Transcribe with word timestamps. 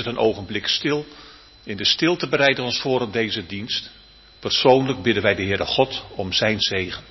Het 0.00 0.08
een 0.08 0.18
ogenblik 0.18 0.66
stil. 0.66 1.06
In 1.64 1.76
de 1.76 1.84
stilte 1.84 2.28
bereiden 2.28 2.64
ons 2.64 2.80
voor 2.80 3.00
op 3.00 3.12
deze 3.12 3.46
dienst. 3.46 3.90
Persoonlijk 4.38 5.02
bidden 5.02 5.22
wij 5.22 5.34
de 5.34 5.42
Heere 5.42 5.66
God 5.66 6.04
om 6.14 6.32
zijn 6.32 6.60
zegen. 6.60 7.04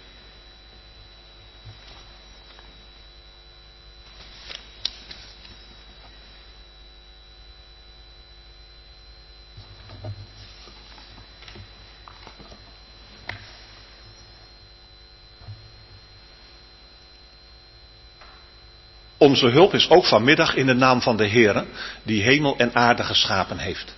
Onze 19.29 19.47
hulp 19.47 19.73
is 19.73 19.89
ook 19.89 20.05
vanmiddag 20.05 20.55
in 20.55 20.65
de 20.65 20.73
naam 20.73 21.01
van 21.01 21.17
de 21.17 21.27
Heere, 21.27 21.65
die 22.03 22.23
hemel 22.23 22.57
en 22.57 22.75
aarde 22.75 23.03
geschapen 23.03 23.57
heeft. 23.57 23.95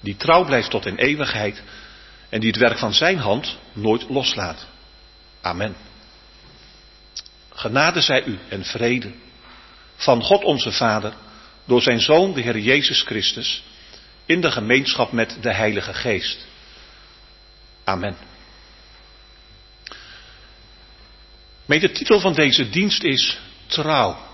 Die 0.00 0.16
trouw 0.16 0.44
blijft 0.44 0.70
tot 0.70 0.86
in 0.86 0.96
eeuwigheid 0.96 1.62
en 2.28 2.40
die 2.40 2.50
het 2.50 2.58
werk 2.58 2.78
van 2.78 2.94
zijn 2.94 3.18
hand 3.18 3.58
nooit 3.72 4.08
loslaat. 4.08 4.66
Amen. 5.40 5.76
Genade 7.52 8.00
zij 8.00 8.24
u 8.24 8.38
en 8.48 8.64
vrede 8.64 9.12
van 9.96 10.22
God 10.22 10.44
onze 10.44 10.72
Vader, 10.72 11.12
door 11.64 11.82
zijn 11.82 12.00
Zoon, 12.00 12.34
de 12.34 12.40
Heer 12.40 12.58
Jezus 12.58 13.02
Christus, 13.02 13.62
in 14.26 14.40
de 14.40 14.50
gemeenschap 14.50 15.12
met 15.12 15.36
de 15.40 15.52
Heilige 15.52 15.94
Geest. 15.94 16.46
Amen. 17.84 18.16
Met 21.66 21.80
de 21.80 21.90
titel 21.90 22.20
van 22.20 22.34
deze 22.34 22.70
dienst 22.70 23.02
is 23.02 23.38
Trouw. 23.66 24.30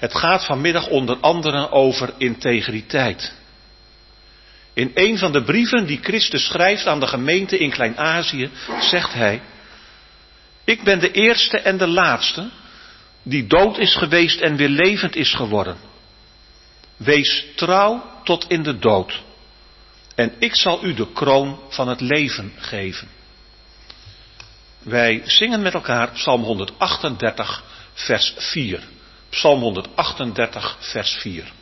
Het 0.00 0.14
gaat 0.14 0.44
vanmiddag 0.44 0.88
onder 0.88 1.16
andere 1.16 1.70
over 1.70 2.12
integriteit. 2.16 3.34
In 4.72 4.90
een 4.94 5.18
van 5.18 5.32
de 5.32 5.42
brieven 5.42 5.86
die 5.86 5.98
Christus 6.02 6.46
schrijft 6.46 6.86
aan 6.86 7.00
de 7.00 7.06
gemeente 7.06 7.58
in 7.58 7.70
Klein-Azië 7.70 8.50
zegt 8.80 9.12
hij, 9.12 9.42
ik 10.64 10.82
ben 10.82 10.98
de 10.98 11.10
eerste 11.10 11.58
en 11.58 11.76
de 11.76 11.86
laatste 11.86 12.50
die 13.22 13.46
dood 13.46 13.78
is 13.78 13.94
geweest 13.96 14.40
en 14.40 14.56
weer 14.56 14.68
levend 14.68 15.16
is 15.16 15.34
geworden. 15.34 15.76
Wees 16.96 17.44
trouw 17.56 18.04
tot 18.24 18.44
in 18.48 18.62
de 18.62 18.78
dood 18.78 19.22
en 20.14 20.32
ik 20.38 20.56
zal 20.56 20.84
u 20.84 20.94
de 20.94 21.12
kroon 21.12 21.60
van 21.68 21.88
het 21.88 22.00
leven 22.00 22.52
geven. 22.56 23.08
Wij 24.78 25.22
zingen 25.24 25.62
met 25.62 25.74
elkaar 25.74 26.10
Psalm 26.10 26.42
138, 26.42 27.62
vers 27.94 28.34
4. 28.36 28.82
Psalm 29.30 29.62
138, 29.62 30.78
vers 30.92 31.16
4. 31.22 31.59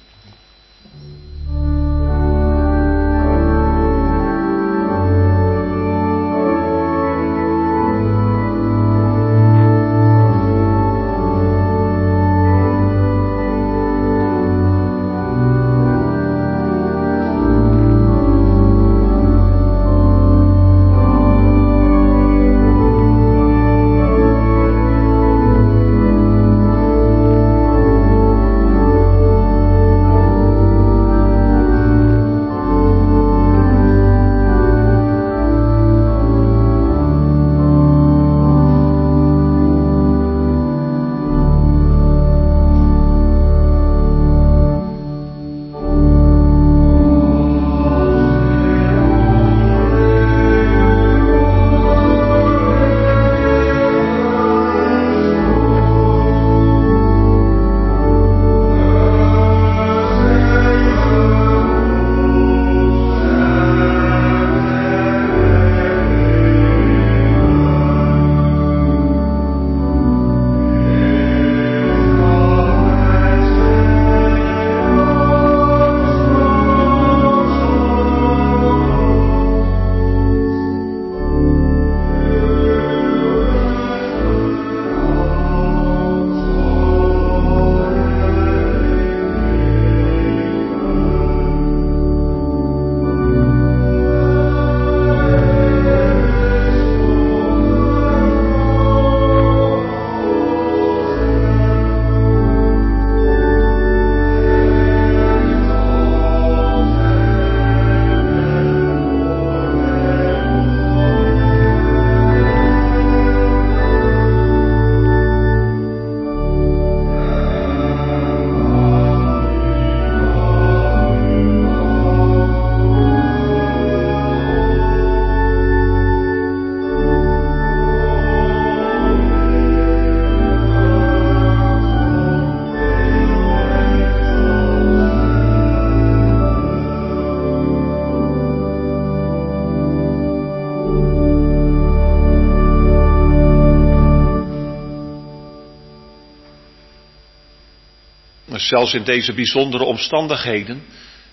Zelfs 148.68 148.94
in 148.94 149.04
deze 149.04 149.32
bijzondere 149.32 149.84
omstandigheden 149.84 150.82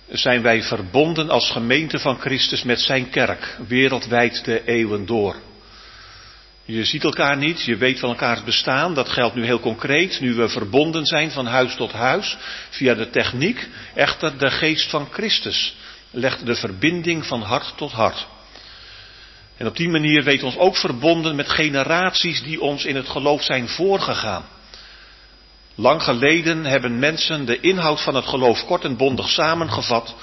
zijn 0.09 0.41
wij 0.41 0.63
verbonden 0.63 1.29
als 1.29 1.51
gemeente 1.51 1.99
van 1.99 2.19
Christus 2.19 2.63
met 2.63 2.81
zijn 2.81 3.09
kerk, 3.09 3.57
wereldwijd 3.67 4.45
de 4.45 4.65
eeuwen 4.65 5.05
door. 5.05 5.35
Je 6.65 6.85
ziet 6.85 7.03
elkaar 7.03 7.37
niet, 7.37 7.61
je 7.61 7.75
weet 7.75 7.99
van 7.99 8.09
elkaars 8.09 8.43
bestaan, 8.43 8.93
dat 8.93 9.09
geldt 9.09 9.35
nu 9.35 9.45
heel 9.45 9.59
concreet, 9.59 10.19
nu 10.19 10.33
we 10.33 10.49
verbonden 10.49 11.05
zijn 11.05 11.31
van 11.31 11.45
huis 11.45 11.75
tot 11.75 11.91
huis, 11.91 12.37
via 12.69 12.93
de 12.93 13.09
techniek, 13.09 13.67
echter 13.93 14.37
de 14.37 14.51
geest 14.51 14.89
van 14.89 15.07
Christus 15.11 15.75
legt 16.11 16.45
de 16.45 16.55
verbinding 16.55 17.25
van 17.25 17.41
hart 17.41 17.73
tot 17.77 17.91
hart. 17.91 18.27
En 19.57 19.67
op 19.67 19.77
die 19.77 19.89
manier 19.89 20.23
weet 20.23 20.43
ons 20.43 20.57
ook 20.57 20.77
verbonden 20.77 21.35
met 21.35 21.49
generaties 21.49 22.43
die 22.43 22.61
ons 22.61 22.85
in 22.85 22.95
het 22.95 23.09
geloof 23.09 23.43
zijn 23.43 23.67
voorgegaan. 23.67 24.45
Lang 25.75 26.03
geleden 26.03 26.65
hebben 26.65 26.99
mensen 26.99 27.45
de 27.45 27.59
inhoud 27.59 28.01
van 28.01 28.15
het 28.15 28.25
geloof 28.25 28.65
kort 28.65 28.83
en 28.83 28.97
bondig 28.97 29.29
samengevat. 29.29 30.15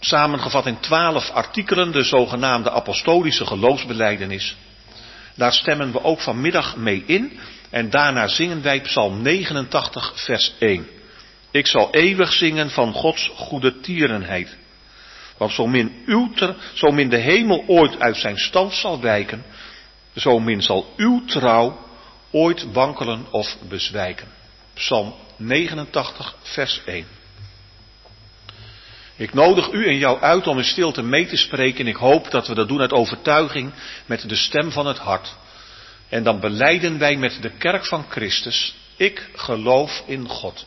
Samengevat 0.00 0.66
in 0.66 0.80
twaalf 0.80 1.30
artikelen, 1.30 1.92
de 1.92 2.02
zogenaamde 2.02 2.70
apostolische 2.70 3.46
geloofsbeleidenis. 3.46 4.56
Daar 5.34 5.52
stemmen 5.52 5.92
we 5.92 6.02
ook 6.02 6.20
vanmiddag 6.20 6.76
mee 6.76 7.02
in. 7.06 7.38
En 7.70 7.90
daarna 7.90 8.28
zingen 8.28 8.62
wij 8.62 8.80
Psalm 8.80 9.22
89, 9.22 10.12
vers 10.14 10.52
1. 10.58 10.88
Ik 11.50 11.66
zal 11.66 11.88
eeuwig 11.90 12.32
zingen 12.32 12.70
van 12.70 12.92
Gods 12.92 13.30
goede 13.34 13.80
tierenheid. 13.80 14.56
Want 15.36 15.52
zo 15.52 15.66
min, 15.66 16.02
uw 16.06 16.32
zo 16.72 16.90
min 16.90 17.08
de 17.08 17.16
hemel 17.16 17.64
ooit 17.66 18.00
uit 18.00 18.16
zijn 18.16 18.36
stand 18.36 18.74
zal 18.74 19.00
wijken, 19.00 19.44
zo 20.16 20.38
min 20.38 20.62
zal 20.62 20.92
uw 20.96 21.24
trouw 21.24 21.87
ooit 22.30 22.72
wankelen 22.72 23.26
of 23.30 23.56
bezwijken. 23.68 24.28
Psalm 24.74 25.14
89, 25.36 26.34
vers 26.42 26.80
1. 26.84 27.06
Ik 29.16 29.34
nodig 29.34 29.72
u 29.72 29.86
en 29.86 29.98
jou 29.98 30.20
uit 30.20 30.46
om 30.46 30.58
in 30.58 30.64
stilte 30.64 31.02
mee 31.02 31.26
te 31.26 31.36
spreken 31.36 31.80
en 31.80 31.86
ik 31.86 31.96
hoop 31.96 32.30
dat 32.30 32.46
we 32.46 32.54
dat 32.54 32.68
doen 32.68 32.80
uit 32.80 32.92
overtuiging 32.92 33.72
met 34.06 34.28
de 34.28 34.36
stem 34.36 34.70
van 34.72 34.86
het 34.86 34.98
hart. 34.98 35.34
En 36.08 36.22
dan 36.22 36.40
beleiden 36.40 36.98
wij 36.98 37.16
met 37.16 37.42
de 37.42 37.50
kerk 37.50 37.86
van 37.86 38.04
Christus, 38.08 38.74
ik 38.96 39.28
geloof 39.34 40.02
in 40.06 40.28
God, 40.28 40.66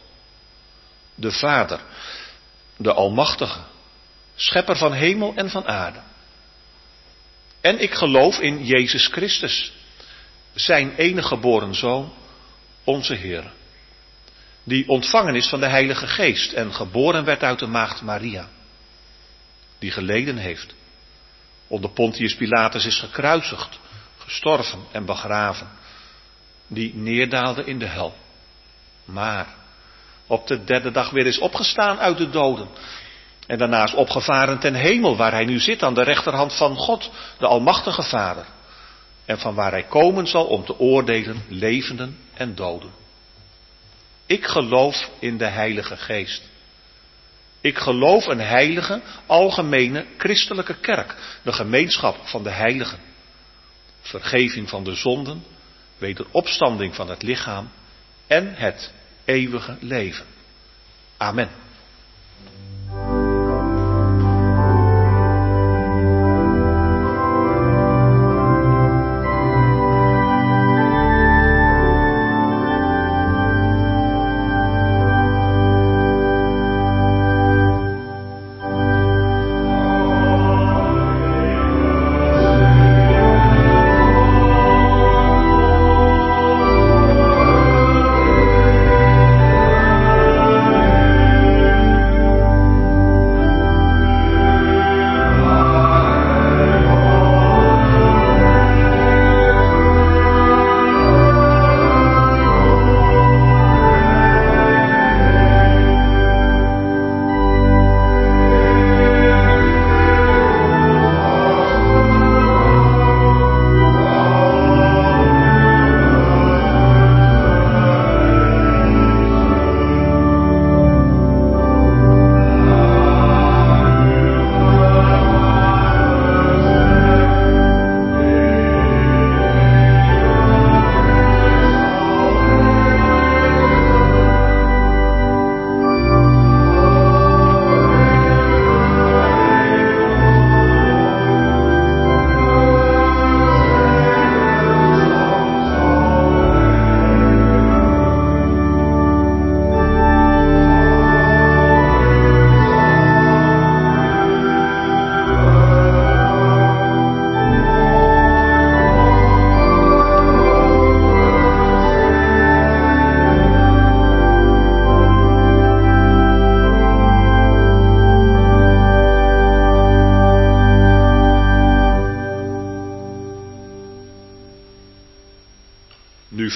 de 1.15 1.31
Vader, 1.31 1.79
de 2.77 2.93
Almachtige, 2.93 3.59
Schepper 4.35 4.77
van 4.77 4.93
hemel 4.93 5.33
en 5.35 5.49
van 5.49 5.67
aarde. 5.67 5.99
En 7.61 7.79
ik 7.79 7.93
geloof 7.93 8.39
in 8.39 8.65
Jezus 8.65 9.07
Christus, 9.07 9.71
zijn 10.53 10.95
enige 10.95 11.27
geboren 11.27 11.75
Zoon, 11.75 12.13
onze 12.83 13.13
Heer, 13.13 13.51
die 14.63 14.87
ontvangen 14.89 15.35
is 15.35 15.47
van 15.47 15.59
de 15.59 15.67
Heilige 15.67 16.07
Geest 16.07 16.51
en 16.51 16.73
geboren 16.73 17.25
werd 17.25 17.43
uit 17.43 17.59
de 17.59 17.67
maagd 17.67 18.01
Maria, 18.01 18.47
die 19.79 19.91
geleden 19.91 20.37
heeft, 20.37 20.75
onder 21.67 21.89
Pontius 21.89 22.35
Pilatus 22.35 22.85
is 22.85 22.99
gekruisigd, 22.99 23.79
gestorven 24.17 24.79
en 24.91 25.05
begraven, 25.05 25.67
die 26.67 26.95
neerdaalde 26.95 27.63
in 27.63 27.79
de 27.79 27.85
hel, 27.85 28.15
maar 29.05 29.47
op 30.27 30.47
de 30.47 30.63
derde 30.63 30.91
dag 30.91 31.09
weer 31.09 31.25
is 31.25 31.39
opgestaan 31.39 31.99
uit 31.99 32.17
de 32.17 32.29
doden. 32.29 32.67
En 33.47 33.57
daarna 33.57 33.83
is 33.83 33.93
opgevaren 33.93 34.59
ten 34.59 34.73
hemel, 34.73 35.15
waar 35.17 35.31
hij 35.31 35.45
nu 35.45 35.59
zit 35.59 35.83
aan 35.83 35.93
de 35.93 36.03
rechterhand 36.03 36.55
van 36.55 36.75
God, 36.75 37.11
de 37.37 37.47
Almachtige 37.47 38.03
Vader. 38.03 38.45
En 39.25 39.39
van 39.39 39.55
waar 39.55 39.71
hij 39.71 39.83
komen 39.83 40.27
zal 40.27 40.45
om 40.45 40.65
te 40.65 40.79
oordelen 40.79 41.43
levenden 41.47 42.17
en 42.33 42.55
doden. 42.55 42.91
Ik 44.25 44.45
geloof 44.45 45.09
in 45.19 45.37
de 45.37 45.47
Heilige 45.47 45.97
Geest. 45.97 46.49
Ik 47.61 47.77
geloof 47.77 48.25
een 48.25 48.39
heilige, 48.39 49.01
algemene, 49.25 50.05
christelijke 50.17 50.75
kerk, 50.79 51.15
de 51.43 51.53
gemeenschap 51.53 52.17
van 52.23 52.43
de 52.43 52.49
heiligen. 52.49 52.99
Vergeving 54.01 54.69
van 54.69 54.83
de 54.83 54.95
zonden, 54.95 55.43
wederopstanding 55.97 56.95
van 56.95 57.09
het 57.09 57.21
lichaam 57.21 57.71
en 58.27 58.55
het 58.55 58.91
eeuwige 59.25 59.77
leven. 59.79 60.25
Amen. 61.17 61.49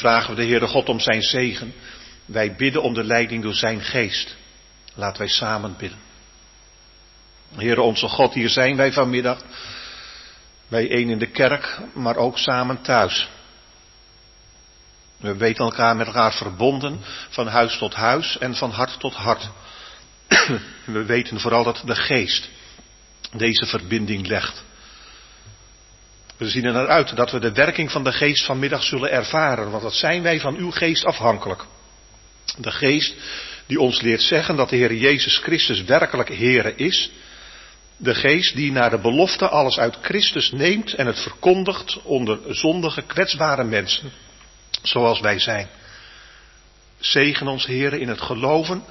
Vragen 0.06 0.36
we 0.36 0.42
de 0.42 0.48
Heere 0.48 0.68
God 0.68 0.90
om 0.90 1.00
zijn 1.00 1.22
zegen. 1.22 1.74
Wij 2.26 2.56
bidden 2.56 2.82
om 2.82 2.94
de 2.94 3.04
leiding 3.04 3.44
door 3.44 3.54
zijn 3.54 3.82
geest. 3.82 4.36
Laten 4.94 5.18
wij 5.18 5.28
samen 5.28 5.76
bidden. 5.78 6.00
Heere 7.56 7.82
onze 7.82 8.08
God, 8.08 8.34
hier 8.34 8.50
zijn 8.50 8.76
wij 8.76 8.92
vanmiddag. 8.92 9.42
Wij 10.68 10.90
één 10.90 11.10
in 11.10 11.20
de 11.20 11.32
kerk, 11.32 11.80
maar 11.94 12.16
ook 12.16 12.38
samen 12.38 12.82
thuis. 12.82 13.30
We 15.18 15.36
weten 15.36 15.64
elkaar 15.64 15.96
met 15.96 16.08
elkaar 16.08 16.34
verbonden, 16.34 17.00
van 17.30 17.48
huis 17.48 17.78
tot 17.78 17.94
huis 17.94 18.38
en 18.38 18.56
van 18.56 18.72
hart 18.72 19.00
tot 19.00 19.14
hart. 19.14 19.50
We 20.86 21.04
weten 21.06 21.40
vooral 21.40 21.64
dat 21.64 21.82
de 21.86 21.96
geest 21.96 22.50
deze 23.32 23.66
verbinding 23.66 24.28
legt. 24.28 24.64
We 26.38 26.50
zien 26.50 26.66
er 26.66 26.74
naar 26.74 26.88
uit 26.88 27.16
dat 27.16 27.32
we 27.32 27.40
de 27.40 27.52
werking 27.52 27.92
van 27.92 28.04
de 28.04 28.12
geest 28.12 28.46
vanmiddag 28.46 28.84
zullen 28.84 29.12
ervaren, 29.12 29.72
want 29.72 29.84
dat 29.84 29.94
zijn 29.94 30.22
wij 30.22 30.40
van 30.40 30.56
uw 30.56 30.72
geest 30.72 31.06
afhankelijk. 31.06 31.66
De 32.58 32.72
geest 32.72 33.16
die 33.66 33.80
ons 33.80 34.02
leert 34.02 34.22
zeggen 34.22 34.56
dat 34.56 34.70
de 34.70 34.76
Heer 34.76 34.94
Jezus 34.94 35.38
Christus 35.38 35.84
werkelijk 35.84 36.30
Heere 36.30 36.76
is. 36.76 37.12
De 37.98 38.16
geest 38.16 38.56
die 38.56 38.72
naar 38.72 38.90
de 38.90 39.00
belofte 39.00 39.50
alles 39.50 39.78
uit 39.78 39.98
Christus 40.02 40.52
neemt 40.52 40.94
en 40.94 41.06
het 41.06 41.20
verkondigt 41.20 42.02
onder 42.04 42.40
zondige, 42.50 43.02
kwetsbare 43.02 43.64
mensen, 43.64 44.12
zoals 44.82 45.20
wij 45.20 45.40
zijn. 45.40 45.68
Zegen 47.00 47.48
ons, 47.48 47.66
Heere, 47.66 48.00
in 48.00 48.08
het 48.08 48.22
geloven. 48.22 48.84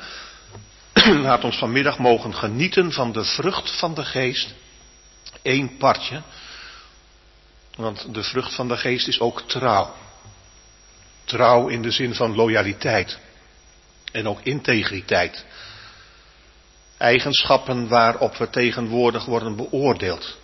Laat 1.27 1.45
ons 1.45 1.57
vanmiddag 1.57 1.99
mogen 1.99 2.35
genieten 2.35 2.93
van 2.93 3.13
de 3.13 3.25
vrucht 3.25 3.79
van 3.79 3.95
de 3.95 4.05
geest. 4.05 4.55
Eén 5.43 5.77
partje 5.77 6.23
want 7.77 8.15
de 8.15 8.23
vrucht 8.23 8.55
van 8.55 8.69
de 8.69 8.77
geest 8.77 9.09
is 9.09 9.21
ook 9.21 9.43
trouw. 9.43 9.95
Trouw 11.25 11.69
in 11.69 11.83
de 11.83 11.91
zin 11.91 12.15
van 12.15 12.35
loyaliteit. 12.35 13.19
En 14.13 14.29
ook 14.29 14.41
integriteit. 14.43 15.45
Eigenschappen 16.97 17.89
waarop 17.89 18.37
we 18.37 18.51
tegenwoordig 18.51 19.25
worden 19.25 19.57
beoordeeld. 19.57 20.37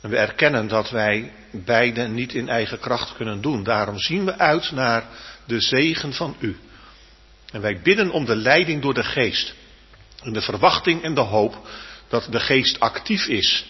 En 0.00 0.10
we 0.10 0.16
erkennen 0.16 0.68
dat 0.68 0.90
wij 0.90 1.32
beide 1.50 2.08
niet 2.08 2.34
in 2.34 2.48
eigen 2.48 2.78
kracht 2.78 3.16
kunnen 3.16 3.40
doen. 3.40 3.62
Daarom 3.62 3.98
zien 3.98 4.24
we 4.24 4.38
uit 4.38 4.70
naar 4.70 5.04
de 5.46 5.60
zegen 5.60 6.12
van 6.12 6.36
u. 6.38 6.58
En 7.52 7.60
wij 7.60 7.80
bidden 7.80 8.10
om 8.10 8.24
de 8.24 8.36
leiding 8.36 8.82
door 8.82 8.94
de 8.94 9.04
geest. 9.04 9.54
In 10.22 10.32
de 10.32 10.42
verwachting 10.42 11.02
en 11.02 11.14
de 11.14 11.20
hoop 11.20 11.68
dat 12.08 12.26
de 12.30 12.40
geest 12.40 12.80
actief 12.80 13.26
is 13.26 13.66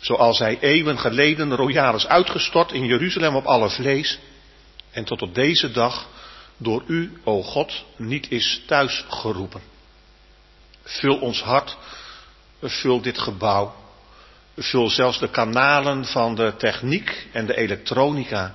Zoals 0.00 0.38
hij 0.38 0.58
eeuwen 0.60 0.98
geleden 0.98 1.56
royaal 1.56 1.94
is 1.94 2.06
uitgestort 2.06 2.72
in 2.72 2.84
Jeruzalem 2.84 3.36
op 3.36 3.44
alle 3.44 3.70
vlees. 3.70 4.18
En 4.90 5.04
tot 5.04 5.22
op 5.22 5.34
deze 5.34 5.70
dag 5.70 6.06
door 6.56 6.82
u, 6.86 7.12
o 7.24 7.42
God, 7.42 7.84
niet 7.96 8.30
is 8.30 8.62
thuisgeroepen. 8.66 9.60
Vul 10.82 11.18
ons 11.18 11.42
hart, 11.42 11.76
vul 12.62 13.00
dit 13.00 13.18
gebouw. 13.18 13.74
Vul 14.56 14.88
zelfs 14.88 15.18
de 15.18 15.30
kanalen 15.30 16.04
van 16.04 16.34
de 16.34 16.54
techniek 16.56 17.26
en 17.32 17.46
de 17.46 17.56
elektronica. 17.56 18.54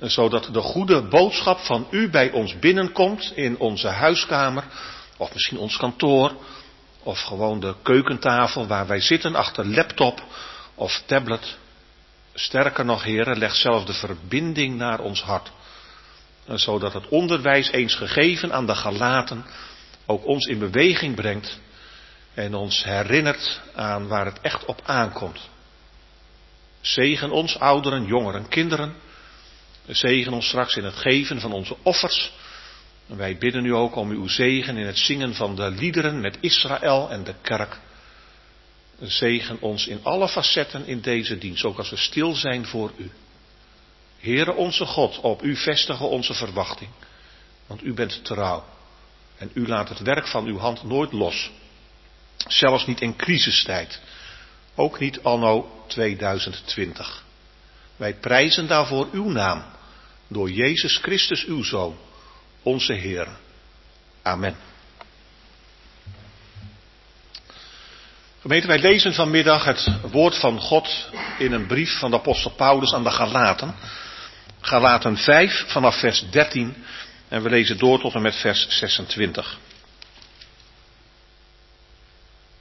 Zodat 0.00 0.48
de 0.52 0.60
goede 0.60 1.02
boodschap 1.02 1.58
van 1.58 1.86
u 1.90 2.10
bij 2.10 2.30
ons 2.30 2.58
binnenkomt 2.58 3.32
in 3.34 3.58
onze 3.58 3.88
huiskamer, 3.88 4.64
of 5.16 5.32
misschien 5.32 5.58
ons 5.58 5.76
kantoor, 5.76 6.32
of 7.06 7.20
gewoon 7.20 7.60
de 7.60 7.74
keukentafel 7.82 8.66
waar 8.66 8.86
wij 8.86 9.00
zitten 9.00 9.34
achter 9.34 9.66
laptop 9.66 10.22
of 10.74 11.02
tablet. 11.06 11.56
Sterker 12.34 12.84
nog, 12.84 13.02
heren, 13.02 13.38
leg 13.38 13.54
zelfs 13.54 13.86
de 13.86 13.92
verbinding 13.92 14.76
naar 14.76 15.00
ons 15.00 15.22
hart. 15.22 15.50
Zodat 16.46 16.92
het 16.92 17.08
onderwijs 17.08 17.70
eens 17.70 17.94
gegeven 17.94 18.52
aan 18.52 18.66
de 18.66 18.74
Galaten 18.74 19.44
ook 20.06 20.26
ons 20.26 20.46
in 20.46 20.58
beweging 20.58 21.14
brengt 21.14 21.58
en 22.34 22.54
ons 22.54 22.84
herinnert 22.84 23.60
aan 23.74 24.08
waar 24.08 24.24
het 24.24 24.40
echt 24.40 24.64
op 24.64 24.80
aankomt. 24.84 25.48
Zegen 26.80 27.30
ons, 27.30 27.58
ouderen, 27.58 28.04
jongeren, 28.04 28.48
kinderen. 28.48 28.94
Zegen 29.86 30.32
ons 30.32 30.46
straks 30.46 30.76
in 30.76 30.84
het 30.84 30.96
geven 30.96 31.40
van 31.40 31.52
onze 31.52 31.76
offers. 31.82 32.32
Wij 33.06 33.38
bidden 33.38 33.64
u 33.64 33.74
ook 33.74 33.96
om 33.96 34.10
uw 34.10 34.28
zegen 34.28 34.76
in 34.76 34.86
het 34.86 34.98
zingen 34.98 35.34
van 35.34 35.56
de 35.56 35.70
liederen 35.70 36.20
met 36.20 36.38
Israël 36.40 37.10
en 37.10 37.24
de 37.24 37.34
kerk. 37.42 37.78
Zegen 39.00 39.60
ons 39.60 39.86
in 39.86 40.00
alle 40.02 40.28
facetten 40.28 40.86
in 40.86 41.00
deze 41.00 41.38
dienst, 41.38 41.64
ook 41.64 41.78
als 41.78 41.90
we 41.90 41.96
stil 41.96 42.34
zijn 42.34 42.66
voor 42.66 42.92
u. 42.96 43.10
Heere 44.18 44.54
onze 44.54 44.86
God, 44.86 45.20
op 45.20 45.42
u 45.42 45.56
vestigen 45.56 46.08
onze 46.08 46.34
verwachting, 46.34 46.90
want 47.66 47.82
u 47.82 47.94
bent 47.94 48.24
trouw. 48.24 48.64
En 49.38 49.50
u 49.54 49.66
laat 49.66 49.88
het 49.88 50.00
werk 50.00 50.26
van 50.26 50.46
uw 50.46 50.58
hand 50.58 50.82
nooit 50.82 51.12
los. 51.12 51.50
Zelfs 52.48 52.86
niet 52.86 53.00
in 53.00 53.16
crisistijd. 53.16 54.00
Ook 54.74 54.98
niet 54.98 55.22
anno 55.22 55.82
2020. 55.86 57.24
Wij 57.96 58.14
prijzen 58.14 58.66
daarvoor 58.66 59.08
uw 59.12 59.30
naam. 59.30 59.64
Door 60.28 60.50
Jezus 60.50 60.96
Christus 60.96 61.44
uw 61.44 61.62
Zoon, 61.62 61.96
onze 62.66 62.92
Heer. 62.92 63.28
Amen. 64.22 64.56
Gemeente, 68.40 68.66
wij 68.66 68.78
lezen 68.78 69.14
vanmiddag 69.14 69.64
het 69.64 69.88
woord 70.10 70.36
van 70.36 70.60
God 70.60 71.10
in 71.38 71.52
een 71.52 71.66
brief 71.66 71.98
van 71.98 72.10
de 72.10 72.16
apostel 72.16 72.50
Paulus 72.50 72.92
aan 72.92 73.04
de 73.04 73.10
Galaten. 73.10 73.74
Galaten 74.60 75.16
5 75.16 75.64
vanaf 75.66 75.98
vers 75.98 76.30
13 76.30 76.84
en 77.28 77.42
we 77.42 77.50
lezen 77.50 77.78
door 77.78 78.00
tot 78.00 78.14
en 78.14 78.22
met 78.22 78.36
vers 78.36 78.68
26. 78.68 79.58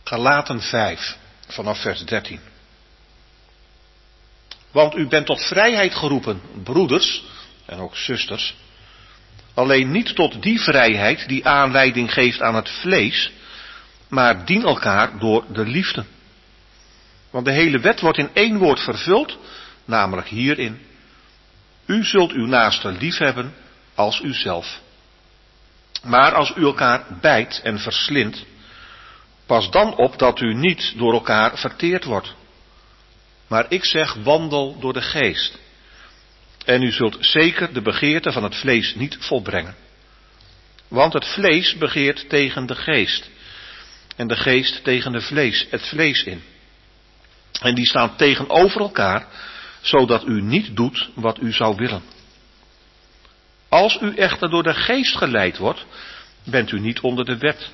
Galaten 0.04 0.62
5 0.62 1.18
vanaf 1.48 1.82
vers 1.82 2.06
13. 2.06 2.39
Want 4.72 4.96
u 4.96 5.08
bent 5.08 5.26
tot 5.26 5.46
vrijheid 5.46 5.96
geroepen, 5.96 6.41
broeders 6.63 7.24
en 7.65 7.80
ook 7.80 7.96
zusters. 7.96 8.56
Alleen 9.56 9.91
niet 9.91 10.15
tot 10.15 10.41
die 10.41 10.62
vrijheid 10.62 11.28
die 11.28 11.48
aanleiding 11.48 12.13
geeft 12.13 12.41
aan 12.41 12.56
het 12.56 12.70
vlees, 12.70 13.32
maar 14.08 14.46
dien 14.46 14.63
elkaar 14.63 15.20
door 15.20 15.46
de 15.54 15.65
liefde. 15.65 16.06
Want 17.30 17.46
de 17.46 17.52
hele 17.52 17.80
wet 17.80 18.00
wordt 18.00 18.18
in 18.18 18.30
één 18.34 18.58
woord 18.58 18.80
vervuld, 18.80 19.38
namelijk 19.86 20.28
hierin. 20.28 20.80
U 21.86 22.04
zult 22.04 22.32
uw 22.32 22.46
naaste 22.46 22.91
liefhebben 22.91 23.54
als 23.96 24.22
uzelf. 24.22 24.80
Maar 26.04 26.34
als 26.34 26.54
u 26.56 26.63
elkaar 26.63 27.06
bijt 27.22 27.62
en 27.63 27.80
verslindt, 27.80 28.46
pas 29.46 29.72
dan 29.72 29.96
op 29.96 30.20
dat 30.20 30.39
u 30.39 30.54
niet 30.54 30.94
door 30.98 31.13
elkaar 31.13 31.58
verteerd 31.58 32.04
wordt. 32.04 32.36
Maar 33.48 33.65
ik 33.70 33.86
zeg, 33.86 34.13
wandel 34.13 34.80
door 34.80 34.94
de 34.94 35.02
geest. 35.02 35.60
En 36.65 36.82
u 36.82 36.91
zult 36.91 37.17
zeker 37.19 37.73
de 37.73 37.82
begeerte 37.82 38.32
van 38.32 38.43
het 38.43 38.56
vlees 38.56 38.95
niet 38.95 39.17
volbrengen. 39.19 39.75
Want 40.88 41.13
het 41.13 41.25
vlees 41.25 41.78
begeert 41.78 42.30
tegen 42.30 42.65
de 42.65 42.75
geest. 42.75 43.30
En 44.15 44.28
de 44.28 44.36
geest 44.36 44.84
tegen 44.84 45.12
de 45.12 45.21
vlees, 45.21 45.67
het 45.69 45.88
vlees 45.88 46.23
in. 46.23 46.43
En 47.62 47.75
die 47.75 47.86
staan 47.86 48.15
tegenover 48.15 48.82
elkaar, 48.82 49.28
zodat 49.82 50.28
u 50.28 50.41
niet 50.41 50.75
doet 50.75 51.10
wat 51.13 51.41
u 51.41 51.51
zou 51.51 51.75
willen. 51.75 52.04
Als 53.69 53.97
u 54.01 54.15
echter 54.15 54.49
door 54.49 54.63
de 54.63 54.73
geest 54.73 55.17
geleid 55.17 55.58
wordt, 55.58 55.86
bent 56.43 56.71
u 56.71 56.80
niet 56.80 56.99
onder 56.99 57.25
de 57.25 57.38
wet. 57.38 57.71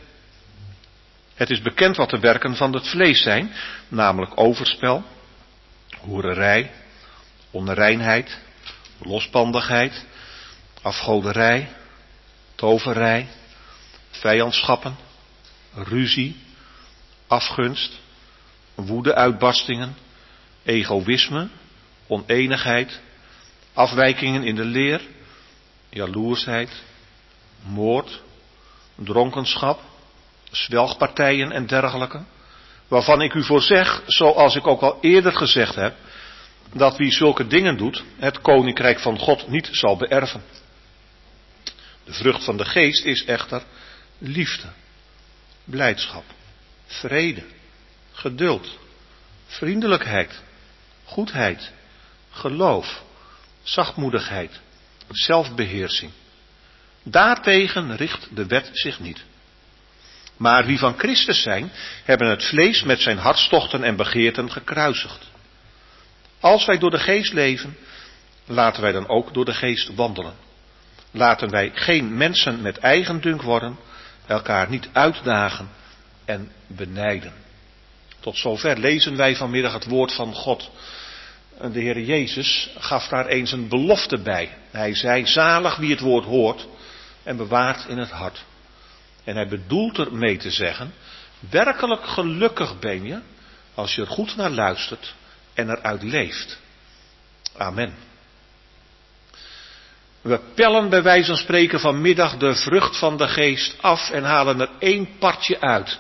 Het 1.34 1.50
is 1.50 1.62
bekend 1.62 1.98
wat 1.98 2.10
de 2.10 2.20
werken 2.20 2.56
van 2.56 2.74
het 2.74 2.88
vlees 2.88 3.22
zijn, 3.22 3.52
namelijk 3.88 4.32
overspel, 4.36 5.04
hoererij, 6.00 6.72
onreinheid, 7.52 8.40
losbandigheid, 9.04 10.06
afgoderij, 10.82 11.70
toverij, 12.56 13.28
vijandschappen, 14.10 14.96
ruzie, 15.74 16.38
afgunst, 17.28 18.00
woedeuitbarstingen, 18.76 19.96
egoïsme, 20.64 21.48
oneenigheid, 22.08 23.00
afwijkingen 23.74 24.44
in 24.44 24.56
de 24.56 24.66
leer, 24.66 25.02
jaloersheid, 25.90 26.84
moord, 27.64 28.22
dronkenschap, 28.96 29.80
zwelgpartijen 30.52 31.52
en 31.52 31.68
dergelijke, 31.68 32.24
waarvan 32.88 33.22
ik 33.22 33.34
u 33.34 33.44
voor 33.44 33.62
zeg, 33.62 34.02
zoals 34.06 34.56
ik 34.56 34.68
ook 34.68 34.82
al 34.82 34.98
eerder 35.02 35.34
gezegd 35.34 35.76
heb, 35.76 35.96
dat 36.74 36.98
wie 36.98 37.12
zulke 37.12 37.48
dingen 37.48 37.78
doet, 37.78 38.04
het 38.18 38.42
koninkrijk 38.42 39.00
van 39.00 39.20
God 39.20 39.48
niet 39.48 39.70
zal 39.72 39.98
beërven. 39.98 40.44
De 42.04 42.14
vrucht 42.14 42.44
van 42.44 42.58
de 42.58 42.66
geest 42.66 43.06
is 43.06 43.26
echter 43.26 43.64
liefde, 44.18 44.68
blijdschap, 45.64 46.24
vrede, 46.86 47.44
geduld, 48.12 48.78
vriendelijkheid, 49.46 50.42
goedheid, 51.04 51.72
geloof, 52.32 53.04
zachtmoedigheid, 53.64 54.60
zelfbeheersing. 55.10 56.12
Daartegen 57.04 57.96
richt 57.96 58.28
de 58.36 58.46
wet 58.46 58.70
zich 58.74 59.00
niet. 59.00 59.24
Maar 60.38 60.66
wie 60.66 60.80
van 60.80 60.98
Christus 60.98 61.42
zijn, 61.42 61.72
hebben 62.04 62.30
het 62.30 62.46
vlees 62.46 62.84
met 62.84 63.02
zijn 63.02 63.18
hartstochten 63.18 63.84
en 63.84 63.96
begeerten 63.96 64.52
gekruisigd. 64.52 65.30
Als 66.42 66.66
wij 66.66 66.78
door 66.78 66.92
de 66.92 67.00
geest 67.00 67.34
leven, 67.34 67.78
laten 68.46 68.82
wij 68.82 68.92
dan 68.92 69.08
ook 69.08 69.34
door 69.34 69.46
de 69.46 69.54
geest 69.54 69.96
wandelen. 69.96 70.34
Laten 71.12 71.50
wij 71.50 71.72
geen 71.74 72.18
mensen 72.18 72.62
met 72.62 72.78
eigendunk 72.78 73.42
worden, 73.42 73.78
elkaar 74.28 74.70
niet 74.70 74.90
uitdagen 74.94 75.70
en 76.26 76.52
benijden. 76.68 77.34
Tot 78.20 78.38
zover 78.38 78.78
lezen 78.78 79.16
wij 79.16 79.36
vanmiddag 79.36 79.74
het 79.74 79.86
woord 79.86 80.14
van 80.14 80.34
God. 80.34 80.72
De 81.72 81.80
Heer 81.80 82.00
Jezus 82.00 82.70
gaf 82.78 83.08
daar 83.08 83.26
eens 83.26 83.52
een 83.52 83.68
belofte 83.68 84.18
bij. 84.18 84.58
Hij 84.72 84.96
zei, 84.96 85.26
zalig 85.26 85.76
wie 85.76 85.92
het 85.92 86.00
woord 86.00 86.26
hoort 86.26 86.68
en 87.24 87.38
bewaart 87.38 87.86
in 87.88 87.98
het 87.98 88.10
hart. 88.10 88.44
En 89.24 89.36
hij 89.36 89.48
bedoelt 89.48 89.98
ermee 89.98 90.38
te 90.38 90.52
zeggen, 90.52 90.94
werkelijk 91.50 92.06
gelukkig 92.06 92.80
ben 92.80 93.06
je 93.06 93.20
als 93.74 93.96
je 93.96 94.02
er 94.02 94.08
goed 94.08 94.36
naar 94.36 94.50
luistert 94.50 95.14
en 95.54 95.70
eruit 95.70 96.04
leeft. 96.04 96.60
Amen. 97.58 97.94
We 100.22 100.40
pellen 100.56 100.90
bij 100.90 101.04
wijze 101.04 101.28
van 101.28 101.38
spreken 101.38 101.80
vanmiddag 101.80 102.38
de 102.38 102.56
vrucht 102.56 102.98
van 102.98 103.18
de 103.18 103.28
geest 103.28 103.76
af 103.82 104.10
en 104.10 104.24
halen 104.24 104.60
er 104.60 104.70
één 104.80 105.10
partje 105.20 105.62
uit. 105.62 106.00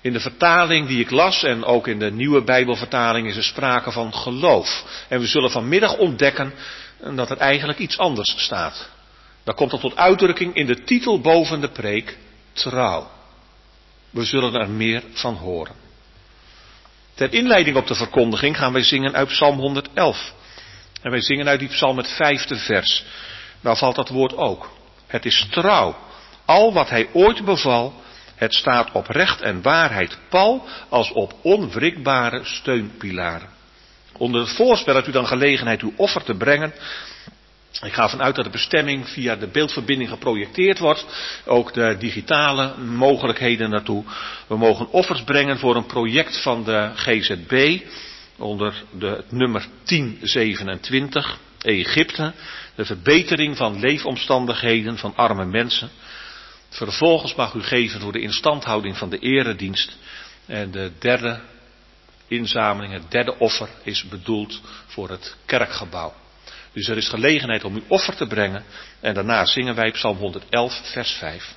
In 0.00 0.12
de 0.12 0.20
vertaling 0.20 0.88
die 0.88 1.00
ik 1.00 1.10
las 1.10 1.42
en 1.42 1.64
ook 1.64 1.86
in 1.86 1.98
de 1.98 2.10
nieuwe 2.10 2.42
Bijbelvertaling 2.42 3.26
is 3.26 3.36
er 3.36 3.42
sprake 3.42 3.90
van 3.90 4.14
geloof. 4.14 4.84
En 5.08 5.20
we 5.20 5.26
zullen 5.26 5.50
vanmiddag 5.50 5.96
ontdekken 5.96 6.52
dat 7.14 7.30
er 7.30 7.36
eigenlijk 7.36 7.78
iets 7.78 7.98
anders 7.98 8.34
staat. 8.36 8.88
Dat 9.44 9.54
komt 9.54 9.70
dan 9.70 9.80
tot 9.80 9.96
uitdrukking 9.96 10.54
in 10.54 10.66
de 10.66 10.84
titel 10.84 11.20
boven 11.20 11.60
de 11.60 11.70
preek, 11.70 12.18
trouw. 12.52 13.10
We 14.10 14.24
zullen 14.24 14.54
er 14.54 14.70
meer 14.70 15.02
van 15.12 15.34
horen. 15.34 15.74
Ter 17.20 17.32
inleiding 17.32 17.76
op 17.76 17.86
de 17.86 17.94
verkondiging 17.94 18.56
gaan 18.56 18.72
wij 18.72 18.82
zingen 18.82 19.14
uit 19.14 19.28
Psalm 19.28 19.58
111. 19.58 20.32
En 21.02 21.10
wij 21.10 21.20
zingen 21.20 21.48
uit 21.48 21.58
die 21.58 21.68
psalm 21.68 21.96
het 21.96 22.08
vijfde 22.08 22.56
vers. 22.56 23.04
Daar 23.60 23.76
valt 23.76 23.96
dat 23.96 24.08
woord 24.08 24.36
ook. 24.36 24.70
Het 25.06 25.24
is 25.24 25.46
trouw. 25.50 25.96
Al 26.44 26.72
wat 26.72 26.90
hij 26.90 27.08
ooit 27.12 27.44
beval, 27.44 27.94
het 28.34 28.54
staat 28.54 28.92
op 28.92 29.06
recht 29.06 29.40
en 29.40 29.62
waarheid 29.62 30.18
pal 30.28 30.66
als 30.88 31.12
op 31.12 31.34
onwrikbare 31.42 32.44
steunpilaren. 32.44 33.48
Onder 34.16 34.40
het 34.40 34.50
voorspel 34.50 34.94
hebt 34.94 35.08
u 35.08 35.12
dan 35.12 35.26
gelegenheid 35.26 35.80
uw 35.80 35.92
offer 35.96 36.24
te 36.24 36.34
brengen. 36.34 36.72
Ik 37.72 37.92
ga 37.92 38.02
ervan 38.02 38.22
uit 38.22 38.34
dat 38.34 38.44
de 38.44 38.50
bestemming 38.50 39.08
via 39.08 39.36
de 39.36 39.46
beeldverbinding 39.46 40.10
geprojecteerd 40.10 40.78
wordt. 40.78 41.06
Ook 41.44 41.72
de 41.72 41.96
digitale 41.98 42.76
mogelijkheden 42.76 43.70
naartoe. 43.70 44.04
We 44.46 44.56
mogen 44.56 44.90
offers 44.90 45.22
brengen 45.22 45.58
voor 45.58 45.76
een 45.76 45.86
project 45.86 46.42
van 46.42 46.64
de 46.64 46.90
GZB. 46.94 47.80
Onder 48.36 48.82
de, 48.90 49.06
het 49.06 49.32
nummer 49.32 49.66
1027. 49.84 51.38
Egypte. 51.62 52.32
De 52.74 52.84
verbetering 52.84 53.56
van 53.56 53.80
leefomstandigheden 53.80 54.98
van 54.98 55.16
arme 55.16 55.44
mensen. 55.44 55.90
Vervolgens 56.68 57.34
mag 57.34 57.54
u 57.54 57.62
geven 57.62 58.00
voor 58.00 58.12
de 58.12 58.20
instandhouding 58.20 58.96
van 58.96 59.10
de 59.10 59.18
eredienst. 59.18 59.96
En 60.46 60.70
de 60.70 60.90
derde 60.98 61.40
inzameling, 62.28 62.92
het 62.92 63.10
derde 63.10 63.38
offer, 63.38 63.68
is 63.82 64.08
bedoeld 64.08 64.60
voor 64.86 65.10
het 65.10 65.36
kerkgebouw. 65.46 66.14
Dus 66.72 66.88
er 66.88 66.96
is 66.96 67.08
gelegenheid 67.08 67.64
om 67.64 67.74
uw 67.74 67.82
offer 67.88 68.16
te 68.16 68.26
brengen. 68.26 68.64
En 69.00 69.14
daarna 69.14 69.44
zingen 69.44 69.74
wij 69.74 69.90
Psalm 69.90 70.16
111, 70.16 70.80
vers 70.92 71.12
5. 71.12 71.54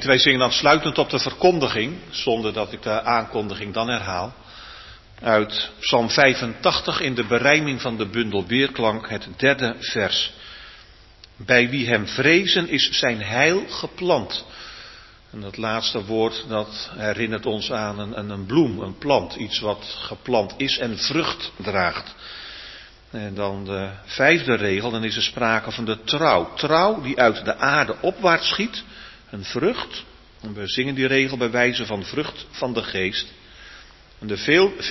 Gemeente, 0.00 0.22
wij 0.22 0.32
zingen 0.32 0.48
dan 0.48 0.58
sluitend 0.58 0.98
op 0.98 1.10
de 1.10 1.18
verkondiging, 1.18 1.98
zonder 2.10 2.52
dat 2.52 2.72
ik 2.72 2.82
de 2.82 3.02
aankondiging 3.02 3.74
dan 3.74 3.88
herhaal. 3.88 4.34
Uit 5.22 5.70
Psalm 5.80 6.10
85 6.10 7.00
in 7.00 7.14
de 7.14 7.24
berijming 7.24 7.80
van 7.80 7.96
de 7.96 8.06
bundel 8.06 8.46
Weerklank, 8.46 9.08
het 9.08 9.28
derde 9.36 9.76
vers. 9.78 10.32
Bij 11.36 11.68
wie 11.68 11.88
hem 11.88 12.06
vrezen 12.06 12.68
is 12.68 12.90
zijn 12.90 13.22
heil 13.22 13.64
geplant. 13.68 14.44
En 15.32 15.40
dat 15.40 15.56
laatste 15.56 16.04
woord, 16.04 16.44
dat 16.48 16.90
herinnert 16.96 17.46
ons 17.46 17.72
aan 17.72 17.98
een, 17.98 18.30
een 18.30 18.46
bloem, 18.46 18.80
een 18.80 18.98
plant. 18.98 19.34
Iets 19.34 19.60
wat 19.60 19.96
geplant 19.98 20.54
is 20.56 20.78
en 20.78 20.98
vrucht 20.98 21.52
draagt. 21.56 22.14
En 23.10 23.34
dan 23.34 23.64
de 23.64 23.90
vijfde 24.04 24.54
regel, 24.54 24.90
dan 24.90 25.04
is 25.04 25.16
er 25.16 25.22
sprake 25.22 25.70
van 25.70 25.84
de 25.84 26.02
trouw. 26.04 26.54
Trouw 26.54 27.00
die 27.00 27.18
uit 27.18 27.44
de 27.44 27.56
aarde 27.56 27.96
opwaarts 28.00 28.48
schiet 28.48 28.84
een 29.30 29.44
vrucht. 29.44 30.04
En 30.40 30.54
we 30.54 30.68
zingen 30.68 30.94
die 30.94 31.06
regel 31.06 31.36
bij 31.36 31.50
wijze 31.50 31.86
van 31.86 32.04
vrucht 32.04 32.46
van 32.50 32.74
de 32.74 32.82
geest. 32.82 33.26
En 34.20 34.26
de 34.26 34.36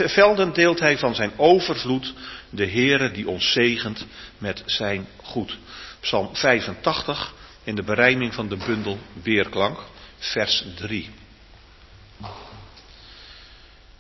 velden 0.08 0.54
deelt 0.54 0.80
hij 0.80 0.98
van 0.98 1.16
zijn 1.16 1.32
overvloed, 1.38 2.14
de 2.50 2.68
Heere 2.68 3.12
die 3.12 3.30
ons 3.30 3.52
zegent 3.52 4.06
met 4.38 4.64
zijn 4.66 5.08
goed. 5.24 5.58
Psalm 6.00 6.36
85 6.36 7.34
in 7.64 7.76
de 7.76 7.84
berijming 7.84 8.34
van 8.34 8.48
de 8.50 8.58
bundel 8.58 9.00
Weerklank, 9.24 9.80
vers 10.18 10.64
3. 10.76 11.10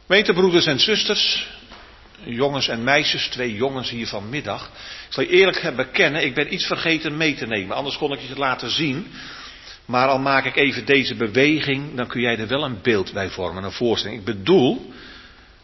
Meterbroeders 0.06 0.65
en 0.65 0.80
zusters, 0.80 1.47
jongens 2.23 2.67
en 2.67 2.84
meisjes, 2.84 3.28
twee 3.28 3.56
jongens 3.56 3.89
hier 3.89 4.08
vanmiddag. 4.08 4.65
Ik 5.08 5.13
zal 5.13 5.23
je 5.23 5.30
eerlijk 5.30 5.76
bekennen, 5.76 6.23
ik 6.23 6.34
ben 6.34 6.54
iets 6.54 6.65
vergeten 6.65 7.17
mee 7.17 7.36
te 7.36 7.45
nemen, 7.45 7.76
anders 7.76 7.97
kon 7.97 8.13
ik 8.13 8.19
je 8.19 8.28
het 8.28 8.38
laten 8.38 8.69
zien. 8.69 9.08
Maar 9.88 10.08
al 10.08 10.19
maak 10.19 10.45
ik 10.45 10.56
even 10.56 10.86
deze 10.86 11.15
beweging, 11.15 11.95
dan 11.95 12.08
kun 12.08 12.21
jij 12.21 12.38
er 12.39 12.47
wel 12.47 12.63
een 12.63 12.82
beeld 12.82 13.13
bij 13.13 13.30
vormen, 13.30 13.63
een 13.63 13.71
voorstelling. 13.71 14.19
Ik 14.19 14.26
bedoel, 14.26 14.93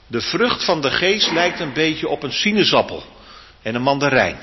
de 0.08 0.22
vrucht 0.22 0.64
van 0.64 0.82
de 0.82 0.92
geest 0.92 1.32
lijkt 1.32 1.60
een 1.60 1.74
beetje 1.74 2.08
op 2.08 2.24
een 2.24 2.32
sinaasappel 2.32 3.04
en 3.62 3.76
een 3.76 3.82
mandarijn. 3.82 4.38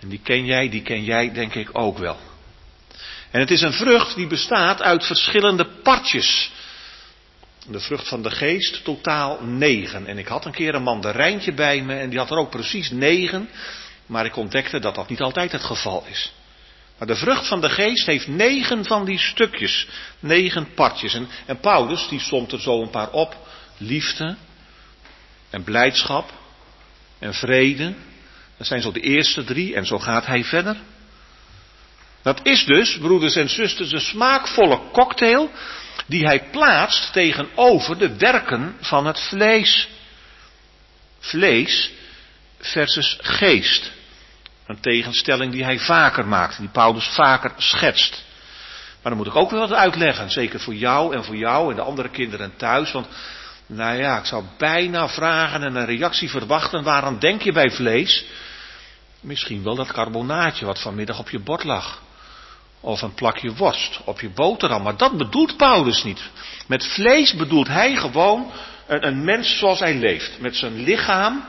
En 0.00 0.08
die 0.08 0.20
ken 0.22 0.44
jij, 0.44 0.68
die 0.68 0.82
ken 0.82 1.04
jij 1.04 1.32
denk 1.32 1.54
ik 1.54 1.68
ook 1.72 1.98
wel. 1.98 2.18
En 3.30 3.40
het 3.40 3.50
is 3.50 3.60
een 3.60 3.72
vrucht 3.72 4.16
die 4.16 4.26
bestaat 4.26 4.82
uit 4.82 5.04
verschillende 5.04 5.66
partjes. 5.82 6.52
De 7.66 7.80
vrucht 7.80 8.08
van 8.08 8.22
de 8.22 8.30
geest 8.30 8.84
totaal 8.84 9.38
negen. 9.42 10.06
En 10.06 10.18
ik 10.18 10.26
had 10.26 10.44
een 10.44 10.52
keer 10.52 10.74
een 10.74 10.82
mandarijntje 10.82 11.52
bij 11.52 11.82
me 11.82 11.94
en 11.94 12.08
die 12.08 12.18
had 12.18 12.30
er 12.30 12.36
ook 12.36 12.50
precies 12.50 12.90
negen. 12.90 13.48
Maar 14.06 14.24
ik 14.24 14.36
ontdekte 14.36 14.78
dat 14.78 14.94
dat 14.94 15.08
niet 15.08 15.20
altijd 15.20 15.52
het 15.52 15.64
geval 15.64 16.04
is. 16.10 16.32
Maar 16.98 17.06
de 17.06 17.16
vrucht 17.16 17.46
van 17.46 17.60
de 17.60 17.70
geest 17.70 18.06
heeft 18.06 18.28
negen 18.28 18.84
van 18.84 19.04
die 19.04 19.18
stukjes, 19.18 19.86
negen 20.20 20.74
partjes. 20.74 21.14
En, 21.14 21.28
en 21.46 21.60
Paulus, 21.60 22.08
die 22.08 22.20
somt 22.20 22.52
er 22.52 22.60
zo 22.60 22.82
een 22.82 22.90
paar 22.90 23.10
op. 23.10 23.36
Liefde 23.76 24.36
en 25.50 25.64
blijdschap 25.64 26.32
en 27.18 27.34
vrede. 27.34 27.94
Dat 28.56 28.66
zijn 28.66 28.82
zo 28.82 28.92
de 28.92 29.00
eerste 29.00 29.44
drie 29.44 29.74
en 29.74 29.86
zo 29.86 29.98
gaat 29.98 30.26
hij 30.26 30.44
verder. 30.44 30.76
Dat 32.22 32.40
is 32.42 32.64
dus, 32.64 32.98
broeders 32.98 33.36
en 33.36 33.48
zusters, 33.48 33.92
een 33.92 34.00
smaakvolle 34.00 34.80
cocktail 34.92 35.50
die 36.06 36.24
hij 36.24 36.50
plaatst 36.50 37.12
tegenover 37.12 37.98
de 37.98 38.16
werken 38.16 38.76
van 38.80 39.06
het 39.06 39.20
vlees. 39.20 39.88
Vlees 41.18 41.90
versus 42.58 43.18
geest. 43.20 43.90
Een 44.66 44.80
tegenstelling 44.80 45.52
die 45.52 45.64
hij 45.64 45.78
vaker 45.78 46.26
maakt, 46.26 46.58
die 46.58 46.68
Paulus 46.68 47.06
vaker 47.06 47.52
schetst. 47.56 48.24
Maar 49.02 49.12
dan 49.12 49.16
moet 49.16 49.26
ik 49.32 49.36
ook 49.36 49.50
wel 49.50 49.60
wat 49.60 49.72
uitleggen, 49.72 50.30
zeker 50.30 50.60
voor 50.60 50.74
jou 50.74 51.14
en 51.14 51.24
voor 51.24 51.36
jou 51.36 51.70
en 51.70 51.76
de 51.76 51.82
andere 51.82 52.08
kinderen 52.08 52.56
thuis. 52.56 52.92
Want, 52.92 53.06
nou 53.66 53.96
ja, 53.96 54.18
ik 54.18 54.24
zou 54.24 54.44
bijna 54.58 55.08
vragen 55.08 55.62
en 55.62 55.76
een 55.76 55.86
reactie 55.86 56.30
verwachten. 56.30 56.82
Waarom 56.82 57.18
denk 57.18 57.42
je 57.42 57.52
bij 57.52 57.70
vlees? 57.70 58.24
Misschien 59.20 59.62
wel 59.62 59.74
dat 59.74 59.92
carbonaatje 59.92 60.66
wat 60.66 60.80
vanmiddag 60.80 61.18
op 61.18 61.30
je 61.30 61.38
bord 61.38 61.64
lag. 61.64 62.02
of 62.80 63.02
een 63.02 63.14
plakje 63.14 63.54
worst 63.54 64.00
op 64.04 64.20
je 64.20 64.30
boterham. 64.30 64.82
Maar 64.82 64.96
dat 64.96 65.16
bedoelt 65.16 65.56
Paulus 65.56 66.04
niet. 66.04 66.20
Met 66.66 66.86
vlees 66.86 67.34
bedoelt 67.34 67.68
hij 67.68 67.96
gewoon 67.96 68.50
een, 68.86 69.06
een 69.06 69.24
mens 69.24 69.58
zoals 69.58 69.78
hij 69.78 69.94
leeft. 69.94 70.40
Met 70.40 70.56
zijn 70.56 70.82
lichaam, 70.82 71.44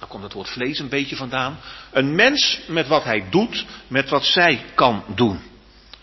daar 0.00 0.08
komt 0.08 0.22
het 0.22 0.32
woord 0.32 0.48
vlees 0.48 0.78
een 0.78 0.88
beetje 0.88 1.16
vandaan. 1.16 1.60
Een 1.92 2.14
mens 2.14 2.60
met 2.66 2.86
wat 2.86 3.04
hij 3.04 3.24
doet, 3.30 3.64
met 3.86 4.08
wat 4.08 4.24
zij 4.24 4.64
kan 4.74 5.04
doen. 5.14 5.40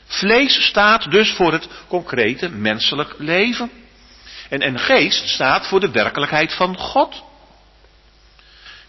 Vlees 0.06 0.66
staat 0.66 1.12
dus 1.12 1.32
voor 1.32 1.52
het 1.52 1.68
concrete 1.88 2.50
menselijk 2.50 3.16
leven. 3.18 3.72
En, 4.50 4.62
en 4.62 4.80
geest 4.80 5.28
staat 5.28 5.68
voor 5.68 5.80
de 5.80 5.92
werkelijkheid 5.92 6.54
van 6.54 6.78
God. 6.78 7.24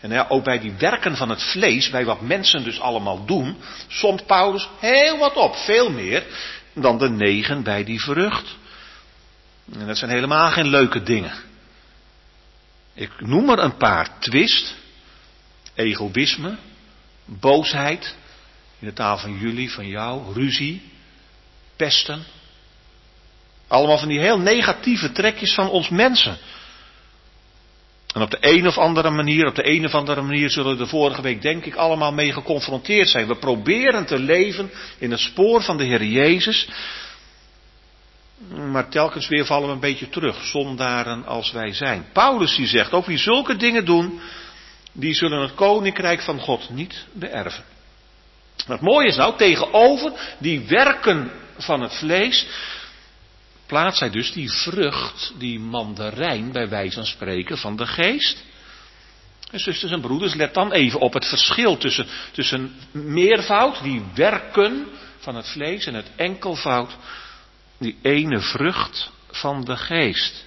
En 0.01 0.11
ja, 0.11 0.27
ook 0.29 0.45
bij 0.45 0.59
die 0.59 0.73
werken 0.79 1.17
van 1.17 1.29
het 1.29 1.43
vlees, 1.43 1.91
bij 1.91 2.05
wat 2.05 2.21
mensen 2.21 2.65
dus 2.65 2.81
allemaal 2.81 3.25
doen, 3.25 3.57
somt 3.89 4.27
Paulus 4.27 4.69
heel 4.79 5.19
wat 5.19 5.35
op. 5.35 5.57
Veel 5.57 5.91
meer 5.91 6.25
dan 6.75 6.99
de 6.99 7.11
negen 7.11 7.63
bij 7.63 7.85
die 7.85 8.01
vrucht. 8.01 8.57
En 9.73 9.87
dat 9.87 9.99
zijn 9.99 10.11
helemaal 10.11 10.51
geen 10.51 10.69
leuke 10.69 11.03
dingen. 11.03 11.33
Ik 12.95 13.11
noem 13.19 13.51
er 13.51 13.59
een 13.59 13.77
paar. 13.77 14.19
Twist, 14.19 14.75
egoïsme, 15.79 16.57
boosheid, 17.25 18.17
in 18.79 18.87
de 18.87 18.93
taal 18.93 19.19
van 19.19 19.39
jullie, 19.39 19.73
van 19.73 19.87
jou, 19.87 20.33
ruzie, 20.33 20.83
pesten. 21.77 22.25
Allemaal 23.69 23.99
van 23.99 24.09
die 24.09 24.21
heel 24.21 24.39
negatieve 24.39 25.13
trekjes 25.13 25.55
van 25.55 25.71
ons 25.71 25.89
mensen. 25.89 26.39
En 28.15 28.23
op 28.23 28.31
de 28.31 28.39
een 28.41 28.67
of 28.67 28.79
andere 28.79 29.11
manier, 29.11 29.47
op 29.47 29.55
de 29.55 29.69
een 29.69 29.85
of 29.85 29.95
andere 29.95 30.23
manier 30.23 30.51
zullen 30.51 30.73
we 30.73 30.77
de 30.77 30.87
vorige 30.87 31.23
week 31.23 31.43
denk 31.43 31.65
ik 31.65 31.75
allemaal 31.75 32.13
mee 32.13 32.33
geconfronteerd 32.33 33.09
zijn. 33.09 33.27
We 33.27 33.37
proberen 33.37 34.07
te 34.07 34.19
leven 34.19 34.71
in 34.99 35.11
het 35.11 35.21
spoor 35.21 35.63
van 35.63 35.77
de 35.77 35.85
Heer 35.85 36.05
Jezus. 36.05 36.69
Maar 38.71 38.89
telkens 38.89 39.29
weer 39.29 39.45
vallen 39.45 39.69
we 39.69 39.75
een 39.75 39.81
beetje 39.81 40.09
terug, 40.09 40.45
zondaren 40.45 41.27
als 41.27 41.53
wij 41.53 41.73
zijn. 41.73 42.07
Paulus 42.13 42.57
die 42.57 42.67
zegt, 42.67 42.93
ook 42.93 43.07
wie 43.07 43.19
zulke 43.19 43.57
dingen 43.57 43.85
doen, 43.85 44.21
die 44.99 45.15
zullen 45.15 45.41
het 45.41 45.55
koninkrijk 45.55 46.21
van 46.21 46.41
God 46.41 46.71
niet 46.71 47.07
beërven. 47.13 47.65
Het 48.67 48.81
mooie 48.81 49.09
is 49.09 49.17
nou, 49.17 49.37
tegenover 49.37 50.13
die 50.39 50.61
werken 50.61 51.31
van 51.57 51.81
het 51.81 51.95
vlees, 51.95 52.47
plaatst 53.67 54.01
hij 54.01 54.11
dus 54.11 54.33
die 54.33 54.51
vrucht, 54.51 55.33
die 55.39 55.59
mandarijn, 55.59 56.53
bij 56.53 56.69
wijze 56.69 56.95
van 56.95 57.07
spreken, 57.07 57.59
van 57.59 57.77
de 57.77 57.87
geest. 57.87 58.45
En 59.51 59.59
zusters 59.59 59.93
en 59.93 60.01
broeders, 60.01 60.35
let 60.35 60.55
dan 60.55 60.73
even 60.73 61.01
op 61.01 61.13
het 61.13 61.27
verschil 61.27 61.77
tussen, 61.77 62.07
tussen 62.33 62.75
meervoud, 62.93 63.83
die 63.83 64.03
werken 64.15 64.87
van 65.19 65.37
het 65.37 65.49
vlees, 65.49 65.87
en 65.87 65.95
het 65.95 66.11
enkelvoud, 66.17 66.97
die 67.79 67.99
ene 68.03 68.41
vrucht 68.41 69.11
van 69.31 69.65
de 69.65 69.77
geest. 69.77 70.45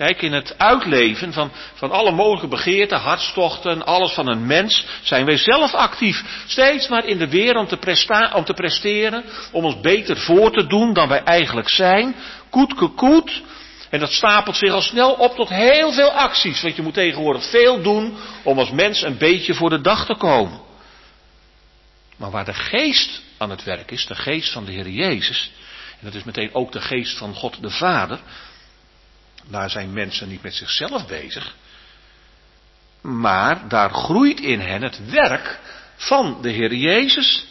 Kijk, 0.00 0.22
in 0.22 0.32
het 0.32 0.58
uitleven 0.58 1.32
van, 1.32 1.52
van 1.74 1.90
alle 1.90 2.10
mogelijke 2.10 2.48
begeerten, 2.48 2.98
hartstochten, 2.98 3.86
alles 3.86 4.12
van 4.12 4.28
een 4.28 4.46
mens, 4.46 4.86
zijn 5.02 5.24
wij 5.24 5.36
zelf 5.36 5.74
actief. 5.74 6.44
Steeds 6.46 6.88
maar 6.88 7.06
in 7.06 7.18
de 7.18 7.28
weer 7.28 7.56
om 7.56 7.66
te, 7.66 7.76
presta 7.76 8.32
om 8.34 8.44
te 8.44 8.52
presteren, 8.52 9.24
om 9.52 9.64
ons 9.64 9.80
beter 9.80 10.16
voor 10.16 10.52
te 10.52 10.66
doen 10.66 10.92
dan 10.92 11.08
wij 11.08 11.22
eigenlijk 11.22 11.68
zijn. 11.68 12.14
Koet, 12.50 12.94
koet. 12.94 13.42
En 13.90 14.00
dat 14.00 14.12
stapelt 14.12 14.56
zich 14.56 14.72
al 14.72 14.80
snel 14.80 15.12
op 15.12 15.34
tot 15.34 15.48
heel 15.48 15.92
veel 15.92 16.10
acties. 16.10 16.62
Want 16.62 16.76
je 16.76 16.82
moet 16.82 16.94
tegenwoordig 16.94 17.50
veel 17.50 17.82
doen 17.82 18.16
om 18.42 18.58
als 18.58 18.70
mens 18.70 19.02
een 19.02 19.18
beetje 19.18 19.54
voor 19.54 19.70
de 19.70 19.80
dag 19.80 20.06
te 20.06 20.14
komen. 20.14 20.60
Maar 22.16 22.30
waar 22.30 22.44
de 22.44 22.54
geest 22.54 23.22
aan 23.38 23.50
het 23.50 23.64
werk 23.64 23.90
is, 23.90 24.06
de 24.06 24.16
geest 24.16 24.52
van 24.52 24.64
de 24.64 24.72
Heer 24.72 24.88
Jezus, 24.88 25.50
en 25.98 26.06
dat 26.06 26.14
is 26.14 26.24
meteen 26.24 26.54
ook 26.54 26.72
de 26.72 26.80
geest 26.80 27.18
van 27.18 27.34
God 27.34 27.62
de 27.62 27.70
Vader, 27.70 28.18
daar 29.50 29.70
zijn 29.70 29.92
mensen 29.92 30.28
niet 30.28 30.42
met 30.42 30.54
zichzelf 30.54 31.06
bezig. 31.06 31.54
Maar 33.02 33.68
daar 33.68 33.90
groeit 33.90 34.40
in 34.40 34.60
hen 34.60 34.82
het 34.82 35.10
werk 35.10 35.58
van 35.96 36.38
de 36.42 36.50
Heer 36.50 36.74
Jezus. 36.74 37.46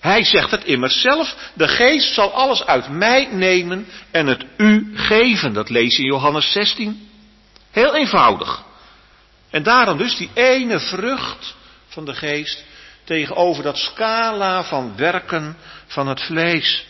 Hij 0.00 0.24
zegt 0.24 0.50
het 0.50 0.64
immers 0.64 1.00
zelf, 1.00 1.36
de 1.54 1.68
geest 1.68 2.14
zal 2.14 2.32
alles 2.32 2.64
uit 2.64 2.88
mij 2.88 3.28
nemen 3.32 3.86
en 4.10 4.26
het 4.26 4.44
u 4.56 4.92
geven. 4.94 5.52
Dat 5.52 5.68
lees 5.70 5.96
je 5.96 6.02
in 6.02 6.08
Johannes 6.08 6.52
16. 6.52 7.08
Heel 7.70 7.94
eenvoudig. 7.94 8.64
En 9.50 9.62
daarom 9.62 9.98
dus 9.98 10.16
die 10.16 10.30
ene 10.34 10.80
vrucht 10.80 11.54
van 11.88 12.04
de 12.04 12.14
geest 12.14 12.64
tegenover 13.04 13.62
dat 13.62 13.78
scala 13.78 14.64
van 14.64 14.96
werken 14.96 15.56
van 15.86 16.08
het 16.08 16.20
vlees. 16.22 16.86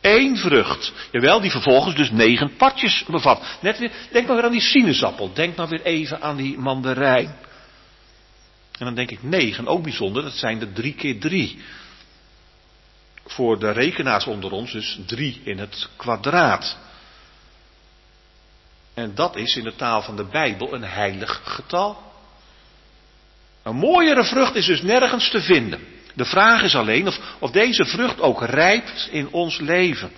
Eén 0.00 0.36
vrucht. 0.36 0.92
Jawel, 1.12 1.40
die 1.40 1.50
vervolgens 1.50 1.94
dus 1.94 2.10
negen 2.10 2.56
partjes 2.56 3.04
bevat. 3.04 3.58
Net 3.60 3.78
weer, 3.78 3.92
denk 4.10 4.26
maar 4.26 4.36
weer 4.36 4.44
aan 4.44 4.52
die 4.52 4.60
sinaasappel. 4.60 5.32
Denk 5.32 5.56
maar 5.56 5.68
weer 5.68 5.82
even 5.82 6.22
aan 6.22 6.36
die 6.36 6.58
mandarijn. 6.58 7.36
En 8.78 8.86
dan 8.86 8.94
denk 8.94 9.10
ik 9.10 9.22
negen, 9.22 9.66
ook 9.66 9.82
bijzonder, 9.82 10.22
dat 10.22 10.32
zijn 10.32 10.60
er 10.60 10.72
drie 10.72 10.94
keer 10.94 11.20
drie. 11.20 11.58
Voor 13.26 13.58
de 13.58 13.70
rekenaars 13.70 14.26
onder 14.26 14.52
ons 14.52 14.72
dus 14.72 14.98
drie 15.06 15.40
in 15.44 15.58
het 15.58 15.88
kwadraat. 15.96 16.76
En 18.94 19.14
dat 19.14 19.36
is 19.36 19.56
in 19.56 19.64
de 19.64 19.74
taal 19.74 20.02
van 20.02 20.16
de 20.16 20.24
Bijbel 20.24 20.74
een 20.74 20.84
heilig 20.84 21.40
getal. 21.44 22.02
Een 23.62 23.76
mooiere 23.76 24.24
vrucht 24.24 24.54
is 24.54 24.66
dus 24.66 24.82
nergens 24.82 25.30
te 25.30 25.40
vinden. 25.40 25.99
De 26.20 26.26
vraag 26.26 26.62
is 26.62 26.74
alleen 26.74 27.06
of, 27.06 27.20
of 27.38 27.50
deze 27.50 27.84
vrucht 27.84 28.20
ook 28.20 28.44
rijpt 28.44 29.08
in 29.10 29.32
ons 29.32 29.58
leven. 29.58 30.12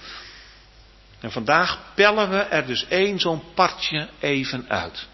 En 1.20 1.32
vandaag 1.32 1.78
pellen 1.94 2.30
we 2.30 2.38
er 2.38 2.66
dus 2.66 2.86
één 2.88 3.20
zo'n 3.20 3.42
partje 3.54 4.08
even 4.20 4.64
uit. 4.68 5.06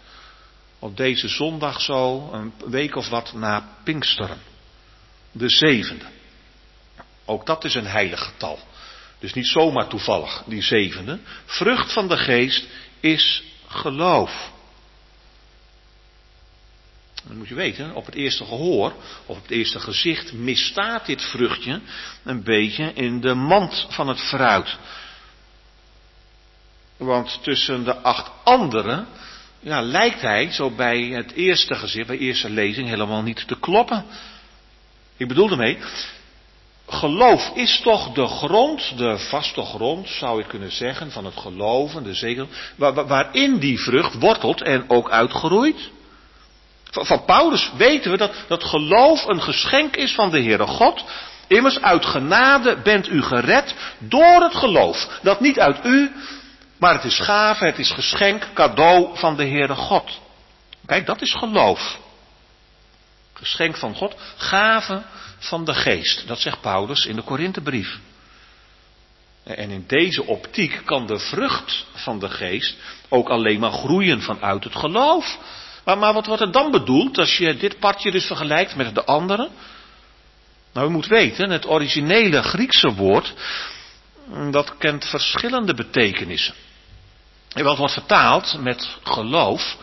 Op 0.79 0.97
deze 0.97 1.27
zondag 1.27 1.81
zo, 1.81 2.29
een 2.33 2.53
week 2.65 2.95
of 2.95 3.09
wat 3.09 3.33
na 3.33 3.67
Pinksteren. 3.83 4.37
De 5.31 5.49
zevende. 5.49 6.05
Ook 7.25 7.45
dat 7.45 7.63
is 7.63 7.75
een 7.75 7.87
heilig 7.87 8.23
getal. 8.23 8.59
Dus 9.19 9.33
niet 9.33 9.47
zomaar 9.47 9.87
toevallig, 9.87 10.43
die 10.45 10.61
zevende. 10.61 11.19
Vrucht 11.45 11.93
van 11.93 12.07
de 12.07 12.17
geest 12.17 12.67
is 12.99 13.43
geloof. 13.67 14.51
Dat 17.29 17.37
moet 17.37 17.47
je 17.47 17.55
weten, 17.55 17.95
op 17.95 18.05
het 18.05 18.15
eerste 18.15 18.45
gehoor, 18.45 18.93
of 19.25 19.37
op 19.37 19.41
het 19.41 19.51
eerste 19.51 19.79
gezicht, 19.79 20.33
misstaat 20.33 21.05
dit 21.05 21.21
vruchtje 21.21 21.81
een 22.23 22.43
beetje 22.43 22.93
in 22.93 23.21
de 23.21 23.33
mand 23.33 23.85
van 23.89 24.07
het 24.07 24.19
fruit. 24.19 24.77
Want 26.97 27.39
tussen 27.41 27.83
de 27.83 27.95
acht 27.95 28.31
anderen, 28.43 29.07
ja, 29.59 29.81
lijkt 29.81 30.21
hij 30.21 30.51
zo 30.51 30.69
bij 30.69 31.01
het 31.01 31.31
eerste 31.31 31.75
gezicht, 31.75 32.07
bij 32.07 32.17
eerste 32.17 32.49
lezing, 32.49 32.87
helemaal 32.87 33.21
niet 33.21 33.47
te 33.47 33.59
kloppen. 33.59 34.05
Ik 35.17 35.27
bedoel 35.27 35.49
ermee, 35.51 35.77
geloof 36.87 37.51
is 37.55 37.79
toch 37.81 38.13
de 38.13 38.27
grond, 38.27 38.97
de 38.97 39.17
vaste 39.17 39.61
grond, 39.61 40.09
zou 40.09 40.39
ik 40.39 40.47
kunnen 40.47 40.71
zeggen, 40.71 41.11
van 41.11 41.25
het 41.25 41.37
geloven, 41.37 42.03
de 42.03 42.13
zegel, 42.13 42.47
waarin 42.75 43.59
die 43.59 43.79
vrucht 43.79 44.13
wortelt 44.13 44.61
en 44.61 44.89
ook 44.89 45.09
uitgroeit. 45.09 45.89
Van 46.89 47.25
Paulus 47.25 47.71
weten 47.77 48.11
we 48.11 48.17
dat, 48.17 48.33
dat 48.47 48.63
geloof 48.63 49.25
een 49.25 49.41
geschenk 49.41 49.95
is 49.95 50.13
van 50.13 50.29
de 50.29 50.41
Heere 50.41 50.67
God. 50.67 51.03
Immers 51.47 51.81
uit 51.81 52.05
genade 52.05 52.81
bent 52.83 53.07
u 53.07 53.21
gered 53.21 53.75
door 53.97 54.41
het 54.41 54.55
geloof. 54.55 55.19
Dat 55.21 55.39
niet 55.39 55.59
uit 55.59 55.85
u, 55.85 56.11
maar 56.77 56.93
het 56.93 57.03
is 57.03 57.19
gave, 57.19 57.65
het 57.65 57.79
is 57.79 57.91
geschenk, 57.91 58.47
cadeau 58.53 59.17
van 59.17 59.35
de 59.35 59.45
Heere 59.45 59.75
God. 59.75 60.19
Kijk, 60.85 61.05
dat 61.05 61.21
is 61.21 61.33
geloof. 61.33 61.99
Geschenk 63.33 63.77
van 63.77 63.95
God, 63.95 64.15
gave 64.37 65.01
van 65.37 65.65
de 65.65 65.73
geest. 65.73 66.27
Dat 66.27 66.39
zegt 66.39 66.61
Paulus 66.61 67.05
in 67.05 67.15
de 67.15 67.21
Korinthebrief. 67.21 67.99
En 69.43 69.69
in 69.69 69.83
deze 69.87 70.25
optiek 70.25 70.81
kan 70.85 71.07
de 71.07 71.19
vrucht 71.19 71.85
van 71.93 72.19
de 72.19 72.29
geest 72.29 72.75
ook 73.09 73.29
alleen 73.29 73.59
maar 73.59 73.71
groeien 73.71 74.21
vanuit 74.21 74.63
het 74.63 74.75
geloof. 74.75 75.37
Maar, 75.85 76.13
wat 76.13 76.25
wordt 76.25 76.41
er 76.41 76.51
dan 76.51 76.71
bedoeld 76.71 77.17
als 77.17 77.37
je 77.37 77.57
dit 77.57 77.79
partje 77.79 78.11
dus 78.11 78.25
vergelijkt 78.25 78.75
met 78.75 78.95
de 78.95 79.05
andere? 79.05 79.49
Nou, 80.73 80.87
u 80.87 80.91
moet 80.91 81.07
weten, 81.07 81.49
het 81.49 81.67
originele 81.67 82.43
Griekse 82.43 82.93
woord, 82.93 83.33
dat 84.51 84.77
kent 84.77 85.05
verschillende 85.05 85.73
betekenissen. 85.73 86.53
En 87.53 87.63
wat 87.63 87.77
wordt 87.77 87.93
vertaald 87.93 88.57
met 88.59 88.97
geloof, 89.03 89.77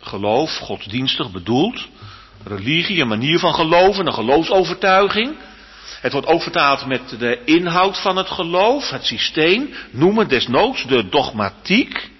geloof, 0.00 0.56
godsdienstig 0.58 1.30
bedoeld, 1.30 1.86
religie, 2.44 3.00
een 3.00 3.08
manier 3.08 3.38
van 3.38 3.54
geloven, 3.54 4.06
een 4.06 4.12
geloofsovertuiging. 4.12 5.36
Het 6.00 6.12
wordt 6.12 6.26
ook 6.26 6.42
vertaald 6.42 6.86
met 6.86 7.18
de 7.18 7.44
inhoud 7.44 8.00
van 8.00 8.16
het 8.16 8.30
geloof, 8.30 8.90
het 8.90 9.06
systeem, 9.06 9.74
noemen 9.90 10.28
desnoods 10.28 10.86
de 10.86 11.08
dogmatiek. 11.08 12.10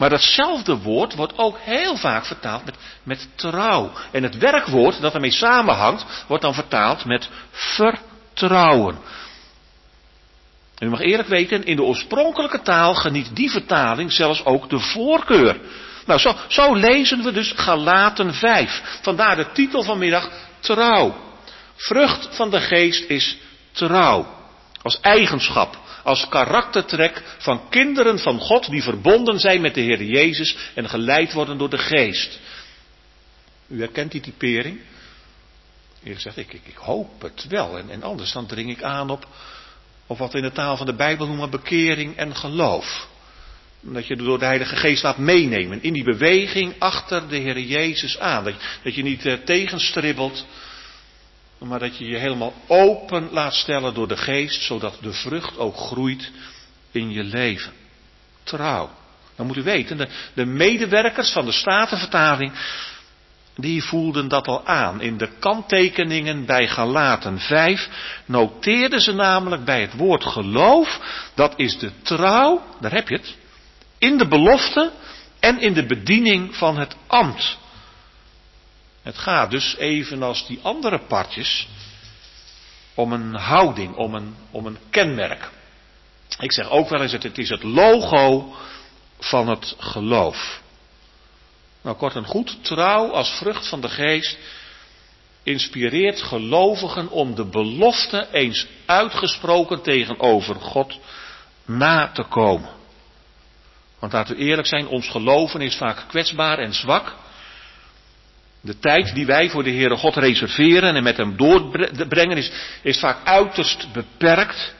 Maar 0.00 0.10
datzelfde 0.10 0.78
woord 0.78 1.14
wordt 1.14 1.38
ook 1.38 1.58
heel 1.58 1.96
vaak 1.96 2.24
vertaald 2.24 2.64
met, 2.64 2.74
met 3.02 3.28
trouw. 3.34 3.92
En 4.10 4.22
het 4.22 4.38
werkwoord 4.38 5.00
dat 5.00 5.14
ermee 5.14 5.30
samenhangt, 5.30 6.24
wordt 6.26 6.42
dan 6.42 6.54
vertaald 6.54 7.04
met 7.04 7.28
vertrouwen. 7.50 8.98
En 10.78 10.86
u 10.86 10.90
mag 10.90 11.00
eerlijk 11.00 11.28
weten, 11.28 11.64
in 11.64 11.76
de 11.76 11.82
oorspronkelijke 11.82 12.62
taal 12.62 12.94
geniet 12.94 13.36
die 13.36 13.50
vertaling 13.50 14.12
zelfs 14.12 14.44
ook 14.44 14.70
de 14.70 14.78
voorkeur. 14.78 15.60
Nou, 16.06 16.20
zo, 16.20 16.34
zo 16.48 16.74
lezen 16.74 17.22
we 17.22 17.32
dus 17.32 17.52
Galaten 17.56 18.34
5. 18.34 18.98
Vandaar 19.02 19.36
de 19.36 19.52
titel 19.52 19.82
vanmiddag 19.82 20.30
Trouw. 20.60 21.14
Vrucht 21.76 22.28
van 22.30 22.50
de 22.50 22.60
geest 22.60 23.10
is 23.10 23.36
trouw. 23.72 24.26
Als 24.82 25.00
eigenschap, 25.00 25.78
als 26.02 26.28
karaktertrek 26.28 27.22
van 27.38 27.68
kinderen 27.68 28.18
van 28.18 28.38
God 28.38 28.70
die 28.70 28.82
verbonden 28.82 29.38
zijn 29.38 29.60
met 29.60 29.74
de 29.74 29.80
Heer 29.80 30.02
Jezus 30.02 30.56
en 30.74 30.88
geleid 30.88 31.32
worden 31.32 31.58
door 31.58 31.70
de 31.70 31.78
geest. 31.78 32.38
U 33.68 33.78
herkent 33.78 34.12
die 34.12 34.20
typering? 34.20 34.80
Eerlijk 36.02 36.22
gezegd, 36.22 36.36
ik, 36.36 36.52
ik, 36.52 36.66
ik 36.66 36.76
hoop 36.76 37.22
het 37.22 37.46
wel. 37.48 37.78
En, 37.78 37.90
en 37.90 38.02
anders 38.02 38.32
dan 38.32 38.46
dring 38.46 38.70
ik 38.70 38.82
aan 38.82 39.10
op, 39.10 39.26
op 40.06 40.18
wat 40.18 40.32
we 40.32 40.38
in 40.38 40.44
de 40.44 40.52
taal 40.52 40.76
van 40.76 40.86
de 40.86 40.94
Bijbel 40.94 41.26
noemen 41.26 41.50
bekering 41.50 42.16
en 42.16 42.36
geloof. 42.36 43.08
Dat 43.80 44.06
je 44.06 44.16
door 44.16 44.38
de 44.38 44.44
Heilige 44.44 44.76
Geest 44.76 45.02
laat 45.02 45.18
meenemen 45.18 45.82
in 45.82 45.92
die 45.92 46.04
beweging 46.04 46.74
achter 46.78 47.28
de 47.28 47.36
Heer 47.36 47.60
Jezus 47.60 48.18
aan. 48.18 48.44
Dat, 48.82 48.94
je 48.94 49.02
niet 49.02 49.24
uh, 49.24 49.34
tegenstribbelt, 49.34 50.46
maar 51.68 51.78
dat 51.78 51.96
je 51.98 52.06
je 52.06 52.18
helemaal 52.18 52.54
open 52.66 53.28
laat 53.32 53.54
stellen 53.54 53.94
door 53.94 54.08
de 54.08 54.16
Geest, 54.16 54.62
zodat 54.62 54.98
de 55.00 55.12
vrucht 55.12 55.58
ook 55.58 55.76
groeit 55.76 56.30
in 56.90 57.10
je 57.10 57.24
leven. 57.24 57.72
Trouw. 58.42 58.90
Dan 59.36 59.46
moet 59.46 59.56
u 59.56 59.62
weten, 59.62 59.96
de, 59.96 60.08
de 60.34 60.44
medewerkers 60.44 61.30
van 61.30 61.44
de 61.44 61.52
Statenvertaling, 61.52 62.52
die 63.56 63.82
voelden 63.82 64.28
dat 64.28 64.46
al 64.46 64.66
aan. 64.66 65.00
In 65.00 65.16
de 65.16 65.28
kanttekeningen 65.38 66.46
bij 66.46 66.68
Galaten 66.68 67.38
5 67.38 67.88
noteerden 68.24 69.00
ze 69.00 69.12
namelijk 69.12 69.64
bij 69.64 69.80
het 69.80 69.92
woord 69.96 70.24
geloof, 70.24 71.00
dat 71.34 71.52
is 71.56 71.78
de 71.78 71.90
trouw, 72.02 72.62
daar 72.80 72.92
heb 72.92 73.08
je 73.08 73.16
het, 73.16 73.36
in 73.98 74.18
de 74.18 74.28
belofte 74.28 74.92
en 75.40 75.60
in 75.60 75.72
de 75.72 75.86
bediening 75.86 76.56
van 76.56 76.78
het 76.78 76.96
ambt. 77.06 77.58
Het 79.02 79.18
gaat 79.18 79.50
dus 79.50 79.76
evenals 79.76 80.46
die 80.46 80.58
andere 80.62 80.98
partjes 80.98 81.68
om 82.94 83.12
een 83.12 83.34
houding, 83.34 83.94
om 83.94 84.14
een, 84.14 84.34
om 84.50 84.66
een 84.66 84.78
kenmerk. 84.90 85.50
Ik 86.38 86.52
zeg 86.52 86.70
ook 86.70 86.88
wel 86.88 87.02
eens, 87.02 87.12
het, 87.12 87.22
het 87.22 87.38
is 87.38 87.48
het 87.48 87.62
logo 87.62 88.54
van 89.18 89.48
het 89.48 89.74
geloof. 89.78 90.60
Nou, 91.82 91.96
kort 91.96 92.14
en 92.14 92.24
goed, 92.24 92.64
trouw 92.64 93.10
als 93.10 93.30
vrucht 93.30 93.68
van 93.68 93.80
de 93.80 93.88
geest 93.88 94.38
inspireert 95.42 96.22
gelovigen 96.22 97.08
om 97.08 97.34
de 97.34 97.44
belofte 97.44 98.28
eens 98.32 98.66
uitgesproken 98.86 99.82
tegenover 99.82 100.54
God 100.54 100.98
na 101.64 102.10
te 102.12 102.22
komen. 102.22 102.70
Want 103.98 104.12
laten 104.12 104.36
we 104.36 104.42
eerlijk 104.42 104.68
zijn, 104.68 104.86
ons 104.86 105.08
geloven 105.08 105.60
is 105.60 105.76
vaak 105.76 106.04
kwetsbaar 106.08 106.58
en 106.58 106.74
zwak. 106.74 107.14
De 108.60 108.78
tijd 108.78 109.14
die 109.14 109.26
wij 109.26 109.50
voor 109.50 109.62
de 109.62 109.70
Heere 109.70 109.96
God 109.96 110.16
reserveren 110.16 110.96
en 110.96 111.02
met 111.02 111.16
hem 111.16 111.36
doorbrengen 111.36 112.36
is, 112.36 112.50
is 112.82 112.98
vaak 112.98 113.26
uiterst 113.26 113.92
beperkt. 113.92 114.74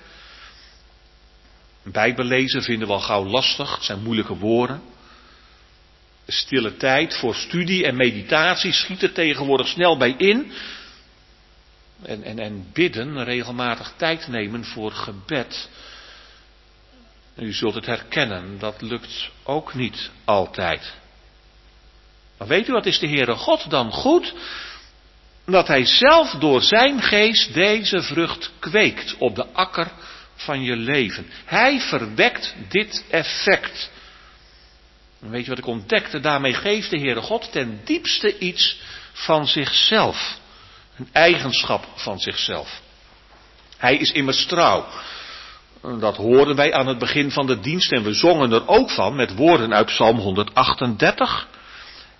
Bijbellezen 1.82 2.62
vinden 2.62 2.88
we 2.88 2.94
al 2.94 3.00
gauw 3.00 3.24
lastig, 3.24 3.74
het 3.74 3.84
zijn 3.84 4.02
moeilijke 4.02 4.36
woorden. 4.36 4.82
De 6.24 6.32
stille 6.32 6.76
tijd 6.76 7.16
voor 7.16 7.34
studie 7.34 7.84
en 7.86 7.96
meditatie 7.96 8.72
schiet 8.72 9.02
er 9.02 9.12
tegenwoordig 9.12 9.68
snel 9.68 9.96
bij 9.96 10.14
in. 10.16 10.52
En, 12.02 12.22
en, 12.22 12.38
en 12.38 12.66
bidden, 12.72 13.24
regelmatig 13.24 13.92
tijd 13.96 14.28
nemen 14.28 14.64
voor 14.64 14.92
gebed. 14.92 15.68
U 17.36 17.52
zult 17.52 17.74
het 17.74 17.86
herkennen, 17.86 18.58
dat 18.58 18.82
lukt 18.82 19.30
ook 19.42 19.74
niet 19.74 20.10
altijd. 20.24 20.99
Maar 22.40 22.48
weet 22.48 22.68
u 22.68 22.72
wat 22.72 22.86
is 22.86 22.98
de 22.98 23.08
Heere 23.08 23.34
God 23.34 23.70
dan 23.70 23.92
goed? 23.92 24.34
Dat 25.46 25.66
Hij 25.66 25.84
zelf 25.84 26.30
door 26.30 26.62
Zijn 26.62 27.02
geest 27.02 27.54
deze 27.54 28.02
vrucht 28.02 28.50
kweekt 28.58 29.14
op 29.18 29.34
de 29.34 29.46
akker 29.52 29.92
van 30.34 30.62
je 30.62 30.76
leven. 30.76 31.26
Hij 31.44 31.80
verwekt 31.80 32.54
dit 32.68 33.04
effect. 33.10 33.90
En 35.22 35.30
weet 35.30 35.42
je 35.42 35.48
wat 35.48 35.58
ik 35.58 35.66
ontdekte? 35.66 36.20
Daarmee 36.20 36.54
geeft 36.54 36.90
de 36.90 36.98
Heere 36.98 37.20
God 37.20 37.52
ten 37.52 37.80
diepste 37.84 38.38
iets 38.38 38.80
van 39.12 39.46
zichzelf. 39.46 40.38
Een 40.96 41.08
eigenschap 41.12 41.86
van 41.94 42.18
zichzelf. 42.18 42.80
Hij 43.76 43.96
is 43.96 44.12
immers 44.12 44.46
trouw. 44.46 44.86
Dat 45.98 46.16
hoorden 46.16 46.56
wij 46.56 46.72
aan 46.72 46.86
het 46.86 46.98
begin 46.98 47.30
van 47.30 47.46
de 47.46 47.60
dienst 47.60 47.92
en 47.92 48.02
we 48.02 48.12
zongen 48.12 48.52
er 48.52 48.68
ook 48.68 48.90
van 48.90 49.16
met 49.16 49.34
woorden 49.34 49.74
uit 49.74 49.86
Psalm 49.86 50.18
138. 50.18 51.48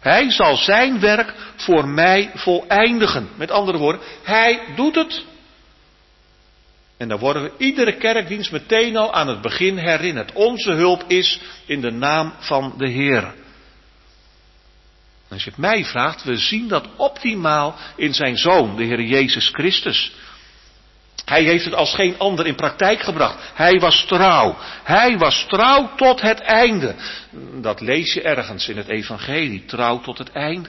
Hij 0.00 0.30
zal 0.30 0.56
zijn 0.56 1.00
werk 1.00 1.34
voor 1.56 1.88
mij 1.88 2.30
voleindigen. 2.34 3.28
Met 3.36 3.50
andere 3.50 3.78
woorden, 3.78 4.00
hij 4.22 4.60
doet 4.76 4.94
het. 4.94 5.24
En 6.96 7.08
dan 7.08 7.18
worden 7.18 7.42
we 7.42 7.52
iedere 7.56 7.96
kerkdienst 7.96 8.52
meteen 8.52 8.96
al 8.96 9.12
aan 9.12 9.28
het 9.28 9.40
begin 9.40 9.76
herinnerd. 9.76 10.32
Onze 10.32 10.72
hulp 10.72 11.04
is 11.06 11.40
in 11.66 11.80
de 11.80 11.90
naam 11.90 12.32
van 12.38 12.74
de 12.76 12.88
Heer. 12.88 13.34
Als 15.28 15.44
je 15.44 15.50
het 15.50 15.58
mij 15.58 15.84
vraagt, 15.84 16.24
we 16.24 16.36
zien 16.36 16.68
dat 16.68 16.88
optimaal 16.96 17.76
in 17.96 18.14
zijn 18.14 18.38
zoon, 18.38 18.76
de 18.76 18.84
Heer 18.84 19.02
Jezus 19.02 19.48
Christus. 19.48 20.12
Hij 21.30 21.42
heeft 21.42 21.64
het 21.64 21.74
als 21.74 21.94
geen 21.94 22.18
ander 22.18 22.46
in 22.46 22.54
praktijk 22.54 23.00
gebracht. 23.00 23.50
Hij 23.54 23.80
was 23.80 24.04
trouw. 24.04 24.56
Hij 24.82 25.18
was 25.18 25.46
trouw 25.48 25.94
tot 25.96 26.20
het 26.20 26.40
einde. 26.40 26.94
Dat 27.60 27.80
lees 27.80 28.12
je 28.12 28.22
ergens 28.22 28.68
in 28.68 28.76
het 28.76 28.88
evangelie. 28.88 29.64
Trouw 29.64 30.00
tot 30.00 30.18
het 30.18 30.32
einde. 30.32 30.68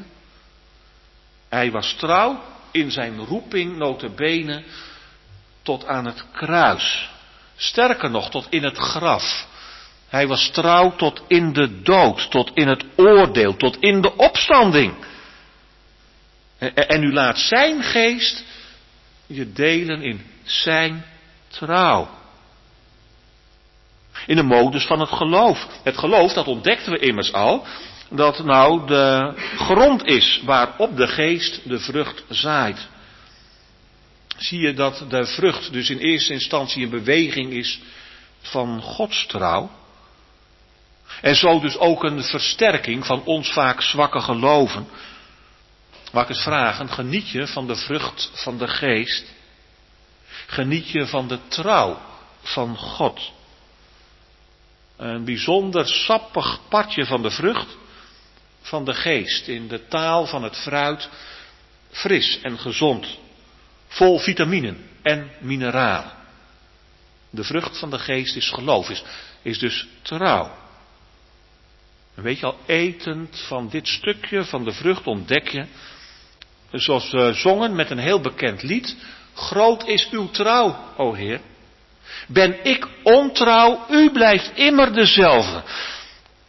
Hij 1.50 1.72
was 1.72 1.94
trouw 1.94 2.44
in 2.72 2.92
zijn 2.92 3.18
roeping 3.18 3.78
notabene 3.78 4.64
tot 5.62 5.86
aan 5.86 6.06
het 6.06 6.24
kruis. 6.32 7.10
Sterker 7.56 8.10
nog, 8.10 8.30
tot 8.30 8.48
in 8.50 8.64
het 8.64 8.78
graf. 8.78 9.48
Hij 10.10 10.28
was 10.28 10.50
trouw 10.50 10.96
tot 10.96 11.22
in 11.28 11.54
de 11.54 11.82
dood, 11.82 12.32
tot 12.32 12.52
in 12.54 12.68
het 12.68 12.84
oordeel, 12.96 13.56
tot 13.56 13.78
in 13.80 14.02
de 14.02 14.16
opstanding. 14.16 14.94
En 16.74 17.04
u 17.04 17.14
laat 17.14 17.38
zijn 17.38 17.84
geest 17.84 18.44
je 19.28 19.52
delen 19.52 20.02
in 20.02 20.30
zijn 20.52 21.06
trouw. 21.48 22.10
In 24.26 24.36
de 24.36 24.44
modus 24.44 24.86
van 24.86 25.00
het 25.00 25.10
geloof. 25.10 25.68
Het 25.84 25.98
geloof, 25.98 26.34
dat 26.34 26.48
ontdekten 26.48 26.92
we 26.92 27.00
immers 27.00 27.34
al, 27.34 27.66
dat 28.10 28.44
nou 28.44 28.88
de 28.88 29.34
grond 29.56 30.06
is 30.06 30.42
waarop 30.46 30.98
de 30.98 31.08
geest 31.08 31.70
de 31.70 31.80
vrucht 31.80 32.24
zaait. 32.30 32.88
Zie 34.38 34.60
je 34.60 34.74
dat 34.74 35.06
de 35.10 35.26
vrucht 35.26 35.74
dus 35.74 35.90
in 35.90 35.98
eerste 35.98 36.34
instantie 36.34 36.84
een 36.84 36.90
beweging 36.90 37.52
is 37.52 37.80
van 38.42 38.82
Gods 38.82 39.26
trouw. 39.26 39.72
En 41.22 41.36
zo 41.36 41.60
dus 41.60 41.78
ook 41.78 42.04
een 42.04 42.24
versterking 42.24 43.06
van 43.06 43.24
ons 43.24 43.54
vaak 43.54 43.82
zwakke 43.82 44.20
geloven. 44.20 44.88
Mag 46.12 46.24
ik 46.24 46.30
eens 46.30 46.44
vragen, 46.44 46.90
geniet 46.90 47.30
je 47.30 47.48
van 47.48 47.68
de 47.68 47.76
vrucht 47.76 48.32
van 48.34 48.58
de 48.58 48.68
geest? 48.68 49.26
Geniet 50.52 50.90
je 50.90 51.08
van 51.08 51.28
de 51.28 51.40
trouw 51.48 52.02
van 52.42 52.78
God? 52.78 53.32
Een 54.98 55.24
bijzonder 55.26 55.88
sappig 55.88 56.60
partje 56.70 57.06
van 57.06 57.22
de 57.22 57.32
vrucht 57.32 57.78
van 58.62 58.86
de 58.86 58.94
geest, 58.94 59.48
in 59.48 59.68
de 59.68 59.88
taal 59.88 60.26
van 60.26 60.44
het 60.44 60.56
fruit, 60.56 61.10
fris 61.90 62.40
en 62.42 62.60
gezond, 62.60 63.18
vol 63.88 64.20
vitaminen 64.20 64.90
en 65.02 65.32
mineralen. 65.40 66.12
De 67.30 67.44
vrucht 67.44 67.78
van 67.78 67.90
de 67.90 68.00
geest 68.00 68.36
is 68.36 68.50
geloof, 68.50 68.90
is, 68.90 69.04
is 69.42 69.60
dus 69.60 69.88
trouw. 70.02 70.52
En 72.16 72.24
weet 72.24 72.40
je 72.40 72.46
al, 72.46 72.58
etend 72.66 73.40
van 73.48 73.70
dit 73.70 73.88
stukje 73.88 74.46
van 74.46 74.64
de 74.64 74.72
vrucht 74.72 75.08
ontdek 75.08 75.48
je, 75.48 75.66
zoals 76.72 77.12
we 77.12 77.34
zongen 77.34 77.76
met 77.76 77.90
een 77.90 78.00
heel 78.00 78.22
bekend 78.22 78.64
lied, 78.64 78.96
Groot 79.34 79.88
is 79.88 80.10
uw 80.10 80.30
trouw, 80.30 80.76
o 80.98 81.14
Heer. 81.14 81.40
Ben 82.28 82.64
ik 82.64 82.88
ontrouw, 83.04 83.86
u 83.90 84.12
blijft 84.12 84.52
immer 84.56 84.94
dezelfde. 84.94 85.64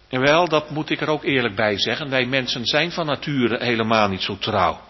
En 0.09 0.21
wel, 0.21 0.49
dat 0.49 0.71
moet 0.71 0.91
ik 0.91 1.01
er 1.01 1.09
ook 1.09 1.25
eerlijk 1.25 1.55
bij 1.55 1.79
zeggen. 1.79 2.11
Wij 2.11 2.27
mensen 2.27 2.65
zijn 2.65 2.93
van 2.93 3.07
nature 3.07 3.65
helemaal 3.65 4.09
niet 4.09 4.23
zo 4.23 4.39
trouw. 4.39 4.81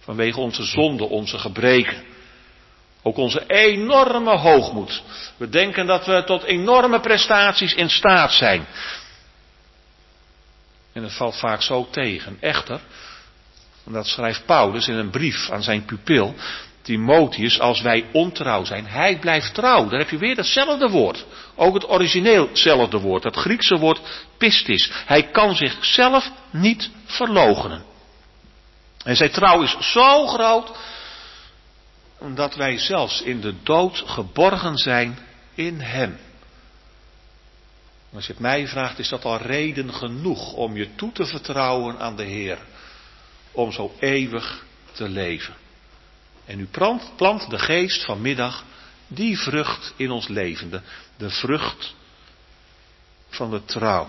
Vanwege 0.00 0.40
onze 0.40 0.64
zonden, 0.64 1.08
onze 1.08 1.38
gebreken. 1.38 2.02
Ook 3.02 3.16
onze 3.16 3.46
enorme 3.46 4.36
hoogmoed. 4.36 5.02
We 5.36 5.48
denken 5.48 5.86
dat 5.86 6.06
we 6.06 6.24
tot 6.24 6.42
enorme 6.42 7.00
prestaties 7.00 7.74
in 7.74 7.90
staat 7.90 8.32
zijn. 8.32 8.66
En 10.92 11.02
het 11.02 11.12
valt 11.12 11.36
vaak 11.36 11.62
zo 11.62 11.88
tegen. 11.90 12.36
Echter, 12.40 12.80
en 13.86 13.92
dat 13.92 14.06
schrijft 14.06 14.46
Paulus 14.46 14.88
in 14.88 14.94
een 14.94 15.10
brief 15.10 15.50
aan 15.50 15.62
zijn 15.62 15.84
pupil, 15.84 16.34
Timotheus, 16.90 17.60
als 17.60 17.80
wij 17.80 18.04
ontrouw 18.12 18.64
zijn, 18.64 18.86
hij 18.86 19.18
blijft 19.18 19.54
trouw. 19.54 19.88
Daar 19.88 19.98
heb 19.98 20.10
je 20.10 20.18
weer 20.18 20.36
hetzelfde 20.36 20.88
woord. 20.88 21.24
Ook 21.54 21.74
het 21.74 21.90
origineel 21.90 22.48
hetzelfde 22.48 22.98
woord, 22.98 23.24
het 23.24 23.36
Griekse 23.36 23.78
woord 23.78 24.00
pistis. 24.38 24.90
Hij 25.06 25.22
kan 25.22 25.54
zichzelf 25.54 26.30
niet 26.50 26.90
verloochenen. 27.04 27.84
En 29.04 29.16
zijn 29.16 29.30
trouw 29.30 29.62
is 29.62 29.76
zo 29.92 30.26
groot, 30.26 30.70
dat 32.34 32.54
wij 32.54 32.78
zelfs 32.78 33.22
in 33.22 33.40
de 33.40 33.54
dood 33.62 34.02
geborgen 34.06 34.76
zijn 34.76 35.18
in 35.54 35.80
hem. 35.80 36.18
Als 38.14 38.26
je 38.26 38.32
het 38.32 38.40
mij 38.40 38.66
vraagt, 38.66 38.98
is 38.98 39.08
dat 39.08 39.24
al 39.24 39.36
reden 39.36 39.94
genoeg 39.94 40.52
om 40.52 40.76
je 40.76 40.94
toe 40.94 41.12
te 41.12 41.26
vertrouwen 41.26 41.98
aan 41.98 42.16
de 42.16 42.24
Heer. 42.24 42.58
Om 43.52 43.72
zo 43.72 43.94
eeuwig 43.98 44.64
te 44.92 45.08
leven. 45.08 45.54
En 46.50 46.60
u 46.60 46.66
plant, 46.66 47.12
plant 47.16 47.50
de 47.50 47.58
geest 47.58 48.04
vanmiddag 48.04 48.64
die 49.08 49.38
vrucht 49.38 49.92
in 49.96 50.10
ons 50.10 50.28
levende. 50.28 50.82
De 51.16 51.30
vrucht 51.30 51.94
van 53.28 53.50
de 53.50 53.64
trouw. 53.64 54.08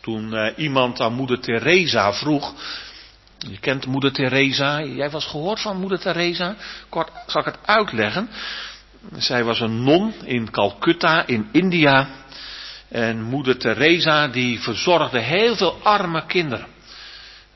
Toen 0.00 0.32
uh, 0.32 0.48
iemand 0.56 1.00
aan 1.00 1.12
moeder 1.12 1.40
Teresa 1.40 2.12
vroeg. 2.12 2.54
Je 3.38 3.58
kent 3.58 3.86
moeder 3.86 4.12
Teresa. 4.12 4.82
Jij 4.82 5.10
was 5.10 5.26
gehoord 5.26 5.60
van 5.60 5.80
moeder 5.80 5.98
Teresa. 5.98 6.54
Kort 6.88 7.10
zal 7.26 7.40
ik 7.40 7.46
het 7.46 7.66
uitleggen. 7.66 8.28
Zij 9.16 9.44
was 9.44 9.60
een 9.60 9.84
non 9.84 10.14
in 10.24 10.50
Calcutta 10.50 11.26
in 11.26 11.48
India. 11.52 12.08
En 12.88 13.22
moeder 13.22 13.58
Teresa 13.58 14.28
die 14.28 14.60
verzorgde 14.60 15.18
heel 15.18 15.56
veel 15.56 15.80
arme 15.82 16.26
kinderen. 16.26 16.74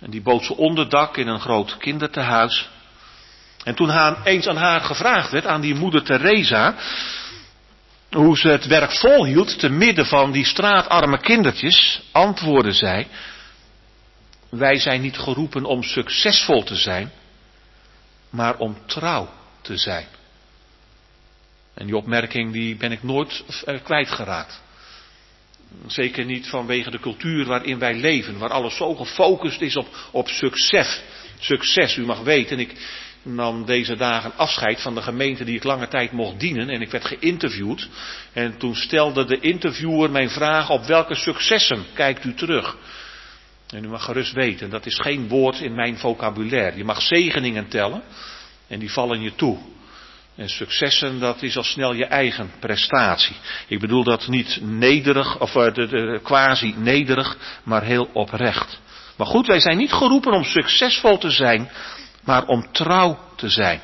En 0.00 0.10
die 0.10 0.22
bood 0.22 0.44
ze 0.44 0.56
onderdak 0.56 1.16
in 1.16 1.28
een 1.28 1.40
groot 1.40 1.76
kindertehuis. 1.76 2.68
En 3.64 3.74
toen 3.74 4.22
eens 4.24 4.46
aan 4.46 4.56
haar 4.56 4.80
gevraagd 4.80 5.30
werd, 5.30 5.46
aan 5.46 5.60
die 5.60 5.74
moeder 5.74 6.02
Teresa, 6.02 6.74
hoe 8.10 8.38
ze 8.38 8.48
het 8.48 8.66
werk 8.66 8.92
volhield 8.92 9.58
te 9.58 9.68
midden 9.68 10.06
van 10.06 10.32
die 10.32 10.44
straatarme 10.44 11.18
kindertjes, 11.18 12.02
antwoordde 12.12 12.72
zij, 12.72 13.08
wij 14.48 14.78
zijn 14.78 15.00
niet 15.00 15.18
geroepen 15.18 15.64
om 15.64 15.82
succesvol 15.82 16.62
te 16.62 16.76
zijn, 16.76 17.12
maar 18.30 18.56
om 18.56 18.76
trouw 18.86 19.28
te 19.62 19.76
zijn. 19.76 20.06
En 21.74 21.86
die 21.86 21.96
opmerking 21.96 22.52
die 22.52 22.76
ben 22.76 22.92
ik 22.92 23.02
nooit 23.02 23.44
eh, 23.64 23.74
kwijtgeraakt. 23.82 24.60
Zeker 25.86 26.24
niet 26.24 26.48
vanwege 26.48 26.90
de 26.90 27.00
cultuur 27.00 27.46
waarin 27.46 27.78
wij 27.78 27.94
leven, 27.94 28.38
waar 28.38 28.50
alles 28.50 28.76
zo 28.76 28.94
gefocust 28.94 29.60
is 29.60 29.76
op, 29.76 29.86
op 30.10 30.28
succes. 30.28 31.02
Succes, 31.38 31.96
u 31.96 32.04
mag 32.04 32.20
weten, 32.20 32.58
ik 32.58 32.74
nam 33.22 33.64
deze 33.64 33.96
dagen 33.96 34.36
afscheid 34.36 34.80
van 34.80 34.94
de 34.94 35.02
gemeente 35.02 35.44
die 35.44 35.56
ik 35.56 35.64
lange 35.64 35.88
tijd 35.88 36.12
mocht 36.12 36.40
dienen 36.40 36.68
en 36.68 36.80
ik 36.80 36.90
werd 36.90 37.04
geïnterviewd. 37.04 37.88
En 38.32 38.58
toen 38.58 38.74
stelde 38.74 39.24
de 39.24 39.40
interviewer 39.40 40.10
mijn 40.10 40.30
vraag 40.30 40.70
op 40.70 40.84
welke 40.84 41.14
successen 41.14 41.84
kijkt 41.94 42.24
u 42.24 42.34
terug? 42.34 42.76
En 43.68 43.84
u 43.84 43.88
mag 43.88 44.04
gerust 44.04 44.32
weten, 44.32 44.70
dat 44.70 44.86
is 44.86 44.98
geen 44.98 45.28
woord 45.28 45.60
in 45.60 45.74
mijn 45.74 45.98
vocabulaire. 45.98 46.76
Je 46.76 46.84
mag 46.84 47.02
zegeningen 47.02 47.68
tellen 47.68 48.02
en 48.66 48.78
die 48.78 48.90
vallen 48.92 49.20
je 49.20 49.34
toe. 49.34 49.58
En 50.40 50.48
successen, 50.48 51.18
dat 51.18 51.42
is 51.42 51.56
al 51.56 51.62
snel 51.62 51.92
je 51.92 52.04
eigen 52.04 52.50
prestatie. 52.60 53.36
Ik 53.66 53.78
bedoel 53.78 54.04
dat 54.04 54.28
niet 54.28 54.58
nederig, 54.60 55.38
of 55.38 55.52
de, 55.52 55.72
de, 55.72 56.20
quasi 56.22 56.74
nederig, 56.76 57.36
maar 57.62 57.82
heel 57.82 58.10
oprecht. 58.12 58.80
Maar 59.16 59.26
goed, 59.26 59.46
wij 59.46 59.60
zijn 59.60 59.76
niet 59.76 59.92
geroepen 59.92 60.32
om 60.32 60.44
succesvol 60.44 61.18
te 61.18 61.30
zijn, 61.30 61.70
maar 62.24 62.46
om 62.46 62.72
trouw 62.72 63.18
te 63.36 63.48
zijn. 63.48 63.80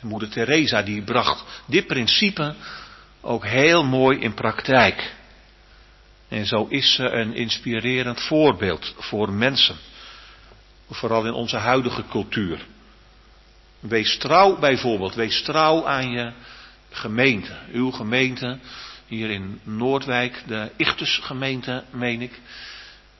Moeder 0.00 0.28
Teresa 0.28 0.82
die 0.82 1.02
bracht 1.02 1.44
dit 1.66 1.86
principe 1.86 2.54
ook 3.20 3.46
heel 3.46 3.84
mooi 3.84 4.18
in 4.18 4.34
praktijk. 4.34 5.14
En 6.28 6.46
zo 6.46 6.66
is 6.68 6.94
ze 6.94 7.10
een 7.10 7.34
inspirerend 7.34 8.20
voorbeeld 8.20 8.94
voor 8.98 9.32
mensen. 9.32 9.76
Vooral 10.90 11.26
in 11.26 11.32
onze 11.32 11.56
huidige 11.56 12.04
cultuur. 12.08 12.66
Wees 13.88 14.16
trouw 14.16 14.58
bijvoorbeeld, 14.58 15.14
wees 15.14 15.42
trouw 15.42 15.86
aan 15.86 16.10
je 16.10 16.32
gemeente. 16.90 17.52
Uw 17.72 17.90
gemeente, 17.90 18.58
hier 19.06 19.30
in 19.30 19.60
Noordwijk, 19.64 20.42
de 20.46 20.70
Ichtus 20.76 21.20
gemeente, 21.22 21.84
meen 21.90 22.22
ik. 22.22 22.40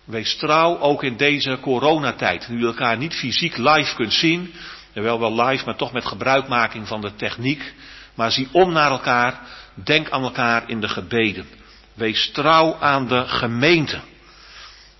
Wees 0.04 0.36
trouw 0.36 0.78
ook 0.78 1.02
in 1.02 1.16
deze 1.16 1.58
coronatijd. 1.60 2.48
Nu 2.48 2.58
je 2.58 2.66
elkaar 2.66 2.96
niet 2.96 3.14
fysiek 3.14 3.56
live 3.56 3.94
kunt 3.94 4.12
zien. 4.12 4.54
Wel 4.92 5.20
wel 5.20 5.44
live, 5.44 5.64
maar 5.64 5.76
toch 5.76 5.92
met 5.92 6.04
gebruikmaking 6.04 6.88
van 6.88 7.00
de 7.00 7.14
techniek. 7.14 7.74
Maar 8.14 8.32
zie 8.32 8.48
om 8.52 8.72
naar 8.72 8.90
elkaar. 8.90 9.40
Denk 9.74 10.10
aan 10.10 10.22
elkaar 10.22 10.68
in 10.68 10.80
de 10.80 10.88
gebeden. 10.88 11.46
Wees 11.94 12.30
trouw 12.30 12.76
aan 12.80 13.08
de 13.08 13.24
gemeente. 13.26 14.00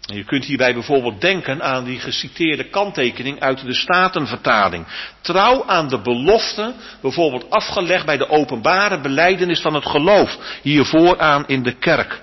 Je 0.06 0.24
kunt 0.24 0.44
hierbij 0.44 0.72
bijvoorbeeld 0.72 1.20
denken 1.20 1.62
aan 1.62 1.84
die 1.84 1.98
geciteerde 1.98 2.68
kanttekening 2.68 3.40
uit 3.40 3.66
de 3.66 3.74
Statenvertaling. 3.74 4.86
Trouw 5.20 5.64
aan 5.66 5.88
de 5.88 6.00
belofte, 6.00 6.72
bijvoorbeeld 7.00 7.50
afgelegd 7.50 8.06
bij 8.06 8.16
de 8.16 8.28
openbare 8.28 9.00
beleidenis 9.00 9.60
van 9.60 9.74
het 9.74 9.86
geloof, 9.86 10.38
hier 10.62 10.84
vooraan 10.84 11.46
in 11.46 11.62
de 11.62 11.72
kerk. 11.72 12.20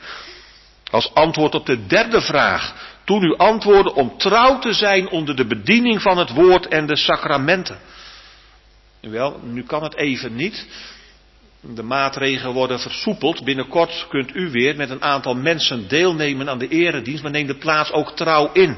Als 0.91 1.13
antwoord 1.13 1.55
op 1.55 1.65
de 1.65 1.85
derde 1.85 2.21
vraag, 2.21 2.73
toen 3.03 3.23
u 3.23 3.35
antwoordde 3.37 3.93
om 3.93 4.17
trouw 4.17 4.59
te 4.59 4.73
zijn 4.73 5.09
onder 5.09 5.35
de 5.35 5.45
bediening 5.45 6.01
van 6.01 6.17
het 6.17 6.29
woord 6.29 6.67
en 6.67 6.85
de 6.85 6.95
sacramenten. 6.95 7.79
Wel, 9.01 9.39
nu 9.43 9.63
kan 9.63 9.83
het 9.83 9.95
even 9.95 10.35
niet, 10.35 10.67
de 11.61 11.83
maatregelen 11.83 12.53
worden 12.53 12.79
versoepeld. 12.79 13.43
Binnenkort 13.43 14.05
kunt 14.09 14.35
u 14.35 14.49
weer 14.49 14.75
met 14.75 14.89
een 14.89 15.01
aantal 15.01 15.35
mensen 15.35 15.87
deelnemen 15.87 16.49
aan 16.49 16.57
de 16.57 16.67
eredienst, 16.67 17.23
maar 17.23 17.31
neem 17.31 17.47
de 17.47 17.57
plaats 17.57 17.91
ook 17.91 18.15
trouw 18.15 18.51
in. 18.51 18.77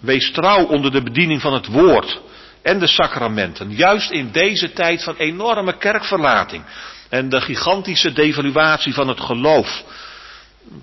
Wees 0.00 0.30
trouw 0.30 0.66
onder 0.66 0.92
de 0.92 1.02
bediening 1.02 1.40
van 1.40 1.52
het 1.52 1.66
woord 1.66 2.20
en 2.62 2.78
de 2.78 2.86
sacramenten. 2.86 3.70
Juist 3.70 4.10
in 4.10 4.30
deze 4.32 4.72
tijd 4.72 5.02
van 5.02 5.16
enorme 5.16 5.76
kerkverlating 5.76 6.64
en 7.08 7.28
de 7.28 7.40
gigantische 7.40 8.12
devaluatie 8.12 8.94
van 8.94 9.08
het 9.08 9.20
geloof. 9.20 9.84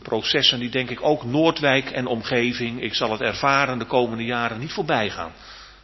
Processen 0.01 0.59
die 0.59 0.69
denk 0.69 0.89
ik 0.89 0.99
ook 1.01 1.23
Noordwijk 1.23 1.89
en 1.89 2.05
omgeving, 2.05 2.81
ik 2.81 2.93
zal 2.93 3.11
het 3.11 3.21
ervaren 3.21 3.79
de 3.79 3.85
komende 3.85 4.23
jaren 4.23 4.59
niet 4.59 4.73
voorbij 4.73 5.09
gaan. 5.09 5.31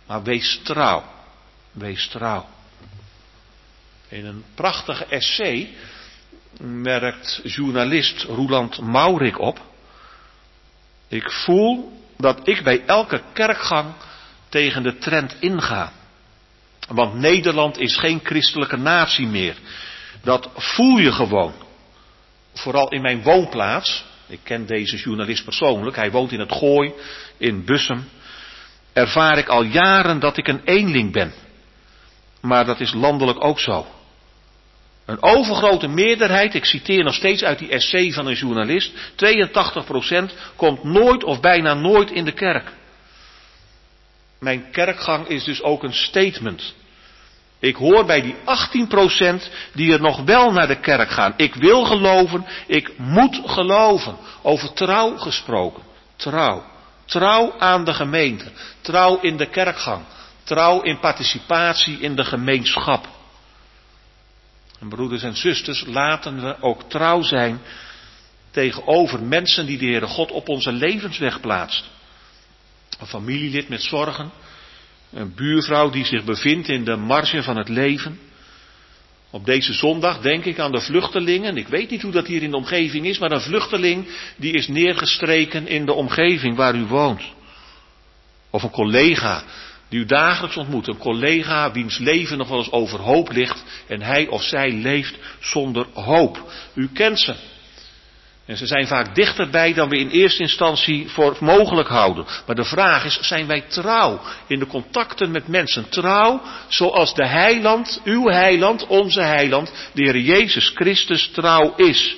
Maar 0.08 0.24
wees 0.24 0.60
trouw. 0.64 1.04
Wees 1.72 2.08
trouw. 2.08 2.46
In 4.12 4.26
een 4.26 4.44
prachtige 4.56 5.06
essay 5.06 5.70
merkt 6.60 7.42
journalist 7.44 8.24
Roeland 8.24 8.82
Maurik 8.82 9.40
op. 9.40 9.60
Ik 11.08 11.32
voel 11.32 12.02
dat 12.18 12.48
ik 12.48 12.64
bij 12.64 12.86
elke 12.86 13.22
kerkgang 13.34 13.94
tegen 14.50 14.84
de 14.84 14.98
trend 14.98 15.36
inga. 15.40 15.92
Want 16.88 17.14
Nederland 17.14 17.78
is 17.78 17.98
geen 17.98 18.20
christelijke 18.24 18.78
natie 18.78 19.28
meer. 19.28 19.56
Dat 20.24 20.50
voel 20.56 20.98
je 20.98 21.12
gewoon. 21.12 21.54
Vooral 22.54 22.90
in 22.90 23.02
mijn 23.02 23.24
woonplaats. 23.24 24.04
Ik 24.28 24.40
ken 24.44 24.66
deze 24.66 24.98
journalist 24.98 25.44
persoonlijk. 25.44 25.96
Hij 25.96 26.12
woont 26.12 26.32
in 26.32 26.40
het 26.40 26.52
Gooi, 26.52 26.94
in 27.38 27.66
Bussum. 27.66 28.10
Ervaar 28.94 29.38
ik 29.38 29.48
al 29.48 29.64
jaren 29.64 30.20
dat 30.20 30.38
ik 30.38 30.48
een 30.48 30.62
eenling 30.64 31.12
ben. 31.12 31.34
Maar 32.42 32.66
dat 32.66 32.80
is 32.80 32.94
landelijk 32.94 33.44
ook 33.44 33.60
zo. 33.60 33.86
Een 35.12 35.24
overgrote 35.24 35.88
meerderheid, 35.88 36.54
ik 36.54 36.66
citeer 36.66 37.04
nog 37.04 37.14
steeds 37.14 37.44
uit 37.44 37.60
die 37.60 37.70
essay 37.70 38.12
van 38.12 38.28
een 38.28 38.36
journalist, 38.36 38.92
82% 38.92 40.34
komt 40.56 40.84
nooit 40.84 41.24
of 41.24 41.40
bijna 41.40 41.74
nooit 41.74 42.12
in 42.12 42.26
de 42.26 42.32
kerk. 42.32 42.72
Mijn 44.40 44.72
kerkgang 44.72 45.28
is 45.28 45.44
dus 45.44 45.62
ook 45.62 45.84
een 45.84 45.94
statement. 45.94 46.74
Ik 47.60 47.76
hoor 47.76 48.06
bij 48.06 48.22
die 48.22 48.36
18% 48.36 49.52
die 49.74 49.94
er 49.94 50.02
nog 50.02 50.24
wel 50.24 50.52
naar 50.52 50.68
de 50.68 50.80
kerk 50.80 51.10
gaan. 51.10 51.34
Ik 51.38 51.56
wil 51.56 51.86
geloven, 51.86 52.46
ik 52.68 52.98
moet 52.98 53.42
geloven. 53.46 54.16
Over 54.42 54.74
trouw 54.74 55.18
gesproken. 55.18 55.84
Trouw. 56.16 56.64
Trouw 57.06 57.54
aan 57.60 57.84
de 57.84 57.94
gemeente. 57.94 58.46
Trouw 58.82 59.20
in 59.20 59.38
de 59.38 59.50
kerkgang. 59.50 60.04
Trouw 60.44 60.82
in 60.82 61.00
participatie 61.00 62.00
in 62.00 62.16
de 62.16 62.24
gemeenschap. 62.24 63.08
En 64.82 64.90
broeders 64.90 65.24
en 65.24 65.36
zusters, 65.36 65.84
laten 65.86 66.42
we 66.42 66.62
ook 66.62 66.90
trouw 66.90 67.22
zijn 67.22 67.60
tegenover 68.52 69.24
mensen 69.24 69.66
die 69.66 69.78
de 69.78 69.86
Heere 69.86 70.08
God 70.08 70.32
op 70.32 70.50
onze 70.50 70.72
levensweg 70.72 71.40
plaatst. 71.40 71.90
Een 73.00 73.08
familielid 73.08 73.70
met 73.70 73.82
zorgen, 73.82 74.32
een 75.14 75.36
buurvrouw 75.36 75.90
die 75.90 76.06
zich 76.06 76.24
bevindt 76.24 76.68
in 76.68 76.84
de 76.84 76.96
marge 76.96 77.44
van 77.44 77.58
het 77.58 77.70
leven, 77.70 78.20
Op 79.34 79.46
deze 79.46 79.74
zondag 79.74 80.22
denk 80.22 80.46
ik 80.46 80.60
aan 80.60 80.72
de 80.72 80.82
vluchtelingen. 80.82 81.58
Ik 81.58 81.68
weet 81.68 81.90
niet 81.90 82.02
hoe 82.02 82.12
dat 82.12 82.28
hier 82.28 82.44
in 82.44 82.52
de 82.52 82.58
omgeving 82.58 83.06
is, 83.06 83.20
maar 83.20 83.32
een 83.32 83.42
vluchteling 83.42 84.08
die 84.36 84.54
is 84.54 84.68
neergestreken 84.68 85.68
in 85.68 85.86
de 85.86 85.94
omgeving 85.94 86.56
waar 86.56 86.76
u 86.76 86.86
woont. 86.86 87.22
Of 88.50 88.64
een 88.64 88.70
collega 88.70 89.44
die 89.92 90.00
u 90.00 90.06
dagelijks 90.06 90.58
ontmoet. 90.58 90.88
Een 90.88 90.98
collega 90.98 91.72
wiens 91.72 91.98
leven 91.98 92.38
nog 92.38 92.48
wel 92.48 92.58
eens 92.58 92.72
overhoop 92.72 93.32
ligt 93.32 93.64
en 93.88 94.02
hij 94.02 94.28
of 94.28 94.44
zij 94.44 94.72
leeft 94.72 95.16
zonder 95.40 95.86
hoop. 95.94 96.52
U 96.74 96.90
kent 96.94 97.20
ze. 97.20 97.36
En 98.46 98.58
ze 98.58 98.66
zijn 98.66 98.88
vaak 98.88 99.16
dichterbij 99.16 99.74
dan 99.74 99.90
we 99.90 99.98
in 99.98 100.10
eerste 100.10 100.42
instantie 100.42 101.10
voor 101.10 101.38
mogelijk 101.40 101.88
houden. 101.88 102.26
Maar 102.46 102.56
de 102.56 102.64
vraag 102.64 103.06
is, 103.06 103.20
zijn 103.22 103.48
wij 103.48 103.62
trouw 103.62 104.22
in 104.48 104.60
de 104.60 104.68
contacten 104.68 105.32
met 105.32 105.48
mensen? 105.48 105.90
Trouw 105.90 106.42
zoals 106.68 107.14
de 107.16 107.28
heiland, 107.28 108.02
uw 108.04 108.28
heiland, 108.28 108.88
onze 108.88 109.22
heiland, 109.22 109.74
de 109.94 110.04
Heer 110.04 110.18
Jezus 110.18 110.72
Christus 110.76 111.30
trouw 111.34 111.74
is. 111.76 112.16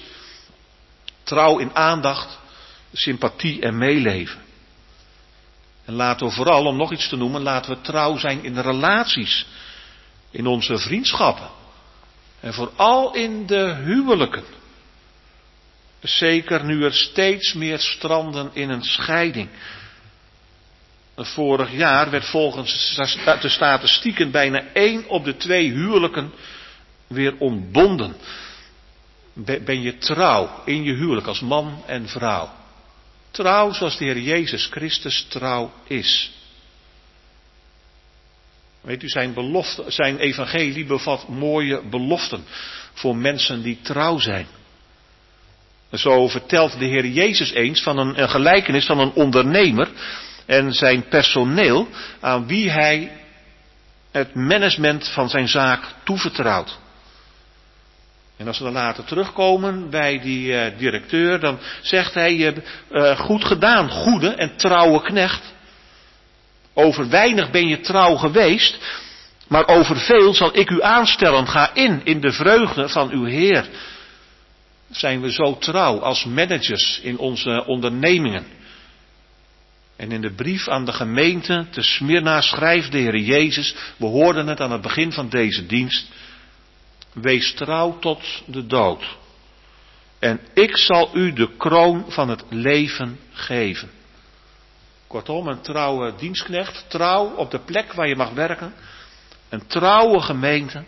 Trouw 1.24 1.57
in 1.57 1.76
aandacht, 1.76 2.39
sympathie 2.93 3.61
en 3.61 3.78
meeleven. 3.78 4.42
En 5.86 5.93
laten 5.93 6.27
we 6.27 6.34
vooral, 6.34 6.65
om 6.65 6.77
nog 6.77 6.91
iets 6.91 7.09
te 7.09 7.15
noemen, 7.15 7.41
laten 7.41 7.71
we 7.71 7.81
trouw 7.81 8.17
zijn 8.17 8.43
in 8.43 8.53
de 8.53 8.61
relaties. 8.61 9.45
In 10.31 10.47
onze 10.47 10.77
vriendschappen. 10.77 11.49
En 12.39 12.53
vooral 12.53 13.15
in 13.15 13.45
de 13.45 13.75
huwelijken. 13.84 14.43
Zeker 16.01 16.65
nu 16.65 16.84
er 16.84 16.93
steeds 16.93 17.53
meer 17.53 17.79
stranden 17.79 18.49
in 18.53 18.69
een 18.69 18.84
scheiding. 18.84 19.49
Vorig 21.15 21.71
jaar 21.71 22.09
werd 22.09 22.25
volgens 22.25 22.95
de 23.41 23.49
statistieken 23.49 24.31
bijna 24.31 24.63
één 24.73 25.07
op 25.07 25.25
de 25.25 25.38
twee 25.38 25.71
huwelijken 25.71 26.34
weer 27.07 27.36
ontbonden. 27.39 28.15
Ben 29.34 29.81
je 29.81 29.97
trouw 29.97 30.61
in 30.65 30.84
je 30.84 30.93
huwelijk 30.93 31.27
als 31.27 31.39
man 31.39 31.84
en 31.86 32.07
vrouw? 32.07 32.49
Trouw 33.34 33.71
zoals 33.71 33.97
de 33.97 34.05
Heer 34.05 34.19
Jezus 34.19 34.65
Christus 34.65 35.25
trouw 35.29 35.71
is. 35.88 36.31
Weet 38.81 39.03
u, 39.03 39.09
zijn, 39.09 39.34
belofte, 39.34 39.84
zijn 39.88 40.17
evangelie 40.17 40.86
bevat 40.86 41.27
mooie 41.27 41.81
beloften 41.89 42.45
voor 42.93 43.15
mensen 43.15 43.61
die 43.61 43.79
trouw 43.81 44.19
zijn. 44.19 44.47
Zo 45.91 46.27
vertelt 46.27 46.79
de 46.79 46.86
Heer 46.86 47.05
Jezus 47.05 47.51
eens 47.51 47.81
van 47.81 47.97
een, 47.97 48.21
een 48.21 48.29
gelijkenis 48.29 48.86
van 48.86 48.99
een 48.99 49.13
ondernemer 49.13 49.89
en 50.45 50.73
zijn 50.73 51.07
personeel 51.07 51.88
aan 52.19 52.47
wie 52.47 52.71
hij 52.71 53.11
het 54.11 54.36
management 54.36 55.07
van 55.07 55.29
zijn 55.29 55.47
zaak 55.47 55.95
toevertrouwt. 56.03 56.79
En 58.43 58.49
als 58.49 58.57
we 58.57 58.63
dan 58.63 58.73
later 58.73 59.03
terugkomen 59.03 59.89
bij 59.89 60.19
die 60.19 60.47
uh, 60.47 60.65
directeur, 60.77 61.39
dan 61.39 61.59
zegt 61.81 62.13
hij, 62.13 62.35
je 62.35 62.43
hebt 62.43 62.69
uh, 62.91 63.19
goed 63.19 63.45
gedaan, 63.45 63.89
goede 63.89 64.29
en 64.29 64.55
trouwe 64.55 65.01
knecht. 65.01 65.53
Over 66.73 67.09
weinig 67.09 67.51
ben 67.51 67.67
je 67.67 67.79
trouw 67.79 68.15
geweest, 68.15 68.77
maar 69.47 69.67
over 69.67 69.97
veel 69.97 70.33
zal 70.33 70.57
ik 70.57 70.69
u 70.69 70.81
aanstellen. 70.81 71.47
Ga 71.47 71.73
in, 71.73 72.01
in 72.03 72.21
de 72.21 72.31
vreugde 72.31 72.89
van 72.89 73.11
uw 73.11 73.25
Heer 73.25 73.65
zijn 74.91 75.21
we 75.21 75.31
zo 75.31 75.57
trouw 75.57 75.99
als 75.99 76.25
managers 76.25 76.99
in 77.03 77.17
onze 77.17 77.63
ondernemingen. 77.65 78.45
En 79.95 80.11
in 80.11 80.21
de 80.21 80.33
brief 80.33 80.67
aan 80.67 80.85
de 80.85 80.93
gemeente 80.93 81.65
te 81.69 81.81
Smyrna 81.81 82.41
schrijft 82.41 82.91
de 82.91 82.97
Heer 82.97 83.17
Jezus, 83.17 83.75
we 83.97 84.05
hoorden 84.05 84.47
het 84.47 84.61
aan 84.61 84.71
het 84.71 84.81
begin 84.81 85.11
van 85.11 85.29
deze 85.29 85.65
dienst, 85.65 86.07
wees 87.14 87.53
trouw 87.53 87.99
tot 87.99 88.22
de 88.45 88.66
dood. 88.66 89.03
En 90.20 90.39
ik 90.53 90.78
zal 90.78 91.09
u 91.14 91.34
de 91.34 91.49
kroon 91.57 92.05
van 92.07 92.30
het 92.30 92.43
leven 92.49 93.20
geven. 93.32 93.91
Kortom, 95.07 95.47
een 95.47 95.61
trouwe 95.61 96.16
dienstknecht, 96.16 96.86
trouw 96.88 97.36
op 97.36 97.51
de 97.51 97.59
plek 97.59 97.93
waar 97.93 98.07
je 98.07 98.16
mag 98.16 98.30
werken, 98.30 98.74
een 99.49 99.68
trouwe 99.68 100.22
gemeente, 100.22 100.84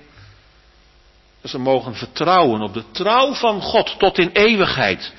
ze 1.43 1.57
mogen 1.57 1.95
vertrouwen 1.95 2.61
op 2.61 2.73
de 2.73 2.83
trouw 2.91 3.33
van 3.33 3.61
God 3.61 3.99
tot 3.99 4.17
in 4.17 4.29
eeuwigheid. 4.29 5.13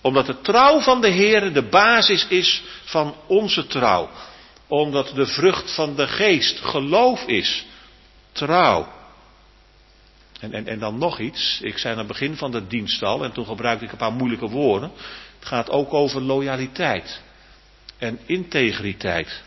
Omdat 0.00 0.26
de 0.26 0.40
trouw 0.40 0.80
van 0.80 1.00
de 1.00 1.08
Heer 1.08 1.52
de 1.52 1.62
basis 1.62 2.26
is 2.28 2.62
van 2.84 3.14
onze 3.26 3.66
trouw. 3.66 4.10
Omdat 4.66 5.12
de 5.14 5.26
vrucht 5.26 5.74
van 5.74 5.96
de 5.96 6.06
geest 6.06 6.60
geloof 6.60 7.22
is. 7.26 7.64
Trouw. 8.32 8.88
En, 10.42 10.52
en, 10.52 10.66
en 10.66 10.78
dan 10.78 10.98
nog 10.98 11.18
iets. 11.18 11.60
Ik 11.62 11.78
zei 11.78 11.92
aan 11.92 11.98
het 11.98 12.08
begin 12.08 12.36
van 12.36 12.50
de 12.50 12.66
dienst 12.66 13.02
al, 13.02 13.24
en 13.24 13.32
toen 13.32 13.46
gebruikte 13.46 13.84
ik 13.84 13.92
een 13.92 13.98
paar 13.98 14.12
moeilijke 14.12 14.48
woorden. 14.48 14.90
Het 15.38 15.48
gaat 15.48 15.70
ook 15.70 15.94
over 15.94 16.20
loyaliteit 16.20 17.20
en 17.98 18.18
integriteit. 18.26 19.42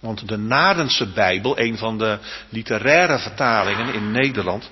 Want 0.00 0.28
de 0.28 0.36
Nadense 0.36 1.06
Bijbel, 1.06 1.58
een 1.58 1.78
van 1.78 1.98
de 1.98 2.18
literaire 2.48 3.18
vertalingen 3.18 3.94
in 3.94 4.10
Nederland, 4.10 4.68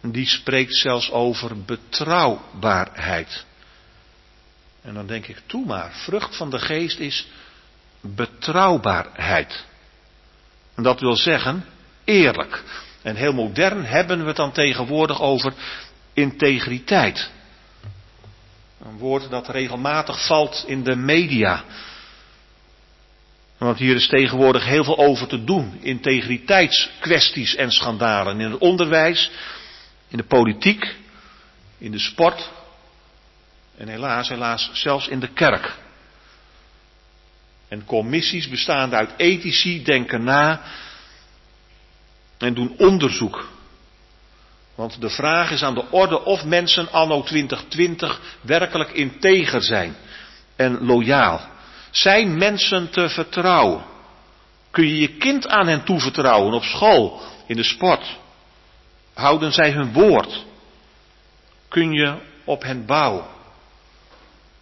die 0.00 0.26
spreekt 0.26 0.76
zelfs 0.76 1.10
over 1.10 1.64
betrouwbaarheid. 1.64 3.44
En 4.82 4.94
dan 4.94 5.06
denk 5.06 5.26
ik, 5.26 5.42
toe 5.46 5.66
maar, 5.66 5.92
vrucht 5.92 6.36
van 6.36 6.50
de 6.50 6.58
geest 6.58 6.98
is 6.98 7.26
betrouwbaarheid. 8.00 9.64
En 10.74 10.82
dat 10.82 11.00
wil 11.00 11.16
zeggen, 11.16 11.64
eerlijk. 12.04 12.62
En 13.08 13.16
heel 13.16 13.32
modern 13.32 13.84
hebben 13.84 14.20
we 14.20 14.26
het 14.26 14.36
dan 14.36 14.52
tegenwoordig 14.52 15.20
over 15.20 15.52
integriteit. 16.12 17.30
Een 18.84 18.98
woord 18.98 19.30
dat 19.30 19.48
regelmatig 19.48 20.26
valt 20.26 20.64
in 20.66 20.82
de 20.82 20.96
media. 20.96 21.64
Want 23.58 23.78
hier 23.78 23.94
is 23.94 24.08
tegenwoordig 24.08 24.64
heel 24.64 24.84
veel 24.84 24.98
over 24.98 25.26
te 25.26 25.44
doen. 25.44 25.78
Integriteitskwesties 25.80 27.54
en 27.54 27.72
schandalen. 27.72 28.40
In 28.40 28.50
het 28.50 28.60
onderwijs, 28.60 29.30
in 30.08 30.16
de 30.16 30.24
politiek, 30.24 30.94
in 31.78 31.90
de 31.90 31.98
sport. 31.98 32.50
En 33.76 33.88
helaas, 33.88 34.28
helaas, 34.28 34.70
zelfs 34.72 35.08
in 35.08 35.20
de 35.20 35.32
kerk. 35.32 35.76
En 37.68 37.84
commissies 37.84 38.48
bestaande 38.48 38.96
uit 38.96 39.10
ethici 39.16 39.82
denken 39.82 40.24
na 40.24 40.62
en 42.38 42.54
doen 42.54 42.74
onderzoek. 42.78 43.48
Want 44.74 45.00
de 45.00 45.10
vraag 45.10 45.50
is 45.50 45.62
aan 45.62 45.74
de 45.74 45.90
orde 45.90 46.24
of 46.24 46.44
mensen 46.44 46.92
anno 46.92 47.22
2020 47.22 48.20
werkelijk 48.40 48.90
integer 48.90 49.62
zijn 49.62 49.96
en 50.56 50.84
loyaal. 50.84 51.40
Zijn 51.90 52.38
mensen 52.38 52.90
te 52.90 53.08
vertrouwen? 53.08 53.84
Kun 54.70 54.86
je 54.86 54.98
je 54.98 55.16
kind 55.16 55.48
aan 55.48 55.66
hen 55.66 55.84
toevertrouwen 55.84 56.52
op 56.52 56.62
school, 56.62 57.20
in 57.46 57.56
de 57.56 57.62
sport? 57.62 58.16
Houden 59.14 59.52
zij 59.52 59.70
hun 59.70 59.92
woord? 59.92 60.44
Kun 61.68 61.92
je 61.92 62.14
op 62.44 62.62
hen 62.62 62.86
bouwen? 62.86 63.24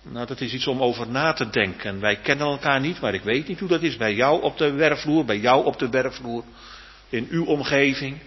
Nou, 0.03 0.27
dat 0.27 0.41
is 0.41 0.53
iets 0.53 0.67
om 0.67 0.83
over 0.83 1.09
na 1.09 1.33
te 1.33 1.51
denken. 1.51 2.01
Wij 2.01 2.17
kennen 2.17 2.47
elkaar 2.47 2.81
niet, 2.81 3.01
maar 3.01 3.15
ik 3.15 3.23
weet 3.23 3.49
niet 3.49 3.59
hoe 3.59 3.69
dat 3.69 3.83
is 3.83 3.97
bij 3.97 4.15
jou 4.15 4.43
op 4.43 4.59
de 4.59 4.73
werkvloer, 4.73 5.25
bij 5.25 5.39
jou 5.39 5.65
op 5.65 5.79
de 5.79 5.89
werkvloer, 5.89 6.45
in 7.09 7.27
uw 7.31 7.45
omgeving. 7.45 8.19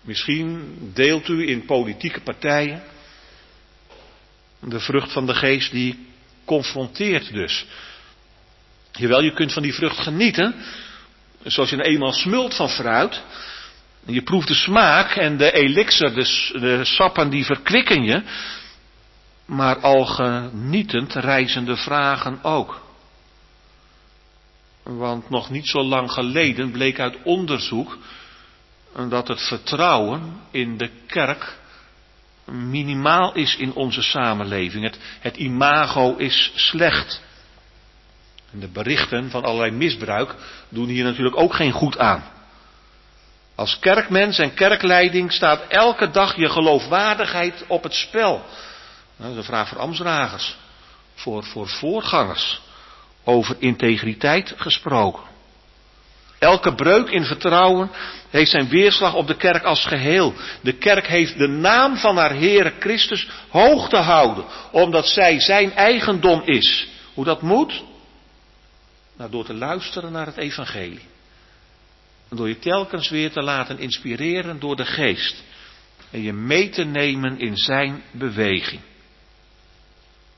Misschien 0.00 0.76
deelt 0.94 1.28
u 1.28 1.48
in 1.48 1.64
politieke 1.64 2.20
partijen 2.20 2.82
de 4.68 4.80
vrucht 4.80 5.12
van 5.12 5.26
de 5.26 5.34
geest 5.34 5.70
die 5.70 6.06
confronteert 6.44 7.32
dus. 7.32 7.66
Jawel, 8.92 9.22
je 9.22 9.32
kunt 9.32 9.52
van 9.52 9.62
die 9.62 9.74
vrucht 9.74 9.98
genieten. 9.98 10.54
Zoals 11.44 11.70
je 11.70 11.84
eenmaal 11.84 12.12
smult 12.12 12.54
van 12.54 12.68
fruit. 12.68 13.22
Je 14.06 14.22
proeft 14.22 14.48
de 14.48 14.54
smaak 14.54 15.16
en 15.16 15.36
de 15.36 15.52
elixir, 15.52 16.14
de, 16.14 16.50
de 16.60 16.84
sappen 16.84 17.30
die 17.30 17.44
verkwikken 17.44 18.04
je. 18.04 18.22
Maar 19.44 19.78
al 19.78 20.04
genietend 20.04 21.14
reizen 21.14 21.64
de 21.64 21.76
vragen 21.76 22.38
ook. 22.42 22.80
Want 24.82 25.30
nog 25.30 25.50
niet 25.50 25.68
zo 25.68 25.82
lang 25.82 26.12
geleden 26.12 26.70
bleek 26.70 27.00
uit 27.00 27.16
onderzoek 27.22 27.98
dat 29.08 29.28
het 29.28 29.40
vertrouwen 29.40 30.40
in 30.50 30.76
de 30.76 30.90
kerk 31.06 31.60
minimaal 32.44 33.34
is 33.34 33.56
in 33.56 33.72
onze 33.74 34.02
samenleving. 34.02 34.96
Het, 35.20 35.36
imago 35.36 36.16
is 36.16 36.52
slecht. 36.54 37.20
En 38.52 38.60
de 38.60 38.68
berichten 38.68 39.30
van 39.30 39.44
allerlei 39.44 39.70
misbruik 39.70 40.34
doen 40.68 40.88
hier 40.88 41.04
natuurlijk 41.04 41.36
ook 41.36 41.54
geen 41.54 41.72
goed 41.72 41.98
aan. 41.98 42.24
Als 43.54 43.78
kerkmens 43.78 44.38
en 44.38 44.54
kerkleiding 44.54 45.32
staat 45.32 45.66
elke 45.68 46.10
dag 46.10 46.36
je 46.36 46.48
geloofwaardigheid 46.48 47.64
op 47.66 47.82
het 47.82 47.94
spel. 47.94 48.32
Nou, 48.32 48.44
dat 49.16 49.30
is 49.30 49.36
een 49.36 49.44
vraag 49.44 49.68
voor 49.68 49.78
ambtsdragers, 49.78 50.56
voor, 51.14 51.44
voor 51.44 51.68
voorgangers, 51.68 52.60
over 53.24 53.56
integriteit 53.58 54.54
gesproken. 54.56 55.30
Elke 56.42 56.74
breuk 56.74 57.08
in 57.08 57.24
vertrouwen 57.24 57.90
heeft 58.30 58.50
zijn 58.50 58.68
weerslag 58.68 59.14
op 59.14 59.26
de 59.26 59.36
kerk 59.36 59.62
als 59.62 59.84
geheel. 59.84 60.34
De 60.60 60.72
kerk 60.72 61.06
heeft 61.06 61.38
de 61.38 61.46
naam 61.46 61.96
van 61.96 62.16
haar 62.16 62.34
Heere 62.34 62.72
Christus 62.78 63.28
hoog 63.48 63.88
te 63.88 63.96
houden, 63.96 64.44
omdat 64.70 65.06
zij 65.06 65.40
zijn 65.40 65.72
eigendom 65.72 66.42
is. 66.44 66.88
Hoe 67.14 67.24
dat 67.24 67.42
moet? 67.42 67.82
Nou, 69.16 69.30
door 69.30 69.44
te 69.44 69.54
luisteren 69.54 70.12
naar 70.12 70.26
het 70.26 70.36
evangelie. 70.36 71.06
Door 72.28 72.48
je 72.48 72.58
telkens 72.58 73.10
weer 73.10 73.30
te 73.30 73.42
laten 73.42 73.78
inspireren 73.78 74.60
door 74.60 74.76
de 74.76 74.84
geest. 74.84 75.42
En 76.10 76.22
je 76.22 76.32
mee 76.32 76.68
te 76.68 76.84
nemen 76.84 77.38
in 77.38 77.56
zijn 77.56 78.02
beweging. 78.10 78.80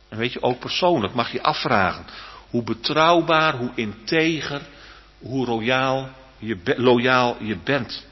En 0.09 0.19
weet 0.19 0.33
je, 0.33 0.43
ook 0.43 0.59
persoonlijk 0.59 1.15
mag 1.15 1.33
je 1.33 1.43
afvragen 1.43 2.07
hoe 2.55 2.63
betrouwbaar, 2.63 3.57
hoe 3.57 3.71
integer, 3.75 4.63
hoe 5.19 5.47
loyaal 5.47 6.09
je, 6.39 6.75
loyaal 6.77 7.37
je 7.41 7.57
bent. 7.57 8.07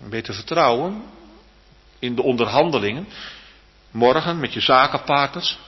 En 0.00 0.10
weet 0.10 0.24
te 0.24 0.32
vertrouwen 0.32 1.02
in 1.98 2.14
de 2.14 2.22
onderhandelingen, 2.22 3.08
morgen 3.90 4.40
met 4.40 4.52
je 4.52 4.60
zakenpartners, 4.60 5.58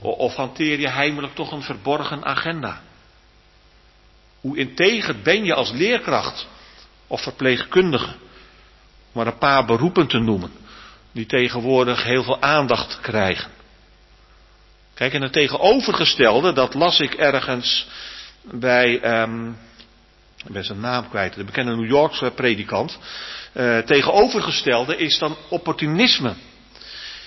of 0.00 0.34
hanteer 0.34 0.80
je 0.80 0.88
heimelijk 0.88 1.34
toch 1.34 1.52
een 1.52 1.62
verborgen 1.62 2.24
agenda? 2.24 2.80
Hoe 4.40 4.56
integer 4.56 5.20
ben 5.22 5.44
je 5.44 5.54
als 5.54 5.70
leerkracht 5.70 6.46
of 7.06 7.22
verpleegkundige? 7.22 8.14
Maar 9.12 9.26
een 9.26 9.38
paar 9.38 9.64
beroepen 9.64 10.06
te 10.06 10.18
noemen, 10.18 10.52
die 11.12 11.26
tegenwoordig 11.26 12.02
heel 12.02 12.22
veel 12.22 12.42
aandacht 12.42 13.00
krijgen. 13.00 13.57
Kijk, 14.98 15.12
en 15.12 15.22
het 15.22 15.32
tegenovergestelde, 15.32 16.52
dat 16.52 16.74
las 16.74 17.00
ik 17.00 17.14
ergens 17.14 17.86
bij, 18.42 19.20
um, 19.22 19.58
ik 20.46 20.52
ben 20.52 20.64
zijn 20.64 20.80
naam 20.80 21.08
kwijt, 21.08 21.34
de 21.34 21.44
bekende 21.44 21.76
New 21.76 21.88
Yorkse 21.88 22.32
predikant. 22.34 22.98
Uh, 23.52 23.78
tegenovergestelde 23.78 24.96
is 24.96 25.18
dan 25.18 25.36
opportunisme. 25.48 26.34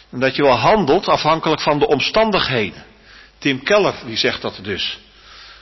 Dat 0.09 0.35
je 0.35 0.41
wel 0.41 0.57
handelt 0.57 1.07
afhankelijk 1.07 1.61
van 1.61 1.79
de 1.79 1.87
omstandigheden. 1.87 2.83
Tim 3.37 3.63
Keller 3.63 3.95
die 4.05 4.17
zegt 4.17 4.41
dat 4.41 4.59
dus. 4.61 4.99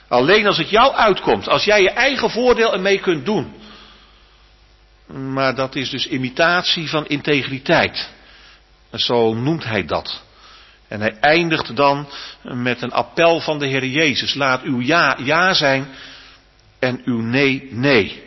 Alleen 0.07 0.47
als 0.47 0.57
het 0.57 0.69
jou 0.69 0.93
uitkomt, 0.93 1.47
als 1.47 1.63
jij 1.63 1.81
je 1.81 1.91
eigen 1.91 2.29
voordeel 2.29 2.73
ermee 2.73 2.99
kunt 2.99 3.25
doen. 3.25 3.53
Maar 5.07 5.55
dat 5.55 5.75
is 5.75 5.89
dus 5.89 6.07
imitatie 6.07 6.89
van 6.89 7.07
integriteit. 7.07 8.09
Zo 8.93 9.33
noemt 9.33 9.63
hij 9.63 9.85
dat. 9.85 10.27
En 10.89 10.99
hij 10.99 11.17
eindigt 11.19 11.75
dan 11.75 12.07
met 12.41 12.81
een 12.81 12.91
appel 12.91 13.39
van 13.39 13.59
de 13.59 13.67
Heer 13.67 13.85
Jezus. 13.85 14.33
Laat 14.33 14.61
uw 14.61 14.79
ja 14.81 15.17
ja 15.23 15.53
zijn 15.53 15.87
en 16.79 17.01
uw 17.05 17.21
nee 17.21 17.67
nee. 17.71 18.23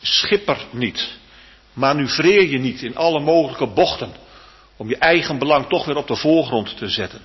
Schipper 0.00 0.58
niet. 0.70 1.16
Manoeuvreer 1.72 2.48
je 2.48 2.58
niet 2.58 2.82
in 2.82 2.96
alle 2.96 3.20
mogelijke 3.20 3.66
bochten 3.66 4.12
om 4.76 4.88
je 4.88 4.96
eigen 4.96 5.38
belang 5.38 5.66
toch 5.66 5.84
weer 5.84 5.96
op 5.96 6.06
de 6.06 6.16
voorgrond 6.16 6.76
te 6.76 6.88
zetten. 6.88 7.20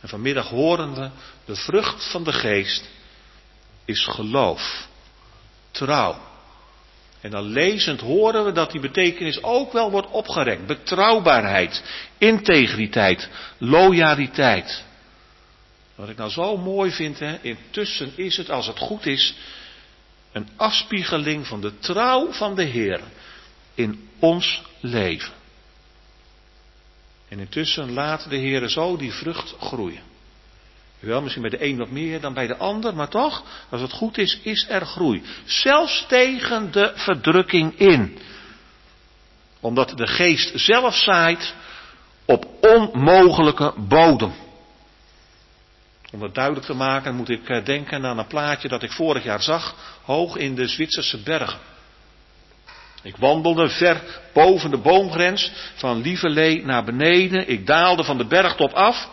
En 0.00 0.08
vanmiddag 0.08 0.48
horen 0.48 0.94
we, 0.94 1.10
de 1.44 1.56
vrucht 1.56 2.10
van 2.10 2.24
de 2.24 2.32
geest 2.32 2.90
is 3.84 4.04
geloof, 4.04 4.88
trouw. 5.70 6.31
En 7.22 7.30
dan 7.30 7.44
lezend 7.44 8.00
horen 8.00 8.44
we 8.44 8.52
dat 8.52 8.70
die 8.70 8.80
betekenis 8.80 9.42
ook 9.42 9.72
wel 9.72 9.90
wordt 9.90 10.10
opgerekt. 10.10 10.66
Betrouwbaarheid, 10.66 11.82
integriteit, 12.18 13.28
loyaliteit. 13.58 14.84
Wat 15.94 16.08
ik 16.08 16.16
nou 16.16 16.30
zo 16.30 16.56
mooi 16.56 16.90
vind, 16.90 17.18
hè, 17.18 17.38
intussen 17.40 18.12
is 18.16 18.36
het, 18.36 18.50
als 18.50 18.66
het 18.66 18.78
goed 18.78 19.06
is, 19.06 19.34
een 20.32 20.48
afspiegeling 20.56 21.46
van 21.46 21.60
de 21.60 21.78
trouw 21.78 22.32
van 22.32 22.54
de 22.54 22.64
Heer 22.64 23.00
in 23.74 24.08
ons 24.18 24.62
leven. 24.80 25.32
En 27.28 27.38
intussen 27.38 27.92
laat 27.92 28.30
de 28.30 28.36
Heer 28.36 28.68
zo 28.68 28.96
die 28.96 29.12
vrucht 29.12 29.54
groeien. 29.60 30.11
Wel, 31.02 31.22
misschien 31.22 31.42
bij 31.42 31.50
de 31.50 31.64
een 31.64 31.76
wat 31.76 31.90
meer 31.90 32.20
dan 32.20 32.34
bij 32.34 32.46
de 32.46 32.56
ander, 32.56 32.94
maar 32.94 33.08
toch, 33.08 33.42
als 33.70 33.80
het 33.80 33.92
goed 33.92 34.18
is, 34.18 34.38
is 34.42 34.66
er 34.68 34.86
groei. 34.86 35.22
Zelfs 35.44 36.04
tegen 36.08 36.72
de 36.72 36.92
verdrukking 36.94 37.78
in. 37.78 38.18
Omdat 39.60 39.92
de 39.96 40.06
geest 40.06 40.52
zelf 40.54 40.96
zaait 40.96 41.54
op 42.24 42.46
onmogelijke 42.60 43.74
bodem. 43.76 44.32
Om 46.12 46.20
dat 46.20 46.34
duidelijk 46.34 46.66
te 46.66 46.74
maken 46.74 47.14
moet 47.14 47.28
ik 47.28 47.48
eh, 47.48 47.64
denken 47.64 48.04
aan 48.04 48.18
een 48.18 48.26
plaatje 48.26 48.68
dat 48.68 48.82
ik 48.82 48.92
vorig 48.92 49.24
jaar 49.24 49.42
zag, 49.42 49.74
hoog 50.04 50.36
in 50.36 50.54
de 50.54 50.66
Zwitserse 50.66 51.22
bergen. 51.22 51.58
Ik 53.02 53.16
wandelde 53.16 53.68
ver 53.68 54.02
boven 54.32 54.70
de 54.70 54.78
boomgrens 54.78 55.52
van 55.74 56.00
Lieverlee 56.00 56.64
naar 56.64 56.84
beneden. 56.84 57.48
Ik 57.48 57.66
daalde 57.66 58.04
van 58.04 58.18
de 58.18 58.26
bergtop 58.26 58.72
af. 58.72 59.08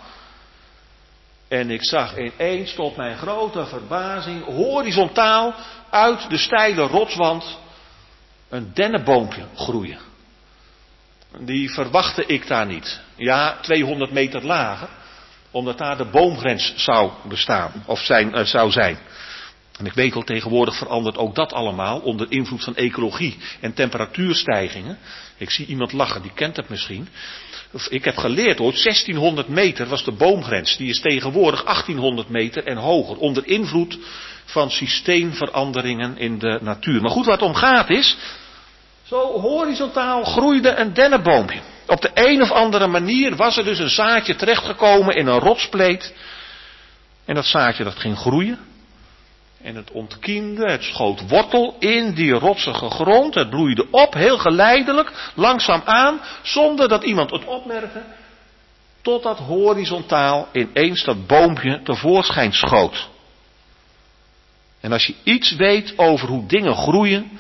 En 1.50 1.72
ik 1.72 1.84
zag 1.86 2.18
ineens 2.18 2.74
tot 2.74 2.96
mijn 2.96 3.18
grote 3.18 3.66
verbazing 3.66 4.46
horizontaal 4.46 5.54
uit 5.90 6.30
de 6.30 6.38
steile 6.38 6.82
rotswand 6.82 7.58
een 8.50 8.72
dennenboompje 8.74 9.46
groeien. 9.56 10.00
Die 11.40 11.72
verwachtte 11.72 12.26
ik 12.26 12.48
daar 12.48 12.66
niet. 12.66 13.00
Ja, 13.16 13.58
200 13.62 14.12
meter 14.12 14.46
lager, 14.46 14.90
omdat 15.52 15.78
daar 15.78 15.98
de 15.98 16.06
boomgrens 16.06 16.74
zou 16.76 17.12
bestaan, 17.28 17.84
of 17.86 18.00
zijn, 18.00 18.38
uh, 18.38 18.46
zou 18.46 18.72
zijn. 18.72 18.98
En 19.78 19.86
ik 19.86 19.94
weet 19.94 20.16
al 20.16 20.24
tegenwoordig 20.24 20.76
verandert 20.76 21.18
ook 21.18 21.36
dat 21.36 21.54
allemaal 21.54 22.00
onder 22.00 22.32
invloed 22.32 22.64
van 22.64 22.76
ecologie 22.76 23.38
en 23.60 23.74
temperatuurstijgingen. 23.74 24.98
Ik 25.38 25.50
zie 25.50 25.66
iemand 25.66 25.92
lachen, 25.92 26.22
die 26.22 26.34
kent 26.34 26.56
het 26.56 26.70
misschien. 26.70 27.08
Ik 27.90 28.06
heb 28.06 28.18
geleerd 28.18 28.58
hoor, 28.58 28.72
1600 28.72 29.48
meter 29.48 29.88
was 29.88 30.04
de 30.04 30.12
boomgrens. 30.12 30.78
Die 30.78 30.90
is 30.90 31.00
tegenwoordig 31.00 31.64
1800 31.64 32.30
meter 32.30 32.64
en 32.64 32.78
hoger. 32.78 33.18
Onder 33.18 33.48
invloed 33.48 33.98
van 34.46 34.72
systeemveranderingen 34.72 36.18
in 36.18 36.40
de 36.40 36.60
natuur. 36.62 37.02
Maar 37.02 37.12
goed, 37.12 37.26
wat 37.26 37.40
het 37.40 37.50
om 37.50 37.56
gaat 37.56 37.90
is. 37.90 38.18
Zo 39.04 39.40
horizontaal 39.40 40.24
groeide 40.24 40.76
een 40.76 40.94
dennenboompje. 40.94 41.60
Op 41.88 42.02
de 42.02 42.12
een 42.14 42.42
of 42.42 42.52
andere 42.52 42.88
manier 42.88 43.36
was 43.36 43.58
er 43.58 43.64
dus 43.64 43.80
een 43.80 43.90
zaadje 43.90 44.36
terechtgekomen 44.36 45.16
in 45.16 45.28
een 45.28 45.40
rotspleet. 45.40 46.14
En 47.26 47.36
dat 47.36 47.46
zaadje 47.46 47.84
dat 47.84 47.96
ging 47.96 48.18
groeien. 48.18 48.60
En 49.62 49.76
het 49.76 49.92
ontkiemde, 49.92 50.72
het 50.72 50.84
schoot 50.84 51.30
wortel 51.30 51.76
in 51.80 52.14
die 52.14 52.32
rotsige 52.32 52.90
grond. 52.90 53.36
Het 53.36 53.50
bloeide 53.50 53.88
op, 53.92 54.14
heel 54.14 54.38
geleidelijk, 54.38 55.32
langzaam 55.36 55.82
aan, 55.86 56.22
zonder 56.42 56.88
dat 56.88 57.04
iemand 57.04 57.32
het 57.32 57.46
opmerkte. 57.46 58.02
Totdat 59.02 59.38
horizontaal 59.38 60.48
ineens 60.52 61.04
dat 61.04 61.28
boompje 61.28 61.82
tevoorschijn 61.84 62.54
schoot. 62.54 63.10
En 64.80 64.92
als 64.92 65.06
je 65.06 65.16
iets 65.24 65.56
weet 65.56 65.98
over 65.98 66.28
hoe 66.28 66.46
dingen 66.46 66.76
groeien, 66.76 67.40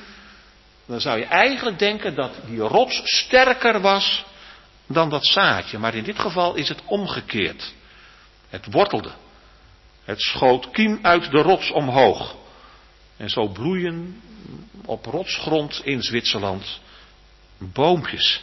dan 0.86 1.02
zou 1.02 1.20
je 1.20 1.26
eigenlijk 1.26 1.80
denken 1.80 2.16
dat 2.16 2.32
die 2.46 2.60
rots 2.60 3.02
sterker 3.04 3.82
was 3.82 4.26
dan 4.88 5.10
dat 5.10 5.26
zaadje. 5.26 5.78
Maar 5.78 5.96
in 5.96 6.04
dit 6.04 6.20
geval 6.20 6.56
is 6.56 6.70
het 6.70 6.82
omgekeerd. 6.86 7.74
Het 8.50 8.68
wortelde. 8.72 9.12
Het 10.10 10.22
schoot 10.22 10.72
kiem 10.72 11.00
uit 11.02 11.32
de 11.32 11.42
rots 11.42 11.72
omhoog. 11.72 12.36
En 13.18 13.30
zo 13.30 13.48
bloeien 13.48 14.22
op 14.86 15.06
rotsgrond 15.06 15.82
in 15.84 16.02
Zwitserland 16.02 16.80
boompjes. 17.58 18.42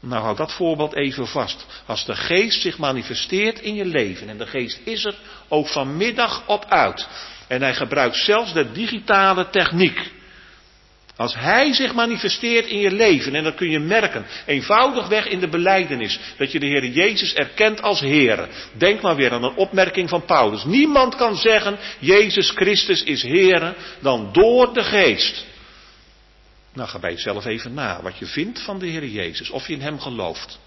Nou, 0.00 0.22
houd 0.22 0.36
dat 0.36 0.52
voorbeeld 0.52 0.94
even 0.94 1.26
vast. 1.26 1.66
Als 1.86 2.04
de 2.04 2.14
geest 2.14 2.60
zich 2.60 2.78
manifesteert 2.78 3.60
in 3.60 3.74
je 3.74 3.84
leven, 3.84 4.28
en 4.28 4.38
de 4.38 4.46
geest 4.46 4.80
is 4.84 5.04
er 5.04 5.18
ook 5.48 5.66
vanmiddag 5.68 6.46
op 6.46 6.64
uit, 6.64 7.08
en 7.48 7.62
hij 7.62 7.74
gebruikt 7.74 8.16
zelfs 8.16 8.52
de 8.52 8.72
digitale 8.72 9.50
techniek, 9.50 10.12
als 11.16 11.34
Hij 11.34 11.72
zich 11.72 11.94
manifesteert 11.94 12.66
in 12.66 12.78
je 12.78 12.92
leven, 12.92 13.34
en 13.34 13.44
dat 13.44 13.54
kun 13.54 13.70
je 13.70 13.78
merken, 13.78 14.26
eenvoudigweg 14.46 15.26
in 15.26 15.40
de 15.40 15.48
beleidenis, 15.48 16.18
dat 16.36 16.52
je 16.52 16.60
de 16.60 16.66
Heer 16.66 16.86
Jezus 16.86 17.34
erkent 17.34 17.82
als 17.82 18.00
Heer. 18.00 18.48
Denk 18.72 19.00
maar 19.00 19.16
weer 19.16 19.32
aan 19.32 19.44
een 19.44 19.56
opmerking 19.56 20.08
van 20.08 20.24
Paulus. 20.24 20.64
Niemand 20.64 21.16
kan 21.16 21.36
zeggen, 21.36 21.78
Jezus 21.98 22.50
Christus 22.50 23.02
is 23.02 23.22
Heer, 23.22 23.76
dan 24.00 24.32
door 24.32 24.74
de 24.74 24.82
Geest. 24.82 25.44
Nou, 26.72 26.88
ga 26.88 26.98
bij 26.98 27.12
jezelf 27.12 27.44
even 27.44 27.74
na 27.74 28.02
wat 28.02 28.18
je 28.18 28.26
vindt 28.26 28.60
van 28.60 28.78
de 28.78 28.86
Heer 28.86 29.06
Jezus, 29.06 29.50
of 29.50 29.66
je 29.66 29.72
in 29.72 29.80
Hem 29.80 30.00
gelooft. 30.00 30.58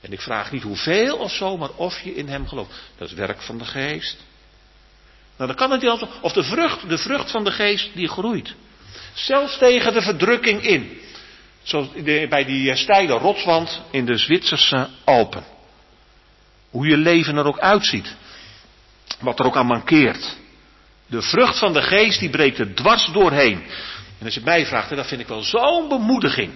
En 0.00 0.12
ik 0.12 0.20
vraag 0.20 0.52
niet 0.52 0.62
hoeveel 0.62 1.16
of 1.16 1.32
zo, 1.32 1.56
maar 1.56 1.70
of 1.76 2.00
je 2.00 2.14
in 2.14 2.28
Hem 2.28 2.48
gelooft. 2.48 2.70
Dat 2.98 3.08
is 3.08 3.14
werk 3.14 3.42
van 3.42 3.58
de 3.58 3.64
Geest. 3.64 4.16
Nou, 5.36 5.48
dan 5.48 5.56
kan 5.56 5.70
het 5.70 5.82
niet 5.82 6.08
of 6.20 6.32
de 6.32 6.42
vrucht, 6.42 6.88
de 6.88 6.98
vrucht 6.98 7.30
van 7.30 7.44
de 7.44 7.50
Geest, 7.50 7.90
die 7.94 8.08
groeit. 8.08 8.54
Zelfs 9.14 9.58
tegen 9.58 9.92
de 9.92 10.02
verdrukking 10.02 10.62
in. 10.62 11.00
Zoals 11.62 11.88
bij 12.28 12.44
die 12.44 12.70
eh, 12.70 12.76
steile 12.76 13.12
rotswand 13.12 13.80
in 13.90 14.06
de 14.06 14.16
Zwitserse 14.16 14.88
Alpen. 15.04 15.44
Hoe 16.70 16.86
je 16.86 16.96
leven 16.96 17.36
er 17.36 17.46
ook 17.46 17.58
uitziet. 17.58 18.14
Wat 19.20 19.38
er 19.38 19.46
ook 19.46 19.56
aan 19.56 19.66
mankeert. 19.66 20.36
De 21.06 21.22
vrucht 21.22 21.58
van 21.58 21.72
de 21.72 21.82
geest 21.82 22.20
die 22.20 22.30
breekt 22.30 22.58
er 22.58 22.74
dwars 22.74 23.06
doorheen. 23.12 23.64
En 24.18 24.24
als 24.24 24.34
je 24.34 24.40
mij 24.44 24.66
vraagt, 24.66 24.96
dat 24.96 25.06
vind 25.06 25.20
ik 25.20 25.28
wel 25.28 25.42
zo'n 25.42 25.88
bemoediging. 25.88 26.52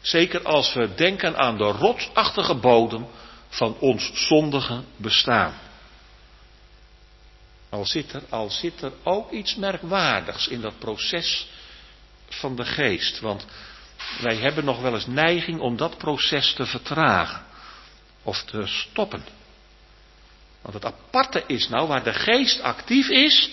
Zeker 0.00 0.42
als 0.42 0.72
we 0.72 0.94
denken 0.94 1.36
aan 1.36 1.56
de 1.56 1.64
rotsachtige 1.64 2.54
bodem 2.54 3.06
van 3.48 3.76
ons 3.78 4.10
zondige 4.14 4.80
bestaan. 4.96 5.54
Al 7.70 7.86
zit, 7.86 8.12
er, 8.12 8.22
al 8.28 8.50
zit 8.50 8.82
er 8.82 8.92
ook 9.02 9.30
iets 9.30 9.54
merkwaardigs 9.54 10.48
in 10.48 10.60
dat 10.60 10.78
proces 10.78 11.46
van 12.28 12.56
de 12.56 12.64
geest. 12.64 13.20
Want 13.20 13.46
wij 14.20 14.36
hebben 14.36 14.64
nog 14.64 14.80
wel 14.80 14.94
eens 14.94 15.06
neiging 15.06 15.60
om 15.60 15.76
dat 15.76 15.98
proces 15.98 16.52
te 16.52 16.66
vertragen. 16.66 17.44
Of 18.22 18.42
te 18.42 18.66
stoppen. 18.66 19.24
Want 20.62 20.74
het 20.74 20.84
aparte 20.84 21.44
is 21.46 21.68
nou, 21.68 21.88
waar 21.88 22.04
de 22.04 22.12
geest 22.12 22.60
actief 22.60 23.08
is, 23.08 23.50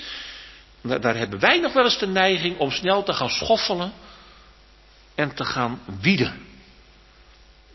daar 0.82 1.16
hebben 1.16 1.40
wij 1.40 1.60
nog 1.60 1.74
wel 1.74 1.84
eens 1.84 2.00
de 2.00 2.08
neiging 2.08 2.58
om 2.58 2.72
snel 2.72 3.04
te 3.04 3.14
gaan 3.14 3.30
schoffelen 3.30 3.94
en 5.16 5.36
te 5.36 5.46
gaan 5.46 5.82
wieden. 6.00 6.46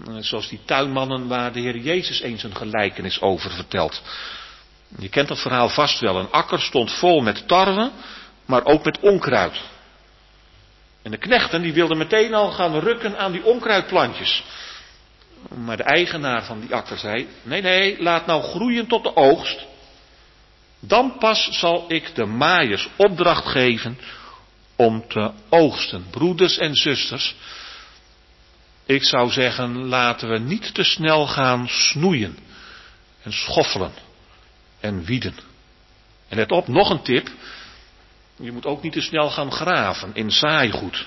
Eh, 0.06 0.16
zoals 0.18 0.48
die 0.48 0.60
tuinmannen 0.64 1.28
waar 1.28 1.52
de 1.52 1.60
Heer 1.60 1.78
Jezus 1.78 2.20
eens 2.20 2.42
een 2.42 2.56
gelijkenis 2.56 3.20
over 3.20 3.50
vertelt. 3.50 4.02
Je 4.98 5.08
kent 5.08 5.28
dat 5.28 5.40
verhaal 5.40 5.68
vast 5.68 6.00
wel. 6.00 6.16
Een 6.16 6.30
akker 6.30 6.60
stond 6.60 6.92
vol 6.92 7.20
met 7.20 7.48
tarwe, 7.48 7.90
maar 8.46 8.64
ook 8.64 8.84
met 8.84 9.00
onkruid. 9.00 9.60
En 11.02 11.10
de 11.10 11.16
knechten 11.16 11.62
die 11.62 11.72
wilden 11.72 11.98
meteen 11.98 12.34
al 12.34 12.50
gaan 12.50 12.78
rukken 12.78 13.18
aan 13.18 13.32
die 13.32 13.44
onkruidplantjes. 13.44 14.44
Maar 15.54 15.76
de 15.76 15.82
eigenaar 15.82 16.44
van 16.44 16.60
die 16.60 16.74
akker 16.74 16.98
zei: 16.98 17.28
Nee, 17.42 17.62
nee, 17.62 18.02
laat 18.02 18.26
nou 18.26 18.42
groeien 18.42 18.86
tot 18.86 19.02
de 19.02 19.16
oogst. 19.16 19.66
Dan 20.80 21.18
pas 21.18 21.48
zal 21.50 21.84
ik 21.88 22.14
de 22.14 22.24
maaiers 22.24 22.88
opdracht 22.96 23.46
geven 23.46 23.98
om 24.76 25.08
te 25.08 25.30
oogsten. 25.48 26.06
Broeders 26.10 26.58
en 26.58 26.74
zusters, 26.74 27.34
ik 28.86 29.04
zou 29.04 29.30
zeggen, 29.30 29.86
laten 29.86 30.28
we 30.28 30.38
niet 30.38 30.74
te 30.74 30.84
snel 30.84 31.26
gaan 31.26 31.68
snoeien 31.68 32.38
en 33.22 33.32
schoffelen 33.32 33.92
en 34.82 35.04
wieden. 35.04 35.34
En 36.28 36.36
let 36.36 36.50
op, 36.50 36.68
nog 36.68 36.90
een 36.90 37.02
tip. 37.02 37.28
Je 38.36 38.52
moet 38.52 38.66
ook 38.66 38.82
niet 38.82 38.92
te 38.92 39.00
snel 39.00 39.30
gaan 39.30 39.52
graven 39.52 40.10
in 40.14 40.30
saaigoed. 40.30 41.06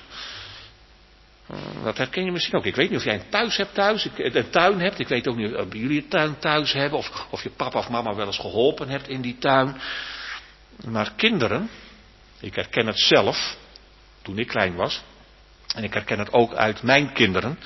Eh, 1.47 1.57
dat 1.83 1.97
herken 1.97 2.25
je 2.25 2.31
misschien 2.31 2.57
ook. 2.57 2.65
Ik 2.65 2.75
weet 2.75 2.89
niet 2.89 2.99
of 2.99 3.05
jij 3.05 3.13
een 3.13 3.29
thuis 3.29 3.57
hebt 3.57 3.73
thuis, 3.73 4.07
een 4.17 4.49
tuin 4.49 4.79
hebt. 4.79 4.99
Ik 4.99 5.07
weet 5.07 5.27
ook 5.27 5.35
niet 5.35 5.55
of 5.55 5.73
jullie 5.73 6.01
een 6.01 6.07
tuin 6.07 6.39
thuis 6.39 6.73
hebben. 6.73 6.99
Of, 6.99 7.25
of 7.29 7.43
je 7.43 7.49
papa 7.49 7.79
of 7.79 7.89
mama 7.89 8.15
wel 8.15 8.25
eens 8.25 8.39
geholpen 8.39 8.89
hebt 8.89 9.07
in 9.07 9.21
die 9.21 9.37
tuin. 9.37 9.81
Maar 10.87 11.13
kinderen, 11.15 11.69
ik 12.39 12.55
herken 12.55 12.87
het 12.87 12.99
zelf, 12.99 13.57
toen 14.21 14.39
ik 14.39 14.47
klein 14.47 14.75
was. 14.75 15.03
En 15.75 15.83
ik 15.83 15.93
herken 15.93 16.19
het 16.19 16.33
ook 16.33 16.53
uit 16.53 16.83
mijn 16.83 17.13
kinderen. 17.13 17.59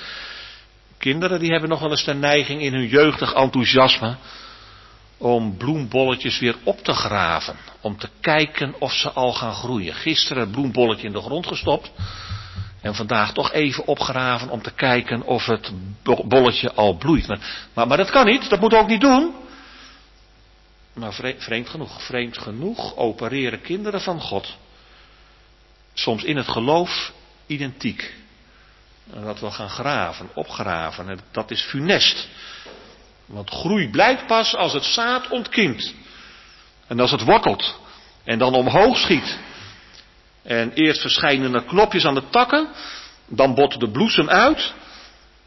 Kinderen 0.98 1.40
die 1.40 1.52
hebben 1.52 1.70
nog 1.70 1.80
wel 1.80 1.92
eens 1.92 2.06
de 2.06 2.14
neiging 2.14 2.62
in 2.62 2.74
hun 2.74 2.88
jeugdig 2.88 3.34
enthousiasme 3.34 4.18
om 5.20 5.58
bloembolletjes 5.58 6.40
weer 6.40 6.56
op 6.64 6.84
te 6.84 6.94
graven. 6.94 7.56
Om 7.82 7.98
te 7.98 8.10
kijken 8.20 8.76
of 8.80 8.94
ze 8.94 9.12
al 9.12 9.34
gaan 9.34 9.54
groeien. 9.54 9.94
Gisteren 9.94 10.50
bloembolletje 10.50 11.08
in 11.08 11.14
de 11.14 11.22
grond 11.22 11.48
gestopt. 11.48 11.92
En 12.82 12.96
vandaag 12.96 13.34
toch 13.34 13.52
even 13.52 13.88
opgraven 13.88 14.50
om 14.50 14.62
te 14.62 14.72
kijken 14.72 15.22
of 15.22 15.46
het 15.46 15.72
bolletje 16.24 16.74
al 16.74 16.98
bloeit. 16.98 17.28
Maar, 17.74 17.88
maar, 17.88 17.98
dat 17.98 18.10
kan 18.10 18.26
niet, 18.26 18.50
dat 18.50 18.60
moet 18.60 18.74
ook 18.74 18.88
niet 18.88 19.02
doen. 19.02 19.36
Maar 20.94 21.14
vreemd 21.38 21.70
genoeg, 21.70 22.04
vreemd 22.04 22.38
genoeg 22.38 22.96
opereren 22.96 23.62
kinderen 23.62 24.02
van 24.02 24.22
God. 24.22 24.58
Soms 25.94 26.24
in 26.24 26.38
het 26.38 26.48
geloof 26.48 27.12
identiek. 27.46 28.14
Dat 29.24 29.40
we 29.40 29.52
gaan 29.52 29.70
graven, 29.70 30.30
opgraven. 30.34 31.10
En 31.10 31.20
dat 31.32 31.52
is 31.52 31.62
funest. 31.62 32.28
Want 33.30 33.50
groei 33.50 33.90
blijkt 33.90 34.28
pas 34.28 34.56
als 34.56 34.74
het 34.74 34.84
zaad 34.84 35.28
ontkiemt. 35.28 35.94
En 36.88 37.00
als 37.00 37.12
het 37.12 37.24
wortelt. 37.24 37.80
En 38.24 38.40
dan 38.40 38.54
omhoog 38.54 38.98
schiet. 38.98 39.38
En 40.44 40.72
eerst 40.74 41.02
verschijnen 41.02 41.54
er 41.54 41.64
knopjes 41.64 42.06
aan 42.06 42.14
de 42.14 42.30
takken. 42.30 42.68
Dan 43.28 43.54
bot 43.54 43.80
de 43.80 43.92
bloesem 43.92 44.30
uit. 44.30 44.74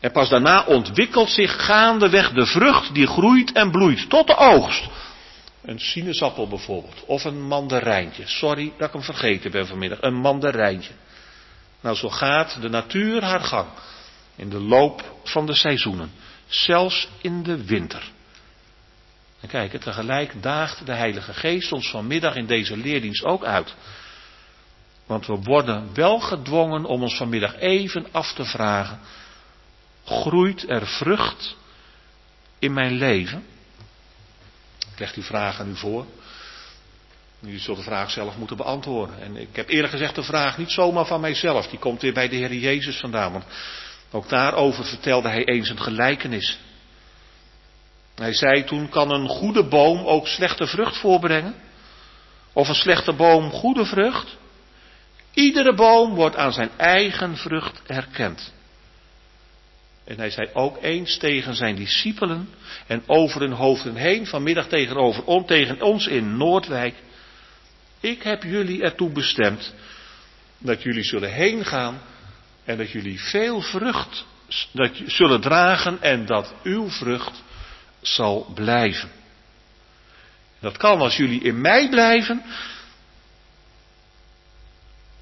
En 0.01 0.13
pas 0.13 0.29
daarna 0.29 0.65
ontwikkelt 0.65 1.31
zich 1.31 1.65
gaandeweg 1.65 2.33
de 2.33 2.47
vrucht 2.47 2.95
die 2.95 3.07
groeit 3.07 3.53
en 3.53 3.71
bloeit 3.71 4.09
tot 4.09 4.27
de 4.27 4.37
oogst. 4.37 4.89
Een 5.63 5.81
sinaasappel 5.81 6.49
bijvoorbeeld. 6.49 7.05
Of 7.07 7.25
een 7.25 7.43
mandarijntje. 7.43 8.23
Sorry 8.27 8.73
dat 8.79 8.87
ik 8.87 8.93
hem 8.93 9.03
vergeten 9.03 9.51
ben 9.51 9.67
vanmiddag. 9.67 9.99
Een 10.01 10.21
mandarijntje. 10.21 10.93
Nou, 11.81 11.97
zo 11.97 12.09
gaat 12.09 12.61
de 12.61 12.69
natuur 12.69 13.25
haar 13.25 13.41
gang. 13.41 13.69
In 14.37 14.49
de 14.49 14.61
loop 14.61 15.17
van 15.25 15.47
de 15.47 15.55
seizoenen. 15.55 16.13
Zelfs 16.53 17.09
in 17.21 17.43
de 17.43 17.65
winter. 17.65 18.11
En 19.41 19.49
kijk, 19.49 19.81
tegelijk 19.81 20.43
daagt 20.43 20.87
de 20.87 20.93
Heilige 20.93 21.35
Geest 21.35 21.73
ons 21.73 21.91
vanmiddag 21.91 22.35
in 22.35 22.47
deze 22.47 22.77
leerdienst 22.77 23.25
ook 23.25 23.45
uit. 23.45 23.75
Want 25.07 25.27
we 25.27 25.37
worden 25.43 25.95
wel 25.95 26.21
gedwongen 26.21 26.85
om 26.85 27.03
ons 27.03 27.17
vanmiddag 27.17 27.57
even 27.57 28.07
af 28.11 28.33
te 28.33 28.45
vragen. 28.45 29.01
Groeit 30.05 30.71
er 30.71 30.87
vrucht 30.87 31.57
in 32.59 32.73
mijn 32.73 32.93
leven? 32.93 33.45
Ik 34.93 34.99
leg 34.99 35.13
die 35.13 35.25
vraag 35.25 35.61
aan 35.61 35.69
u 35.69 35.77
voor. 35.77 36.07
U 37.41 37.59
zult 37.59 37.77
de 37.77 37.83
vraag 37.83 38.11
zelf 38.11 38.37
moeten 38.37 38.57
beantwoorden. 38.57 39.21
En 39.21 39.37
ik 39.37 39.57
heb 39.57 39.69
eerlijk 39.69 39.93
gezegd 39.93 40.15
de 40.15 40.23
vraag 40.23 40.59
niet 40.59 40.71
zomaar 40.71 41.07
van 41.07 41.21
mijzelf. 41.21 41.67
Die 41.67 41.79
komt 41.79 42.03
weer 42.03 42.13
bij 42.13 42.29
de 42.29 42.37
Heer 42.37 42.55
Jezus 42.55 42.97
vandaan. 42.97 43.33
Want 43.33 43.45
ook 44.13 44.29
daarover 44.29 44.85
vertelde 44.85 45.29
hij 45.29 45.45
eens 45.45 45.69
een 45.69 45.81
gelijkenis. 45.81 46.59
Hij 48.15 48.33
zei 48.33 48.65
toen, 48.65 48.89
kan 48.89 49.11
een 49.11 49.29
goede 49.29 49.65
boom 49.65 50.07
ook 50.07 50.27
slechte 50.27 50.67
vrucht 50.67 50.97
voorbrengen? 50.97 51.55
Of 52.53 52.69
een 52.69 52.75
slechte 52.75 53.13
boom 53.13 53.51
goede 53.51 53.85
vrucht? 53.85 54.37
Iedere 55.35 55.75
boom 55.75 56.15
wordt 56.15 56.37
aan 56.37 56.53
zijn 56.53 56.71
eigen 56.77 57.37
vrucht 57.37 57.83
herkend. 57.87 58.53
En 60.05 60.17
hij 60.19 60.31
zei 60.31 60.49
ook 60.53 60.83
eens 60.83 61.19
tegen 61.19 61.55
zijn 61.55 61.75
discipelen 61.75 62.49
en 62.87 63.03
over 63.07 63.41
hun 63.41 63.53
hoofden 63.53 63.97
heen, 63.97 64.27
vanmiddag 64.27 64.67
tegenover 64.67 65.25
on, 65.25 65.45
tegen 65.45 65.83
ons 65.83 66.07
in 66.07 66.37
Noordwijk. 66.37 66.95
Ik 68.01 68.23
heb 68.23 68.43
jullie 68.43 68.83
ertoe 68.83 69.11
bestemd 69.11 69.75
dat 70.59 70.83
jullie 70.83 71.05
zullen 71.05 71.33
heen 71.33 71.65
gaan 71.65 72.01
en 72.65 72.77
dat 72.77 72.91
jullie 72.91 73.21
veel 73.21 73.61
vrucht 73.61 74.25
dat 74.73 74.91
zullen 75.07 75.41
dragen 75.41 76.03
en 76.03 76.27
dat 76.27 76.55
uw 76.63 76.89
vrucht 76.91 77.43
zal 78.01 78.51
blijven. 78.55 79.11
Dat 80.61 80.77
kan 80.77 81.01
als 81.01 81.17
jullie 81.17 81.43
in 81.43 81.61
mij 81.61 81.89
blijven 81.89 82.43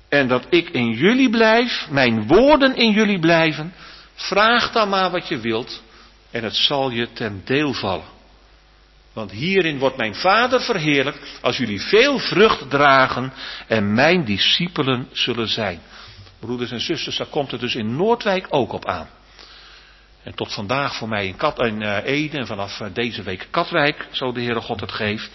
en 0.09 0.28
dat 0.28 0.47
ik 0.49 0.68
in 0.68 0.91
jullie 0.91 1.30
blijf, 1.30 1.86
mijn 1.91 2.26
woorden 2.26 2.76
in 2.76 2.91
jullie 2.91 3.18
blijven. 3.18 3.74
Vraag 4.14 4.72
dan 4.72 4.88
maar 4.88 5.11
wat 5.11 5.28
je 5.28 5.38
wilt 5.38 5.82
en 6.30 6.45
het 6.45 6.57
zal 6.57 6.91
je 6.91 7.12
ten 7.12 7.43
deel 7.45 7.72
vallen. 7.72 8.18
Want 9.12 9.30
hierin 9.30 9.78
wordt 9.78 9.97
mijn 9.97 10.14
Vader 10.14 10.61
verheerlijkt 10.61 11.38
als 11.41 11.57
jullie 11.57 11.80
veel 11.80 12.18
vrucht 12.18 12.70
dragen 12.70 13.32
en 13.66 13.95
mijn 13.95 14.24
discipelen 14.24 15.09
zullen 15.12 15.49
zijn. 15.49 15.80
Broeders 16.41 16.70
en 16.70 16.80
zusters, 16.80 17.16
daar 17.16 17.26
komt 17.26 17.51
het 17.51 17.61
dus 17.61 17.74
in 17.74 17.97
Noordwijk 17.97 18.47
ook 18.49 18.72
op 18.72 18.86
aan. 18.86 19.09
En 20.22 20.34
tot 20.34 20.55
vandaag 20.55 20.97
voor 20.97 21.09
mij 21.09 21.26
in, 21.26 21.36
Kat, 21.36 21.61
uh, 21.61 22.05
Ede 22.05 22.38
en 22.38 22.47
vanaf 22.47 22.80
uh, 22.80 22.88
deze 22.93 23.22
week 23.22 23.49
Katwijk, 23.51 24.09
zo 24.11 24.32
de 24.32 24.41
Heere 24.41 24.61
God 24.61 24.80
het 24.80 24.93
geeft. 24.93 25.30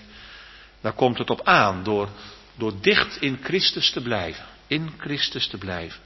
Daar 0.81 0.93
komt 0.93 1.17
het 1.17 1.29
op 1.29 1.41
aan 1.43 1.83
door, 1.83 2.09
door 2.55 2.73
dicht 2.81 3.21
in 3.21 3.39
Christus 3.43 3.91
te 3.91 4.01
blijven. 4.01 4.45
In 4.67 4.93
Christus 4.97 5.47
te 5.47 5.57
blijven. 5.57 5.99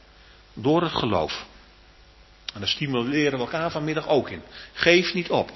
Door 0.53 0.81
het 0.81 0.91
geloof. 0.91 1.45
En 2.53 2.59
daar 2.59 2.69
stimuleren 2.69 3.31
we 3.31 3.45
elkaar 3.45 3.71
vanmiddag 3.71 4.07
ook 4.07 4.29
in. 4.29 4.41
Geef 4.73 5.13
niet 5.13 5.29
op. 5.29 5.51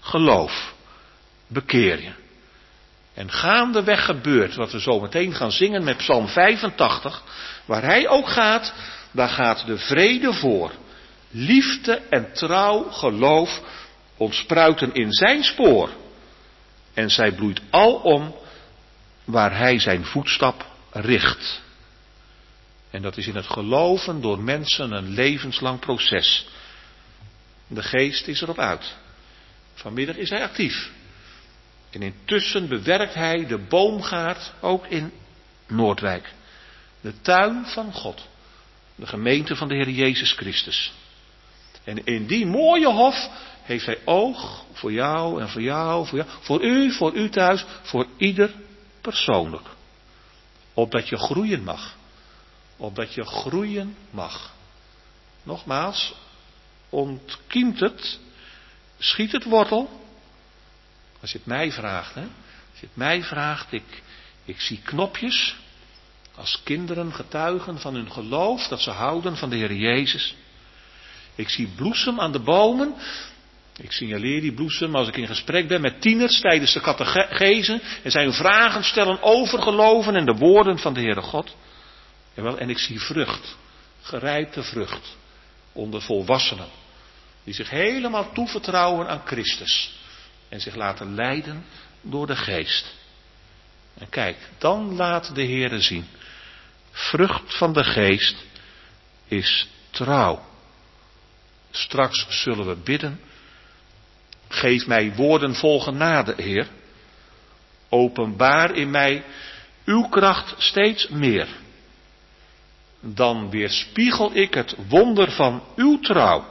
Geloof 0.00 0.74
bekeer 1.46 2.02
je. 2.02 2.12
En 3.16 3.30
gaandeweg 3.30 4.04
gebeurt 4.04 4.54
wat 4.54 4.72
we 4.72 4.80
zo 4.80 5.00
meteen 5.00 5.34
gaan 5.34 5.52
zingen 5.52 5.84
met 5.84 5.96
Psalm 5.96 6.28
85, 6.28 7.22
waar 7.64 7.82
hij 7.82 8.08
ook 8.08 8.28
gaat, 8.28 8.74
daar 9.10 9.28
gaat 9.28 9.66
de 9.66 9.78
vrede 9.78 10.32
voor. 10.32 10.72
Liefde 11.30 12.02
en 12.10 12.32
trouw, 12.32 12.90
geloof 12.90 13.62
ontspruiten 14.16 14.94
in 14.94 15.12
zijn 15.12 15.44
spoor. 15.44 15.90
En 16.94 17.10
zij 17.10 17.32
bloeit 17.32 17.60
alom 17.70 18.34
waar 19.24 19.56
hij 19.56 19.78
zijn 19.78 20.04
voetstap 20.04 20.66
richt. 20.90 21.60
En 22.90 23.02
dat 23.02 23.16
is 23.16 23.26
in 23.26 23.36
het 23.36 23.46
geloven 23.46 24.20
door 24.20 24.38
mensen 24.38 24.92
een 24.92 25.08
levenslang 25.08 25.80
proces. 25.80 26.48
De 27.66 27.82
geest 27.82 28.26
is 28.26 28.40
erop 28.40 28.58
uit. 28.58 28.94
Vanmiddag 29.74 30.16
is 30.16 30.30
hij 30.30 30.42
actief. 30.42 30.90
En 31.90 32.02
intussen 32.02 32.68
bewerkt 32.68 33.14
hij 33.14 33.46
de 33.46 33.58
boomgaard 33.58 34.52
ook 34.60 34.86
in 34.86 35.12
Noordwijk. 35.66 36.32
De 37.00 37.20
tuin 37.20 37.66
van 37.66 37.92
God. 37.92 38.26
De 38.94 39.06
gemeente 39.06 39.56
van 39.56 39.68
de 39.68 39.74
Heer 39.74 39.90
Jezus 39.90 40.32
Christus. 40.32 40.92
En 41.84 42.04
in 42.04 42.26
die 42.26 42.46
mooie 42.46 42.92
hof 42.92 43.28
heeft 43.62 43.86
hij 43.86 43.98
oog 44.04 44.64
voor 44.72 44.92
jou 44.92 45.40
en 45.40 45.48
voor 45.48 45.62
jou, 45.62 46.06
voor 46.06 46.18
jou, 46.18 46.30
voor 46.40 46.62
u, 46.64 46.92
voor 46.92 47.14
u 47.14 47.28
thuis, 47.28 47.64
voor 47.82 48.06
ieder 48.16 48.54
persoonlijk. 49.00 49.66
Opdat 50.74 51.08
je 51.08 51.16
groeien 51.16 51.62
mag. 51.62 51.96
Opdat 52.76 53.14
je 53.14 53.24
groeien 53.24 53.96
mag. 54.10 54.54
Nogmaals, 55.42 56.14
ontkiemt 56.88 57.80
het, 57.80 58.18
schiet 58.98 59.32
het 59.32 59.44
wortel. 59.44 60.04
Als 61.26 61.34
je 61.34 61.40
het 61.40 61.50
mij 61.50 61.72
vraagt, 61.72 62.14
hè. 62.14 62.20
Als 62.70 62.80
je 62.80 62.86
het 62.86 62.96
mij 62.96 63.22
vraagt, 63.22 63.72
ik, 63.72 64.02
ik 64.44 64.60
zie 64.60 64.80
knopjes. 64.84 65.56
Als 66.34 66.60
kinderen 66.64 67.12
getuigen 67.12 67.80
van 67.80 67.94
hun 67.94 68.12
geloof, 68.12 68.68
dat 68.68 68.80
ze 68.80 68.90
houden 68.90 69.36
van 69.36 69.50
de 69.50 69.56
Heer 69.56 69.74
Jezus. 69.74 70.34
Ik 71.34 71.48
zie 71.48 71.66
bloesem 71.66 72.20
aan 72.20 72.32
de 72.32 72.38
bomen. 72.38 72.94
Ik 73.80 73.92
signaleer 73.92 74.40
die 74.40 74.52
bloesem 74.52 74.94
als 74.94 75.08
ik 75.08 75.16
in 75.16 75.26
gesprek 75.26 75.68
ben 75.68 75.80
met 75.80 76.00
tieners 76.00 76.40
tijdens 76.40 76.72
de 76.72 76.80
catechese. 76.80 77.80
En 78.02 78.10
zij 78.10 78.22
hun 78.22 78.32
vragen 78.32 78.84
stellen 78.84 79.22
over 79.22 79.62
geloven 79.62 80.16
en 80.16 80.26
de 80.26 80.34
woorden 80.34 80.78
van 80.78 80.94
de 80.94 81.00
Heere 81.00 81.22
God. 81.22 81.56
En 82.34 82.70
ik 82.70 82.78
zie 82.78 83.00
vrucht, 83.00 83.56
gerijpte 84.02 84.62
vrucht, 84.62 85.16
onder 85.72 86.02
volwassenen. 86.02 86.68
Die 87.44 87.54
zich 87.54 87.70
helemaal 87.70 88.32
toevertrouwen 88.32 89.08
aan 89.08 89.22
Christus. 89.24 90.04
En 90.48 90.60
zich 90.60 90.74
laten 90.74 91.14
leiden 91.14 91.64
door 92.00 92.26
de 92.26 92.36
geest. 92.36 92.94
En 93.98 94.08
kijk, 94.08 94.36
dan 94.58 94.94
laat 94.94 95.34
de 95.34 95.42
Heere 95.42 95.80
zien. 95.80 96.06
Vrucht 96.90 97.56
van 97.56 97.72
de 97.72 97.84
geest 97.84 98.36
is 99.26 99.68
trouw. 99.90 100.44
Straks 101.70 102.26
zullen 102.28 102.66
we 102.66 102.74
bidden. 102.74 103.20
Geef 104.48 104.86
mij 104.86 105.14
woorden 105.14 105.54
vol 105.54 105.80
genade, 105.80 106.34
Heer. 106.36 106.68
Openbaar 107.88 108.74
in 108.74 108.90
mij 108.90 109.24
uw 109.84 110.08
kracht 110.08 110.54
steeds 110.58 111.08
meer. 111.08 111.48
Dan 113.00 113.50
weerspiegel 113.50 114.36
ik 114.36 114.54
het 114.54 114.76
wonder 114.88 115.30
van 115.30 115.62
uw 115.76 116.00
trouw. 116.00 116.46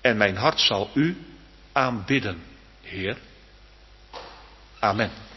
En 0.00 0.16
mijn 0.16 0.36
hart 0.36 0.60
zal 0.60 0.90
u 0.94 1.16
aanbidden, 1.72 2.42
Heer. 2.90 3.16
Amen. 4.82 5.29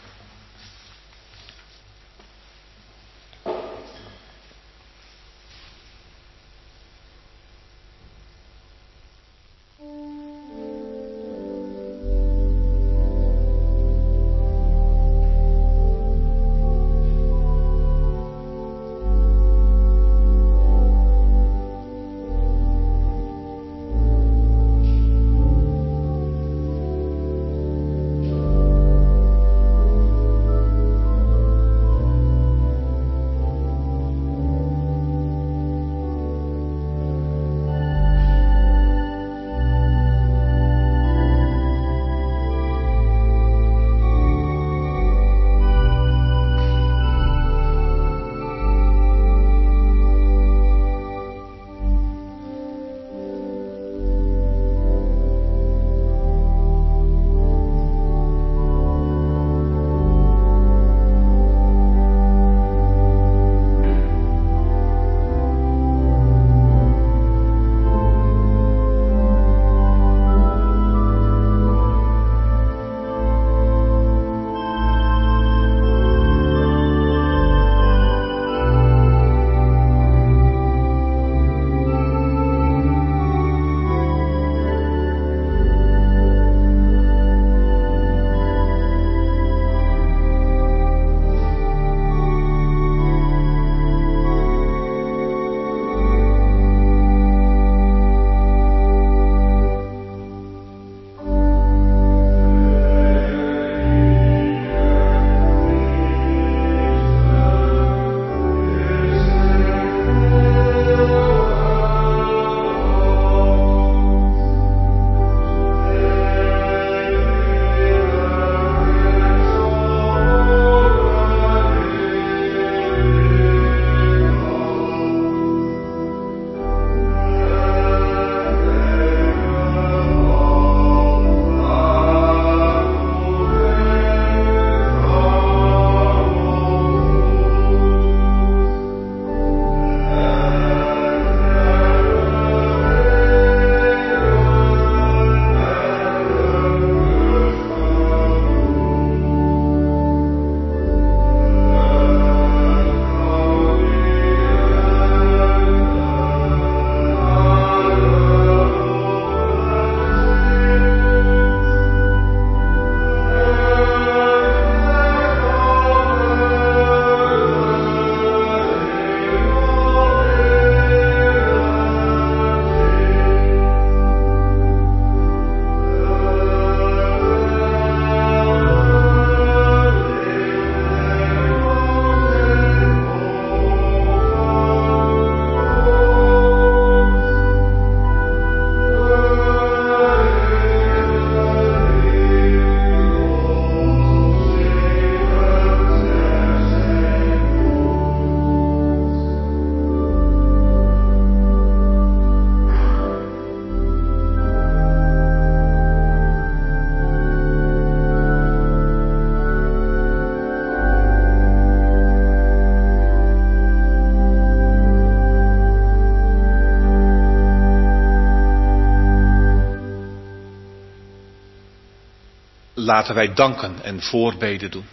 Laten 222.94 223.14
wij 223.14 223.34
danken 223.34 223.74
en 223.82 224.02
voorbeden 224.02 224.70
doen. 224.70 224.86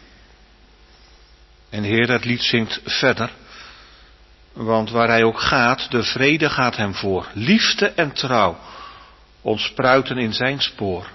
En 1.69 1.83
Heer, 1.83 2.11
het 2.11 2.25
lied 2.25 2.41
zingt 2.41 2.81
verder. 2.85 3.31
Want 4.53 4.89
waar 4.89 5.07
hij 5.07 5.23
ook 5.23 5.39
gaat, 5.39 5.91
de 5.91 6.03
vrede 6.03 6.49
gaat 6.49 6.75
hem 6.75 6.93
voor. 6.93 7.27
Liefde 7.33 7.87
en 7.87 8.11
trouw 8.11 8.57
ontspruiten 9.41 10.17
in 10.17 10.33
zijn 10.33 10.61
spoor. 10.61 11.09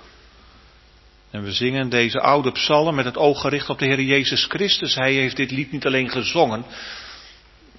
En 1.30 1.43
we 1.43 1.53
zingen 1.53 1.89
deze 1.89 2.20
oude 2.20 2.53
psalm 2.53 2.95
met 2.95 3.05
het 3.05 3.16
oog 3.16 3.41
gericht 3.41 3.68
op 3.68 3.78
de 3.78 3.84
Heer 3.84 4.01
Jezus 4.01 4.45
Christus. 4.45 4.95
Hij 4.95 5.12
heeft 5.12 5.37
dit 5.37 5.51
lied 5.51 5.72
niet 5.72 5.87
alleen 5.87 6.11
gezongen, 6.11 6.64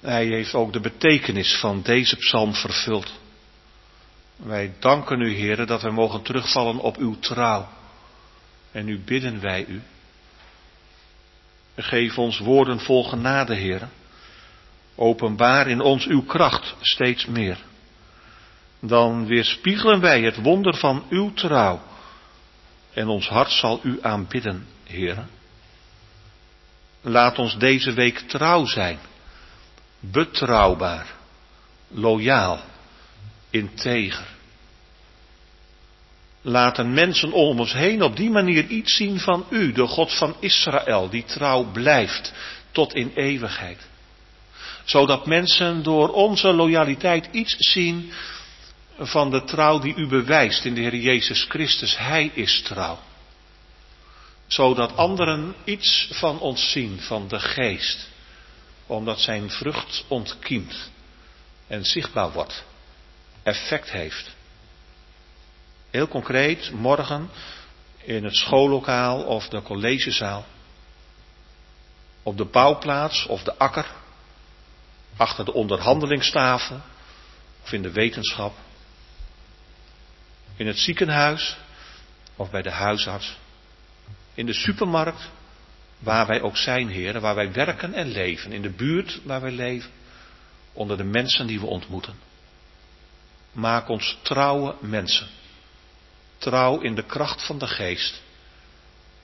hij 0.00 0.26
heeft 0.26 0.54
ook 0.54 0.72
de 0.72 0.80
betekenis 0.80 1.56
van 1.60 1.82
deze 1.82 2.16
psalm 2.16 2.54
vervuld. 2.54 3.12
Wij 4.36 4.72
danken 4.78 5.20
u, 5.20 5.34
Heer, 5.34 5.66
dat 5.66 5.82
we 5.82 5.90
mogen 5.90 6.22
terugvallen 6.22 6.78
op 6.78 6.96
uw 6.96 7.18
trouw. 7.18 7.68
En 8.78 8.84
nu 8.84 8.98
bidden 8.98 9.40
wij 9.40 9.64
u. 9.68 9.82
Geef 11.76 12.18
ons 12.18 12.38
woorden 12.38 12.80
vol 12.80 13.04
genade, 13.04 13.54
Heer. 13.54 13.88
Openbaar 14.94 15.68
in 15.68 15.80
ons 15.80 16.06
uw 16.06 16.22
kracht 16.22 16.74
steeds 16.80 17.26
meer. 17.26 17.58
Dan 18.80 19.26
weerspiegelen 19.26 20.00
wij 20.00 20.22
het 20.22 20.36
wonder 20.36 20.76
van 20.76 21.04
uw 21.08 21.32
trouw. 21.32 21.82
En 22.92 23.08
ons 23.08 23.28
hart 23.28 23.50
zal 23.50 23.80
u 23.82 23.98
aanbidden, 24.02 24.66
Heer. 24.84 25.26
Laat 27.00 27.38
ons 27.38 27.58
deze 27.58 27.92
week 27.92 28.18
trouw 28.18 28.64
zijn, 28.64 28.98
betrouwbaar, 30.00 31.14
loyaal, 31.88 32.60
integer. 33.50 34.37
Laten 36.48 36.94
mensen 36.94 37.32
om 37.32 37.60
ons 37.60 37.72
heen 37.72 38.02
op 38.02 38.16
die 38.16 38.30
manier 38.30 38.64
iets 38.66 38.96
zien 38.96 39.20
van 39.20 39.46
u, 39.50 39.72
de 39.72 39.86
God 39.86 40.14
van 40.14 40.36
Israël, 40.40 41.08
die 41.08 41.24
trouw 41.24 41.64
blijft 41.64 42.32
tot 42.72 42.94
in 42.94 43.12
eeuwigheid. 43.14 43.86
Zodat 44.84 45.26
mensen 45.26 45.82
door 45.82 46.08
onze 46.08 46.52
loyaliteit 46.52 47.28
iets 47.32 47.56
zien 47.58 48.12
van 48.98 49.30
de 49.30 49.44
trouw 49.44 49.78
die 49.78 49.94
u 49.94 50.06
bewijst 50.06 50.64
in 50.64 50.74
de 50.74 50.80
Heer 50.80 50.96
Jezus 50.96 51.46
Christus. 51.48 51.98
Hij 51.98 52.30
is 52.34 52.62
trouw. 52.62 52.98
Zodat 54.46 54.96
anderen 54.96 55.54
iets 55.64 56.08
van 56.12 56.40
ons 56.40 56.70
zien, 56.70 57.00
van 57.00 57.28
de 57.28 57.40
geest. 57.40 58.08
Omdat 58.86 59.20
zijn 59.20 59.50
vrucht 59.50 60.04
ontkiemt 60.08 60.90
en 61.66 61.84
zichtbaar 61.84 62.32
wordt, 62.32 62.64
effect 63.42 63.90
heeft. 63.90 64.36
Heel 65.90 66.08
concreet, 66.08 66.70
morgen 66.72 67.30
in 67.96 68.24
het 68.24 68.36
schoollokaal 68.36 69.22
of 69.22 69.48
de 69.48 69.62
collegezaal. 69.62 70.46
Op 72.22 72.36
de 72.36 72.44
bouwplaats 72.44 73.26
of 73.26 73.42
de 73.42 73.58
akker. 73.58 73.86
Achter 75.16 75.44
de 75.44 75.52
onderhandelingstafel 75.52 76.80
of 77.62 77.72
in 77.72 77.82
de 77.82 77.92
wetenschap. 77.92 78.56
In 80.56 80.66
het 80.66 80.78
ziekenhuis 80.78 81.56
of 82.36 82.50
bij 82.50 82.62
de 82.62 82.70
huisarts. 82.70 83.36
In 84.34 84.46
de 84.46 84.54
supermarkt, 84.54 85.30
waar 85.98 86.26
wij 86.26 86.42
ook 86.42 86.56
zijn, 86.56 86.88
heren, 86.88 87.20
waar 87.20 87.34
wij 87.34 87.52
werken 87.52 87.94
en 87.94 88.08
leven. 88.08 88.52
In 88.52 88.62
de 88.62 88.70
buurt 88.70 89.20
waar 89.24 89.40
wij 89.40 89.52
leven. 89.52 89.90
Onder 90.72 90.96
de 90.96 91.04
mensen 91.04 91.46
die 91.46 91.60
we 91.60 91.66
ontmoeten. 91.66 92.14
Maak 93.52 93.88
ons 93.88 94.18
trouwe 94.22 94.74
mensen. 94.80 95.37
Trouw 96.38 96.80
in 96.80 96.94
de 96.94 97.04
kracht 97.04 97.46
van 97.46 97.58
de 97.58 97.66
geest. 97.66 98.22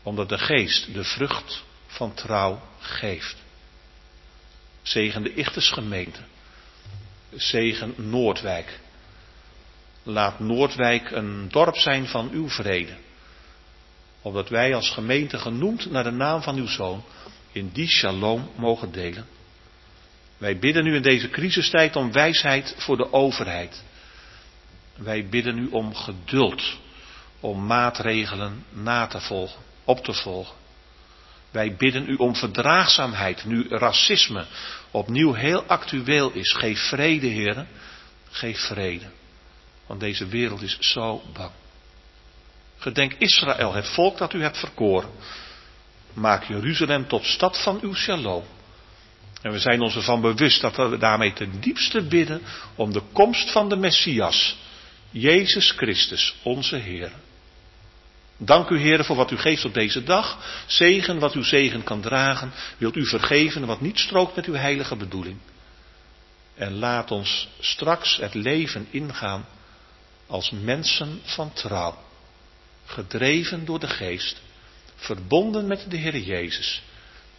Omdat 0.03 0.29
de 0.29 0.39
geest 0.39 0.95
de 0.95 1.05
vrucht 1.05 1.65
van 1.87 2.15
trouw 2.15 2.63
geeft. 2.79 3.37
Zegen 4.83 5.23
de 5.23 5.35
Ichters 5.35 5.71
gemeente. 5.71 6.21
Zegen 7.35 7.95
Noordwijk. 7.97 8.79
Laat 10.03 10.39
Noordwijk 10.39 11.11
een 11.11 11.49
dorp 11.49 11.77
zijn 11.77 12.07
van 12.07 12.31
uw 12.31 12.49
vrede. 12.49 12.97
Omdat 14.23 14.49
wij 14.49 14.75
als 14.75 14.91
gemeente 14.91 15.39
genoemd 15.39 15.91
naar 15.91 16.05
de 16.05 16.11
naam 16.11 16.43
van 16.43 16.57
uw 16.57 16.67
zoon 16.67 17.05
in 17.53 17.71
die 17.73 17.89
shalom 17.89 18.51
mogen 18.57 18.93
delen. 18.93 19.27
Wij 20.39 20.59
bidden 20.59 20.87
u 20.87 20.95
in 20.95 21.03
deze 21.03 21.31
crisistijd 21.31 21.97
om 21.97 22.13
wijsheid 22.13 22.75
voor 22.79 22.97
de 22.97 23.13
overheid. 23.13 23.83
Wij 24.97 25.29
bidden 25.29 25.59
u 25.59 25.69
om 25.71 25.95
geduld 25.95 26.83
om 27.45 27.67
maatregelen 27.67 28.65
na 28.71 29.07
te 29.07 29.21
volgen, 29.21 29.61
op 29.85 30.05
te 30.05 30.13
volgen. 30.13 30.57
Wij 31.51 31.77
bidden 31.77 32.09
u 32.09 32.15
om 32.15 32.37
verdraagzaamheid, 32.37 33.45
nu 33.45 33.69
racisme 33.69 34.45
opnieuw 34.91 35.33
heel 35.33 35.65
actueel 35.65 36.31
is. 36.31 36.53
Geef 36.53 36.81
vrede, 36.81 37.27
heren. 37.27 37.69
Geef 38.31 38.61
vrede. 38.61 39.05
Want 39.87 40.01
deze 40.01 40.27
wereld 40.27 40.63
is 40.63 40.77
zo 40.81 41.23
bang. 41.33 41.51
Gedenk 42.79 43.13
Israël, 43.19 43.73
het 43.73 43.89
volk 43.89 44.19
dat 44.19 44.33
u 44.33 44.43
hebt 44.43 44.59
verkoren. 44.59 45.11
Maak 46.13 46.45
Jeruzalem 46.45 47.09
tot 47.09 47.25
stad 47.25 47.63
van 47.63 47.79
uw 47.83 47.95
shalom. 47.95 48.45
En 49.43 49.53
we 49.53 49.59
zijn 49.59 49.81
ons 49.81 49.97
ervan 49.97 50.21
bewust 50.21 50.61
dat 50.61 50.77
we 50.77 50.99
daarmee 50.99 51.33
ten 51.33 51.61
diepste 51.61 52.03
bidden 52.03 52.43
om 52.75 52.93
de 52.93 53.03
komst 53.13 53.51
van 53.51 53.69
de 53.69 53.77
Messias, 53.77 54.57
Jezus 55.11 55.71
Christus, 55.71 56.35
onze 56.43 56.77
Heer. 56.77 57.13
Dank 58.37 58.69
u, 58.69 58.79
Heer, 58.79 59.05
voor 59.05 59.17
wat 59.17 59.31
u 59.31 59.37
geeft 59.37 59.65
op 59.65 59.75
deze 59.75 60.03
dag. 60.03 60.39
Zegen 60.67 61.19
wat 61.19 61.33
uw 61.33 61.43
zegen 61.43 61.83
kan 61.83 62.01
dragen. 62.01 62.53
Wilt 62.79 62.97
u 62.97 63.07
vergeven 63.07 63.67
wat 63.67 63.81
niet 63.81 63.99
strookt 63.99 64.37
met 64.37 64.47
uw 64.47 64.55
heilige 64.55 64.97
bedoeling. 64.97 65.39
En 66.55 66.79
laat 66.79 67.11
ons 67.11 67.49
straks 67.61 68.17
het 68.17 68.35
leven 68.35 68.87
ingaan 68.91 69.47
als 70.27 70.51
mensen 70.51 71.21
van 71.23 71.53
trouw. 71.53 71.99
Gedreven 72.85 73.65
door 73.65 73.79
de 73.79 73.89
geest. 73.89 74.41
Verbonden 74.95 75.67
met 75.67 75.91
de 75.91 75.97
Heer 75.97 76.19
Jezus. 76.19 76.83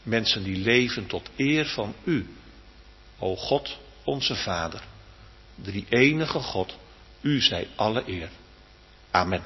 Mensen 0.04 0.44
die 0.44 0.58
leven 0.58 1.08
tot 1.08 1.30
eer 1.36 1.66
van 1.66 1.96
u. 2.04 2.28
O 3.20 3.36
God, 3.36 3.78
onze 4.04 4.36
Vader. 4.36 4.82
Drie 5.56 5.86
enige 5.90 6.40
God. 6.40 6.76
U 7.22 7.42
zij 7.42 7.68
alle 7.76 8.04
eer. 8.08 8.30
Amen. 9.12 9.44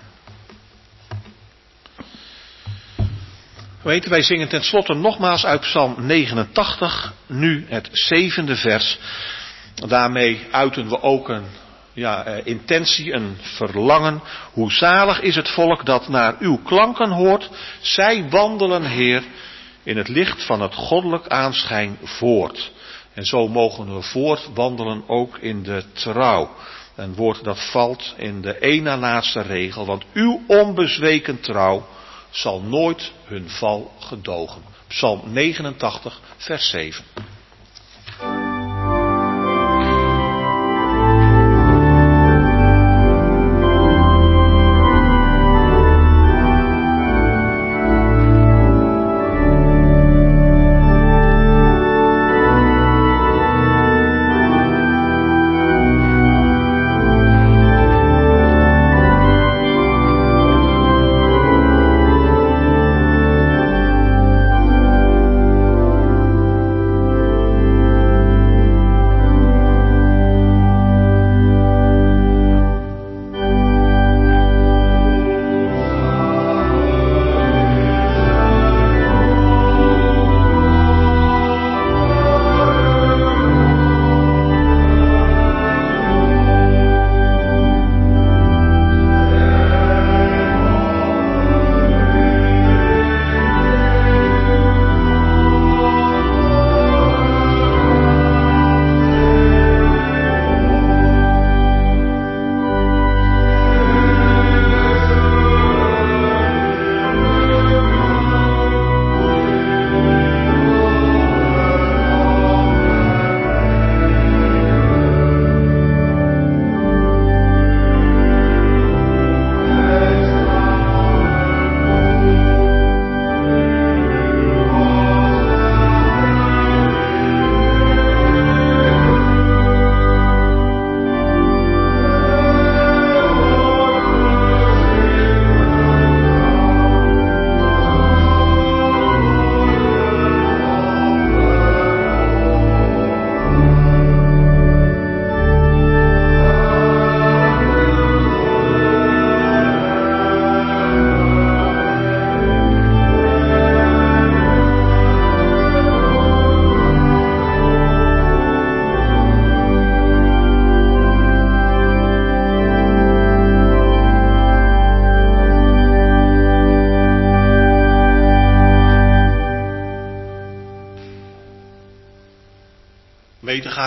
Weten, 3.82 4.10
wij 4.10 4.22
zingen 4.22 4.50
tenslotte 4.50 4.94
nogmaals 4.94 5.46
uit 5.46 5.62
Psalm 5.62 5.96
89, 5.98 7.14
nu 7.28 7.66
het 7.70 7.90
zevende 7.92 8.56
vers. 8.56 8.98
Daarmee 9.76 10.48
uiten 10.52 10.90
we 10.90 11.02
ook 11.02 11.30
een 11.30 11.46
ja, 11.94 12.24
eh, 12.24 12.46
intentie, 12.46 13.14
een 13.14 13.38
verlangen. 13.42 14.22
Hoe 14.54 14.72
zalig 14.72 15.22
is 15.22 15.36
het 15.36 15.50
volk 15.50 15.86
dat 15.86 16.08
naar 16.08 16.36
uw 16.40 16.58
klanken 16.64 17.10
hoort. 17.10 17.50
Zij 17.82 18.30
wandelen, 18.30 18.86
Heer, 18.86 19.24
in 19.84 19.98
het 19.98 20.08
licht 20.08 20.46
van 20.46 20.62
het 20.62 20.76
goddelijk 20.76 21.28
aanschijn 21.28 21.98
voort. 22.04 22.72
En 23.14 23.26
zo 23.26 23.48
mogen 23.48 23.96
we 23.96 24.02
voortwandelen 24.02 25.04
ook 25.08 25.38
in 25.38 25.64
de 25.64 25.84
trouw. 25.94 26.56
Een 26.96 27.16
woord 27.16 27.44
dat 27.44 27.72
valt 27.72 28.14
in 28.18 28.42
de 28.42 28.60
ene 28.60 28.98
laatste 28.98 29.42
regel, 29.42 29.86
want 29.86 30.04
uw 30.14 30.42
onbezweken 30.48 31.40
trouw 31.40 31.86
zal 32.30 32.62
nooit 32.62 33.12
hun 33.26 33.50
val 33.50 33.94
gedogen. 34.00 34.62
Psalm 34.88 35.22
89, 35.34 36.20
vers 36.38 36.70
7. 36.70 37.04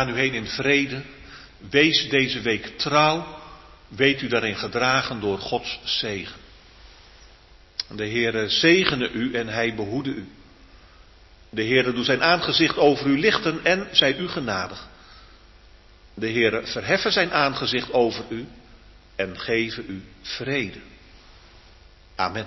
Ga 0.05 0.11
nu 0.11 0.17
heen 0.17 0.35
in 0.35 0.47
vrede. 0.47 1.03
Wees 1.71 2.09
deze 2.09 2.41
week 2.41 2.67
trouw. 2.79 3.41
Weet 3.89 4.23
u 4.23 4.29
daarin 4.29 4.57
gedragen 4.57 5.21
door 5.21 5.39
Gods 5.39 5.81
zegen. 5.85 6.41
De 7.89 8.09
Heere 8.09 8.49
zegene 8.49 9.11
u 9.11 9.35
en 9.35 9.49
hij 9.49 9.75
behoede 9.75 10.11
u. 10.11 10.29
De 11.51 11.65
Heere 11.65 11.93
doet 11.93 12.05
zijn 12.05 12.23
aangezicht 12.23 12.77
over 12.77 13.07
u 13.07 13.19
lichten 13.19 13.61
en 13.65 13.89
zij 13.93 14.17
u 14.17 14.29
genadig. 14.29 14.89
De 16.15 16.31
Heere 16.31 16.67
verheffen 16.67 17.13
zijn 17.13 17.33
aangezicht 17.33 17.93
over 17.93 18.25
u 18.29 18.47
en 19.17 19.41
geven 19.41 19.85
u 19.89 20.03
vrede. 20.23 20.79
Amen. 22.17 22.47